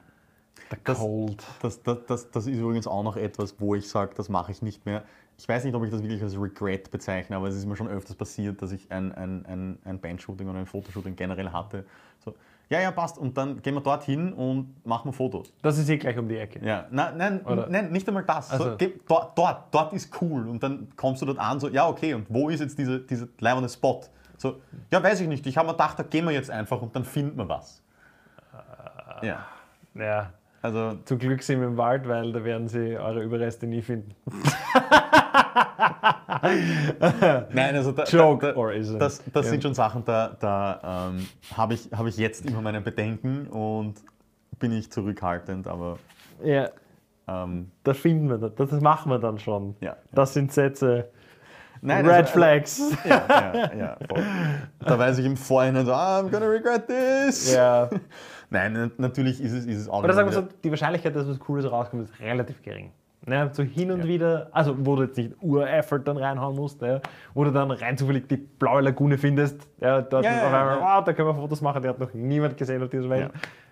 The 0.70 0.76
Das- 0.84 0.98
Cold. 0.98 1.44
Das, 1.62 1.82
das, 1.82 1.98
das, 2.06 2.30
das 2.30 2.46
ist 2.46 2.58
übrigens 2.58 2.86
auch 2.86 3.02
noch 3.02 3.16
etwas, 3.16 3.60
wo 3.60 3.74
ich 3.74 3.88
sage, 3.88 4.12
das 4.16 4.28
mache 4.28 4.52
ich 4.52 4.62
nicht 4.62 4.86
mehr. 4.86 5.04
Ich 5.36 5.48
weiß 5.48 5.64
nicht, 5.64 5.74
ob 5.74 5.84
ich 5.84 5.90
das 5.90 6.02
wirklich 6.02 6.22
als 6.22 6.38
Regret 6.40 6.90
bezeichne, 6.90 7.36
aber 7.36 7.46
es 7.46 7.54
ist 7.54 7.64
mir 7.64 7.76
schon 7.76 7.86
öfters 7.86 8.16
passiert, 8.16 8.60
dass 8.60 8.72
ich 8.72 8.90
ein, 8.90 9.12
ein, 9.12 9.46
ein, 9.46 9.78
ein 9.84 10.00
Bandshooting 10.00 10.48
oder 10.48 10.58
ein 10.58 10.66
Fotoshooting 10.66 11.14
generell 11.14 11.50
hatte. 11.52 11.84
So, 12.24 12.34
ja, 12.70 12.80
ja, 12.80 12.90
passt. 12.90 13.18
Und 13.18 13.36
dann 13.38 13.62
gehen 13.62 13.74
wir 13.74 13.80
dorthin 13.80 14.32
und 14.32 14.74
machen 14.86 15.12
Fotos. 15.12 15.52
Das 15.62 15.78
ist 15.78 15.88
eh 15.88 15.96
gleich 15.96 16.18
um 16.18 16.28
die 16.28 16.36
Ecke. 16.36 16.64
Ja, 16.64 16.86
nein, 16.90 17.16
nein, 17.16 17.40
Oder- 17.44 17.68
nein 17.68 17.90
nicht 17.90 18.06
einmal 18.08 18.24
das. 18.24 18.50
Also- 18.50 18.70
So, 18.72 18.76
geh, 18.76 18.92
dort, 19.08 19.36
dort, 19.38 19.72
dort 19.74 19.92
ist 19.92 20.10
cool. 20.20 20.48
Und 20.48 20.62
dann 20.62 20.88
kommst 20.96 21.22
du 21.22 21.26
dort 21.26 21.38
an, 21.38 21.58
so, 21.60 21.68
ja, 21.68 21.88
okay, 21.88 22.14
und 22.14 22.26
wo 22.28 22.48
ist 22.48 22.60
jetzt 22.60 22.78
dieser 22.78 22.98
diese 22.98 23.28
leibende 23.40 23.68
Spot? 23.68 24.00
So, 24.36 24.60
ja, 24.92 25.02
weiß 25.02 25.20
ich 25.20 25.28
nicht. 25.28 25.46
Ich 25.46 25.56
habe 25.56 25.66
mir 25.66 25.72
gedacht, 25.72 25.98
da 25.98 26.02
gehen 26.04 26.24
wir 26.24 26.32
jetzt 26.32 26.50
einfach 26.50 26.80
und 26.80 26.94
dann 26.94 27.04
finden 27.04 27.36
wir 27.38 27.48
was. 27.48 27.82
Ja, 29.22 29.46
Ja. 29.94 30.32
also 30.62 30.94
Zum 31.04 31.18
Glück 31.18 31.42
sind 31.42 31.60
wir 31.60 31.66
im 31.66 31.76
Wald, 31.76 32.06
weil 32.06 32.32
da 32.32 32.44
werden 32.44 32.68
sie 32.68 32.96
eure 32.96 33.22
Überreste 33.22 33.66
nie 33.66 33.82
finden. 33.82 34.14
Nein, 37.52 37.76
also 37.76 37.92
da, 37.92 38.04
Joke 38.04 38.52
da, 38.52 38.52
da, 38.52 38.98
das, 38.98 39.22
das 39.32 39.46
Ja. 39.46 39.50
sind 39.50 39.62
schon 39.62 39.74
Sachen, 39.74 40.04
da, 40.04 40.36
da 40.38 41.08
ähm, 41.10 41.26
habe 41.56 41.74
ich, 41.74 41.88
hab 41.92 42.06
ich 42.06 42.16
jetzt 42.16 42.46
immer 42.46 42.60
meine 42.60 42.80
Bedenken 42.80 43.46
und 43.48 43.94
bin 44.58 44.72
ich 44.72 44.90
zurückhaltend, 44.90 45.66
aber 45.66 45.98
Ja, 46.42 46.68
ähm, 47.26 47.70
das 47.84 47.98
finden 47.98 48.28
wir, 48.28 48.38
das 48.50 48.70
machen 48.80 49.10
wir 49.10 49.18
dann 49.18 49.38
schon. 49.38 49.76
Ja, 49.80 49.90
ja. 49.90 49.96
Das 50.12 50.34
sind 50.34 50.52
Sätze. 50.52 51.08
nein, 51.80 52.04
Red 52.06 52.14
also- 52.14 52.32
Flags. 52.32 52.82
Ja, 53.04 53.24
ja, 53.28 53.74
ja, 53.74 53.96
voll. 54.08 54.22
Da 54.80 54.98
weiß 54.98 55.18
ich 55.18 55.26
im 55.26 55.36
Vorhinein 55.36 55.86
so, 55.86 55.92
ah, 55.92 56.20
I'm 56.20 56.30
gonna 56.30 56.46
regret 56.46 56.86
this. 56.86 57.54
ja. 57.54 57.88
Nein, 58.50 58.72
na- 58.72 58.90
natürlich 58.96 59.42
ist 59.42 59.52
es, 59.52 59.66
ist 59.66 59.76
es 59.82 59.88
auch 59.90 60.02
Oder 60.02 60.14
sagen 60.14 60.30
wir 60.30 60.32
so, 60.34 60.48
die 60.64 60.70
Wahrscheinlichkeit, 60.70 61.14
dass 61.14 61.28
was 61.28 61.38
Cooles 61.38 61.70
rauskommt, 61.70 62.04
ist 62.08 62.18
relativ 62.18 62.62
gering. 62.62 62.90
Ne? 63.28 63.50
So 63.52 63.62
hin 63.62 63.90
und 63.92 64.00
Ja. 64.00 64.06
wieder, 64.06 64.48
also 64.52 64.74
wo 64.86 64.96
du 64.96 65.02
jetzt 65.04 65.16
nicht 65.16 65.34
Ur-Effort 65.40 66.00
dann 66.00 66.16
reinhauen 66.16 66.56
musst, 66.56 66.80
ne? 66.80 67.00
wo 67.34 67.44
du 67.44 67.52
dann 67.52 67.70
rein 67.70 67.96
zufällig 67.98 68.28
die 68.28 68.36
blaue 68.36 68.80
Lagune 68.82 69.18
findest, 69.18 69.68
ja, 69.80 70.00
dort 70.02 70.24
Ja, 70.24 70.32
ja, 70.32 70.38
auf 70.46 70.52
einmal, 70.52 70.78
ja. 70.78 70.86
ah, 70.86 71.02
da 71.02 71.12
können 71.12 71.28
wir 71.28 71.34
Fotos 71.34 71.60
machen, 71.60 71.82
die 71.82 71.88
hat 71.88 71.98
noch 71.98 72.12
niemand 72.14 72.56
gesehen 72.56 72.82
auf 72.82 72.90
dieser 72.90 73.08
Welt. 73.10 73.30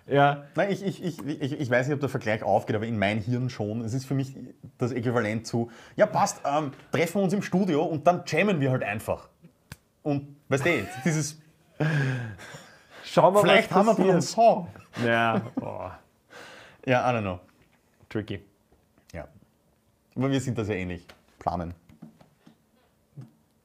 Ja. 0.09 0.43
Nein, 0.55 0.71
ich, 0.71 0.85
ich, 0.85 1.03
ich, 1.03 1.27
ich, 1.27 1.59
ich 1.59 1.69
weiß 1.69 1.87
nicht, 1.87 1.93
ob 1.95 1.99
der 1.99 2.07
Vergleich 2.09 2.41
aufgeht, 2.41 2.77
aber 2.77 2.85
in 2.85 2.97
mein 2.97 3.17
Hirn 3.19 3.49
schon. 3.49 3.81
Es 3.81 3.93
ist 3.93 4.05
für 4.05 4.13
mich 4.13 4.33
das 4.77 4.93
Äquivalent 4.93 5.45
zu, 5.45 5.69
ja 5.97 6.05
passt, 6.05 6.39
ähm, 6.45 6.71
treffen 6.93 7.15
wir 7.19 7.23
uns 7.23 7.33
im 7.33 7.41
Studio 7.41 7.83
und 7.83 8.07
dann 8.07 8.23
jammen 8.25 8.61
wir 8.61 8.71
halt 8.71 8.83
einfach. 8.83 9.27
Und 10.03 10.37
weißt 10.47 10.65
du, 10.65 10.69
dieses, 11.03 11.41
Schau 13.03 13.31
mal, 13.31 13.41
vielleicht 13.41 13.71
haben 13.73 13.85
wir 13.87 13.99
einen. 13.99 14.21
Song. 14.21 14.67
Ja, 15.05 15.41
oh, 15.61 15.89
Ja, 16.85 17.09
I 17.09 17.13
don't 17.15 17.21
know. 17.21 17.39
tricky. 18.09 18.39
Ja. 20.17 20.23
Aber 20.23 20.31
wir 20.31 20.41
sind 20.41 20.57
da 20.57 20.65
sehr 20.65 20.77
ähnlich. 20.77 21.05
Planen. 21.39 21.73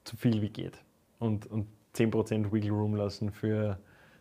zu 0.05 0.17
viel 0.17 0.43
wie 0.43 0.51
geht. 0.51 0.79
Und, 1.19 1.47
und 1.47 1.67
10% 1.97 2.53
Wiggle 2.53 2.71
Room 2.73 2.95
lassen, 2.95 3.33
für, 3.33 3.79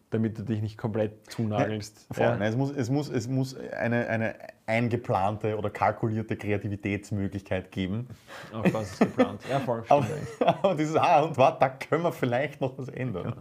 damit 0.09 0.37
du 0.37 0.43
dich 0.43 0.61
nicht 0.61 0.77
komplett 0.77 1.29
zunagelst. 1.29 2.07
Voll. 2.11 2.23
Ja. 2.23 2.37
Nein, 2.37 2.49
Es 2.49 2.55
muss, 2.55 2.71
es 2.71 2.89
muss, 2.89 3.09
es 3.09 3.27
muss 3.27 3.55
eine, 3.55 4.07
eine 4.07 4.35
eingeplante 4.65 5.57
oder 5.57 5.69
kalkulierte 5.69 6.37
Kreativitätsmöglichkeit 6.37 7.71
geben. 7.71 8.07
Auf 8.53 8.73
was 8.73 8.91
ist 8.91 8.99
geplant. 8.99 9.41
Ja, 9.49 9.59
voll. 9.59 9.83
Aber, 9.89 10.05
aber 10.39 10.75
dieses, 10.75 10.95
ah, 10.95 11.21
und 11.21 11.37
warte, 11.37 11.59
da 11.59 11.69
können 11.69 12.03
wir 12.03 12.11
vielleicht 12.13 12.61
noch 12.61 12.77
was 12.77 12.87
ändern. 12.87 13.35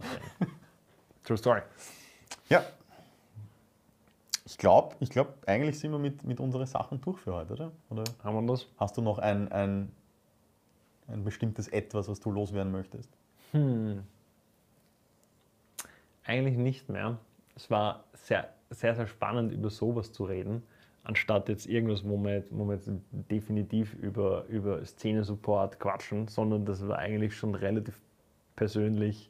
True 1.23 1.37
Story. 1.37 1.61
Ja. 2.49 2.63
Ich 4.51 4.57
glaube, 4.57 4.97
ich 4.99 5.09
glaub, 5.09 5.37
eigentlich 5.47 5.79
sind 5.79 5.91
wir 5.93 5.97
mit, 5.97 6.25
mit 6.25 6.41
unseren 6.41 6.65
Sachen 6.65 6.99
durch 6.99 7.21
für 7.21 7.33
heute, 7.33 7.53
oder? 7.53 7.71
Oder 7.89 8.03
Haben 8.21 8.45
wir 8.45 8.51
das? 8.51 8.67
hast 8.77 8.97
du 8.97 9.01
noch 9.01 9.17
ein, 9.17 9.49
ein, 9.49 9.89
ein 11.07 11.23
bestimmtes 11.23 11.69
Etwas, 11.69 12.09
was 12.09 12.19
du 12.19 12.31
loswerden 12.31 12.69
möchtest? 12.69 13.09
Eigentlich 16.25 16.57
nicht 16.57 16.89
mehr. 16.89 17.17
Es 17.55 17.71
war 17.71 18.03
sehr, 18.11 18.49
sehr, 18.69 18.93
sehr 18.93 19.07
spannend, 19.07 19.53
über 19.53 19.69
sowas 19.69 20.11
zu 20.11 20.25
reden, 20.25 20.63
anstatt 21.05 21.47
jetzt 21.47 21.65
irgendwas, 21.67 22.03
wo 22.03 22.17
wir 22.17 22.33
jetzt, 22.33 22.49
wo 22.51 22.65
wir 22.65 22.73
jetzt 22.73 22.91
definitiv 23.11 23.93
über, 23.93 24.43
über 24.49 24.85
Szene-Support 24.85 25.79
quatschen, 25.79 26.27
sondern 26.27 26.65
das 26.65 26.85
war 26.85 26.97
eigentlich 26.97 27.37
schon 27.37 27.55
relativ 27.55 28.01
persönlich 28.57 29.29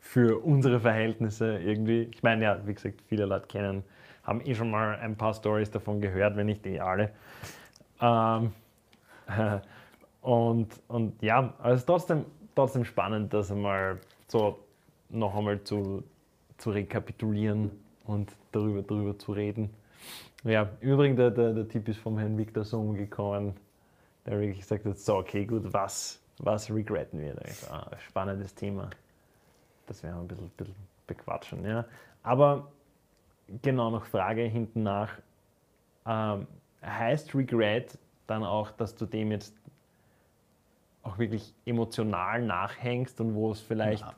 für 0.00 0.42
unsere 0.42 0.80
Verhältnisse 0.80 1.58
irgendwie. 1.58 2.08
Ich 2.14 2.22
meine, 2.22 2.44
ja, 2.44 2.66
wie 2.66 2.72
gesagt, 2.72 3.02
viele 3.08 3.26
Leute 3.26 3.46
kennen, 3.46 3.84
haben 4.24 4.40
eh 4.44 4.54
schon 4.54 4.70
mal 4.70 4.96
ein 4.96 5.16
paar 5.16 5.34
Stories 5.34 5.70
davon 5.70 6.00
gehört, 6.00 6.36
wenn 6.36 6.46
nicht 6.46 6.66
eh 6.66 6.80
alle. 6.80 7.10
Ähm, 8.00 8.52
und, 10.22 10.68
und 10.88 11.22
ja, 11.22 11.54
aber 11.58 11.72
es 11.72 11.80
ist 11.80 11.86
trotzdem, 11.86 12.24
trotzdem 12.54 12.84
spannend, 12.84 13.32
das 13.32 13.50
einmal 13.50 14.00
so 14.28 14.58
noch 15.10 15.34
einmal 15.36 15.62
zu, 15.62 16.02
zu 16.58 16.70
rekapitulieren 16.70 17.70
und 18.04 18.32
darüber, 18.52 18.82
darüber 18.82 19.18
zu 19.18 19.32
reden. 19.32 19.70
Ja, 20.44 20.68
im 20.80 20.90
Übrigen, 20.90 21.16
der, 21.16 21.30
der, 21.30 21.52
der 21.52 21.68
Tipp 21.68 21.88
ist 21.88 21.98
vom 21.98 22.18
Herrn 22.18 22.36
Victor 22.36 22.64
Sohn 22.64 22.94
gekommen, 22.96 23.54
der 24.26 24.40
wirklich 24.40 24.60
gesagt 24.60 24.84
hat, 24.84 24.98
so, 24.98 25.16
okay, 25.16 25.46
gut, 25.46 25.72
was, 25.72 26.20
was 26.38 26.70
regretten 26.70 27.20
wir? 27.20 27.34
Da 27.34 27.42
ah, 27.70 27.90
spannendes 27.98 28.54
Thema. 28.54 28.90
Das 29.86 30.02
werden 30.02 30.16
wir 30.16 30.20
ein 30.22 30.28
bisschen, 30.28 30.50
bisschen 30.56 30.74
bequatschen. 31.06 31.64
Ja. 31.64 31.84
Aber 32.22 32.68
genau 33.62 33.90
noch 33.90 34.06
Frage 34.06 34.42
hinten 34.42 34.82
nach. 34.82 35.10
Ähm, 36.06 36.46
heißt 36.84 37.34
Regret 37.34 37.98
dann 38.26 38.42
auch, 38.44 38.70
dass 38.70 38.94
du 38.94 39.06
dem 39.06 39.30
jetzt 39.32 39.54
auch 41.02 41.18
wirklich 41.18 41.54
emotional 41.66 42.42
nachhängst 42.42 43.20
und 43.20 43.34
wo 43.34 43.52
es 43.52 43.60
vielleicht 43.60 44.02
Ja. 44.02 44.14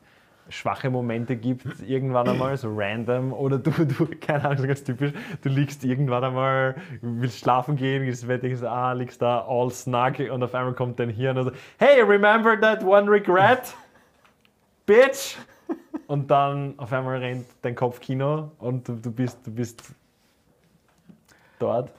schwache 0.49 0.89
Momente 0.89 1.35
gibt, 1.35 1.81
irgendwann 1.81 2.29
einmal, 2.29 2.55
so 2.55 2.73
random, 2.73 3.33
oder 3.33 3.57
du, 3.57 3.71
du, 3.85 4.07
keine 4.21 4.45
Ahnung, 4.49 4.67
ganz 4.67 4.83
typisch, 4.83 5.11
du 5.41 5.49
liegst 5.49 5.83
irgendwann 5.83 6.23
einmal, 6.23 6.75
willst 7.01 7.39
schlafen 7.39 7.75
gehen, 7.75 8.05
gehst 8.05 8.23
ins 8.23 8.27
Bett, 8.29 8.43
denkst, 8.43 8.63
ah, 8.63 8.93
liegst 8.93 9.21
da 9.21 9.45
all 9.45 9.69
snug 9.71 10.19
und 10.31 10.41
auf 10.43 10.55
einmal 10.55 10.73
kommt 10.73 10.99
dein 10.99 11.09
Hirn 11.09 11.37
und 11.37 11.45
so, 11.45 11.51
hey, 11.77 12.01
remember 12.01 12.57
that 12.59 12.81
one 12.83 13.11
regret? 13.11 13.75
Bitch! 14.85 15.37
Und 16.07 16.31
dann 16.31 16.79
auf 16.79 16.91
einmal 16.93 17.17
rennt 17.17 17.45
dein 17.61 17.75
Kopfkino 17.75 18.51
und 18.59 18.87
du, 18.87 18.95
du, 18.95 19.11
bist, 19.11 19.45
du 19.45 19.51
bist 19.51 19.83
dort. 21.59 21.91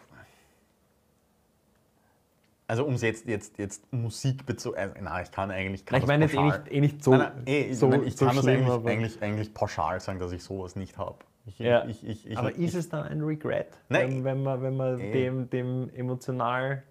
Also 2.66 2.84
um 2.84 2.94
es 2.94 3.02
jetzt, 3.02 3.26
jetzt, 3.26 3.58
jetzt 3.58 3.90
Musik 3.92 4.44
bezogen, 4.44 4.76
also, 4.76 4.94
nein, 5.00 5.24
ich 5.24 5.30
kann 5.30 5.50
eigentlich 5.50 5.86
kann 5.86 5.94
Nein, 5.94 6.02
ich 6.02 6.08
meine 6.08 6.24
jetzt 6.24 6.34
eh 6.34 6.42
nicht, 6.42 6.72
eh 6.72 6.80
nicht 6.80 7.04
so, 7.04 7.10
Nein, 7.12 7.20
nein, 7.20 7.46
eh, 7.46 7.60
ich, 7.64 7.78
so, 7.78 7.88
meine, 7.88 8.04
ich 8.04 8.16
so 8.16 8.26
kann 8.26 8.36
das 8.36 8.46
eigentlich, 8.46 8.68
aber, 8.68 8.90
eigentlich, 8.90 9.22
eigentlich 9.22 9.54
pauschal 9.54 10.00
sagen, 10.00 10.18
dass 10.18 10.32
ich 10.32 10.42
sowas 10.42 10.76
nicht 10.76 10.98
habe. 10.98 11.16
Ich, 11.46 11.58
Ja. 11.58 11.86
ich, 11.86 12.06
ich, 12.06 12.30
ich, 12.30 12.36
aber 12.36 12.50
ich, 12.50 12.58
ist 12.58 12.74
es 12.74 12.88
dann 12.90 13.04
ein 13.04 13.22
Regret, 13.22 13.68
Nein. 13.88 14.10
wenn, 14.10 14.24
wenn 14.24 14.42
man, 14.42 14.62
wenn 14.62 14.76
man 14.76 15.00
Eh. 15.00 15.12
dem, 15.12 15.48
dem 15.48 15.90
emotional... 15.94 16.82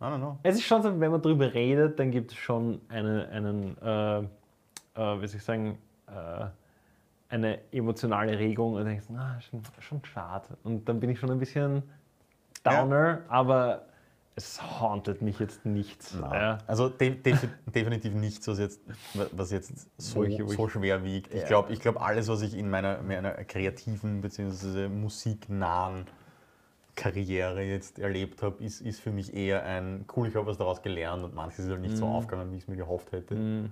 I 0.00 0.04
don't 0.04 0.18
know. 0.18 0.38
Es 0.44 0.56
ist 0.56 0.64
schon 0.64 0.82
so, 0.82 0.98
wenn 1.00 1.10
man 1.12 1.22
darüber 1.22 1.52
redet, 1.52 1.98
dann 1.98 2.10
gibt 2.10 2.32
es 2.32 2.36
schon 2.38 2.80
eine, 2.88 3.28
einen, 3.28 3.76
äh, 3.82 4.18
äh, 4.20 5.20
wie 5.20 5.26
soll 5.26 5.38
ich 5.38 5.44
sagen, 5.44 5.78
äh, 6.14 6.46
eine 7.34 7.60
emotionale 7.72 8.38
Regung 8.38 8.74
und 8.74 8.84
denkst, 8.84 9.06
na, 9.08 9.40
schon, 9.40 9.62
schon 9.80 10.04
schade. 10.04 10.48
Und 10.64 10.88
dann 10.88 11.00
bin 11.00 11.10
ich 11.10 11.18
schon 11.18 11.30
ein 11.30 11.38
bisschen 11.38 11.82
downer, 12.62 13.20
aber 13.28 13.86
es 14.36 14.62
hauntet 14.80 15.20
mich 15.22 15.38
jetzt 15.38 15.64
nichts. 15.66 16.16
Ja. 16.20 16.58
Also 16.66 16.88
de 16.88 17.14
defi- 17.14 17.48
definitiv 17.66 18.14
nichts, 18.14 18.48
was 18.48 18.58
jetzt, 18.58 18.80
was 19.32 19.50
jetzt 19.50 19.88
so, 19.98 20.26
so 20.46 20.68
schwer 20.68 21.04
wiegt. 21.04 21.32
Ich 21.34 21.42
Ja. 21.42 21.48
glaube, 21.48 21.72
ich 21.72 21.80
glaub, 21.80 22.00
alles, 22.00 22.28
was 22.28 22.42
ich 22.42 22.56
in 22.56 22.68
meiner, 22.70 23.02
meiner 23.02 23.32
kreativen 23.44 24.20
bzw. 24.20 24.88
musiknahen 24.88 26.06
Karriere 26.94 27.62
jetzt 27.62 27.98
erlebt 27.98 28.42
habe, 28.42 28.62
ist, 28.62 28.80
ist 28.82 29.00
für 29.00 29.10
mich 29.10 29.34
eher 29.34 29.64
ein, 29.64 30.04
cool, 30.14 30.28
ich 30.28 30.36
habe 30.36 30.46
was 30.46 30.58
daraus 30.58 30.82
gelernt 30.82 31.24
und 31.24 31.34
manches 31.34 31.60
ist 31.60 31.70
halt 31.70 31.80
nicht 31.80 31.96
so 31.96 32.06
Mhm. 32.06 32.12
aufgegangen, 32.12 32.52
wie 32.52 32.56
ich 32.56 32.62
es 32.64 32.68
mir 32.68 32.76
gehofft 32.76 33.12
hätte. 33.12 33.70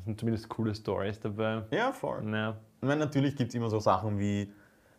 Es 0.00 0.04
sind 0.06 0.18
zumindest 0.20 0.48
coole 0.48 0.74
Stories 0.74 1.20
dabei. 1.20 1.62
Ja, 1.70 1.92
voll. 1.92 2.22
Ja. 2.32 2.56
Ich 2.80 2.88
meine, 2.88 3.00
natürlich 3.00 3.36
gibt 3.36 3.50
es 3.50 3.54
immer 3.54 3.68
so 3.68 3.78
Sachen 3.80 4.18
wie, 4.18 4.50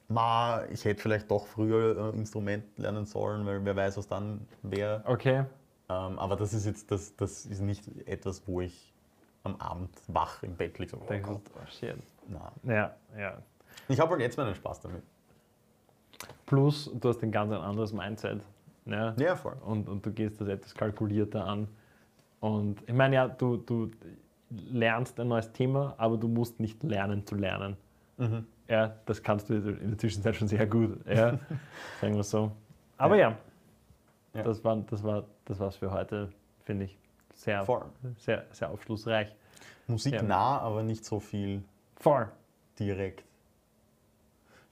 ma, 0.08 0.64
ich 0.70 0.86
hätte 0.86 1.02
vielleicht 1.02 1.30
doch 1.32 1.47
früher 1.47 2.14
äh, 2.14 2.18
Instrument 2.18 2.64
lernen 2.78 3.06
sollen, 3.06 3.45
weil 3.45 3.64
wer 3.66 3.76
weiß, 3.76 3.97
was 3.97 4.08
dann 4.08 4.45
wäre. 4.62 5.04
Okay. 5.06 5.45
Ähm, 5.89 6.20
aber 6.20 6.36
das 6.36 6.54
ist 6.54 6.66
jetzt, 6.66 6.91
das, 6.91 7.16
das 7.16 7.45
ist 7.45 7.62
nicht 7.62 7.84
etwas, 8.08 8.47
wo 8.47 8.62
ich 8.62 8.93
am 9.43 9.56
Abend 9.56 9.89
wach 10.08 10.43
im 10.43 10.56
Bett 10.56 10.78
liege. 10.78 10.95
Oh 10.95 11.06
Denkst 11.08 11.28
du, 11.28 11.34
Gott, 11.34 11.52
oh 11.56 11.68
shit. 11.68 11.95
na. 12.28 12.52
Ja, 12.64 12.95
ja. 13.18 13.38
Ich 13.88 13.99
habe 13.99 14.12
halt 14.12 14.22
jetzt 14.22 14.38
meinen 14.38 14.54
Spaß 14.54 14.82
damit. 14.82 15.02
Plus, 16.45 16.91
du 16.93 17.10
hast 17.10 17.24
ein 17.24 17.32
ganz 17.32 17.52
ein 17.52 17.62
anderes 17.62 17.91
Mindset. 17.91 18.41
Ja. 18.86 19.16
Ja, 19.18 19.36
voll. 19.36 19.56
und, 19.66 19.89
und 19.89 20.06
du 20.06 20.12
gehst 20.12 20.39
das 20.39 20.47
etwas 20.47 20.76
kalkulierter 20.76 21.45
an. 21.45 21.68
Und 22.39 22.82
ich 22.88 22.93
meine, 22.93 23.16
ja, 23.16 23.28
du, 23.28 23.58
du 23.58 23.91
lernst 24.72 25.20
ein 25.20 25.28
neues 25.30 25.52
Thema, 25.54 25.95
aber 25.97 26.18
du 26.18 26.28
musst 26.28 26.60
nicht 26.60 26.84
lernen 26.84 27.26
zu 27.26 27.36
lernen. 27.36 27.78
Mhm. 28.18 28.45
Ja, 28.68 28.95
das 29.06 29.22
kannst 29.24 29.49
du 29.49 29.56
in 29.56 29.89
der 29.89 29.97
Zwischenzeit 29.97 30.36
schon 30.36 30.47
sehr 30.47 30.66
gut. 30.68 31.06
Ja, 31.08 31.39
sagen 32.02 32.16
wir 32.16 32.24
so. 32.24 32.52
Aber 32.97 33.16
ja, 33.18 33.36
Ja. 34.34 34.43
das 34.43 34.64
war 34.64 34.78
das 34.78 35.04
war 35.04 35.24
das 35.45 35.60
war's 35.60 35.76
für 35.76 35.91
heute, 35.91 36.30
finde 36.64 36.86
ich. 36.86 36.97
Sehr, 37.34 37.66
Voll. 37.66 37.84
sehr, 38.18 38.45
sehr 38.52 38.70
aufschlussreich. 38.70 39.34
Musik 39.88 40.14
Ja. 40.14 40.22
nah, 40.22 40.60
aber 40.60 40.84
nicht 40.84 41.04
so 41.06 41.20
viel 41.20 41.64
Voll. 41.97 42.28
direkt. 42.78 43.24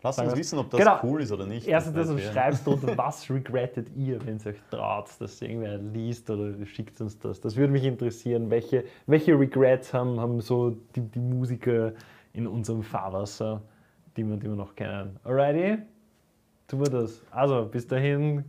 Lass 0.01 0.17
uns 0.17 0.35
wissen, 0.35 0.57
ob 0.59 0.69
das 0.69 0.79
Genau. 0.79 0.99
cool 1.03 1.21
ist 1.21 1.31
oder 1.31 1.45
nicht. 1.45 1.67
Erstens, 1.67 1.93
Das 1.93 2.15
wer. 2.15 2.31
schreibst 2.31 2.65
drunter, 2.65 2.97
was 2.97 3.29
regrettet 3.29 3.89
ihr, 3.97 4.25
wenn 4.25 4.37
es 4.37 4.47
euch 4.47 4.55
traut, 4.71 5.09
dass 5.19 5.41
irgendwer 5.41 5.77
liest 5.77 6.29
oder 6.29 6.53
schickt 6.65 7.01
uns 7.01 7.19
das. 7.19 7.41
Das 7.41 7.57
würde 7.57 7.73
mich 7.73 7.83
interessieren. 7.83 8.49
Welche, 8.49 8.85
welche 9.07 9.37
Regrets 9.37 9.93
haben, 9.93 10.19
haben 10.19 10.39
so 10.39 10.77
die, 10.95 11.01
die 11.01 11.19
Musiker 11.19 11.91
in 12.31 12.47
unserem 12.47 12.81
Fahrwasser, 12.81 13.61
die 14.15 14.23
wir, 14.23 14.37
die 14.37 14.47
wir 14.47 14.55
noch 14.55 14.73
kennen? 14.73 15.17
Alrighty? 15.25 15.79
Tun 16.69 16.79
wir 16.79 16.89
das. 16.89 17.21
Also, 17.31 17.65
bis 17.65 17.85
dahin, 17.85 18.45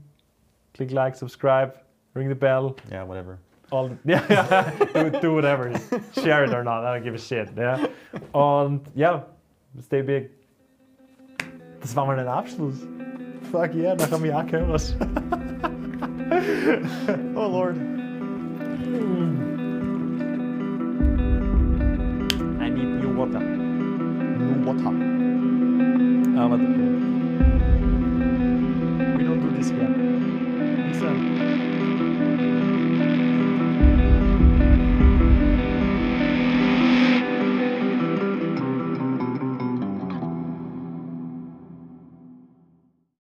klick 0.73 0.93
like, 0.93 1.17
subscribe, 1.17 1.73
ring 2.15 2.29
the 2.29 2.35
bell. 2.35 2.75
Ja, 2.93 3.09
whatever. 3.09 3.39
All, 3.73 3.91
ja, 4.05 4.21
ja, 4.29 4.67
do, 4.95 5.11
do 5.21 5.35
whatever. 5.37 5.71
Share 6.13 6.45
it 6.45 6.53
or 6.53 6.63
not, 6.63 6.85
I 6.85 6.99
don't 6.99 7.03
give 7.03 7.15
a 7.15 7.19
shit. 7.19 7.49
Ja. 7.57 7.79
Und 8.33 8.83
ja, 8.95 9.27
stay 9.81 10.03
big. 10.03 10.31
Das 11.81 11.97
war 11.97 12.07
mal 12.07 12.19
ein 12.19 12.29
Abschluss. 12.29 12.87
Fuck 13.51 13.75
yeah, 13.75 13.95
nach 13.95 14.13
einem 14.13 14.25
Jahr 14.25 14.45
können 14.47 14.69
wir's. 14.69 14.97
Oh 17.35 17.47
Lord. 17.47 17.77
I 22.61 22.69
need 22.71 23.01
new 23.03 23.17
water. 23.17 23.41
New 23.41 24.65
water. 24.65 24.93
Ah, 26.39 26.51
warte. 26.51 27.10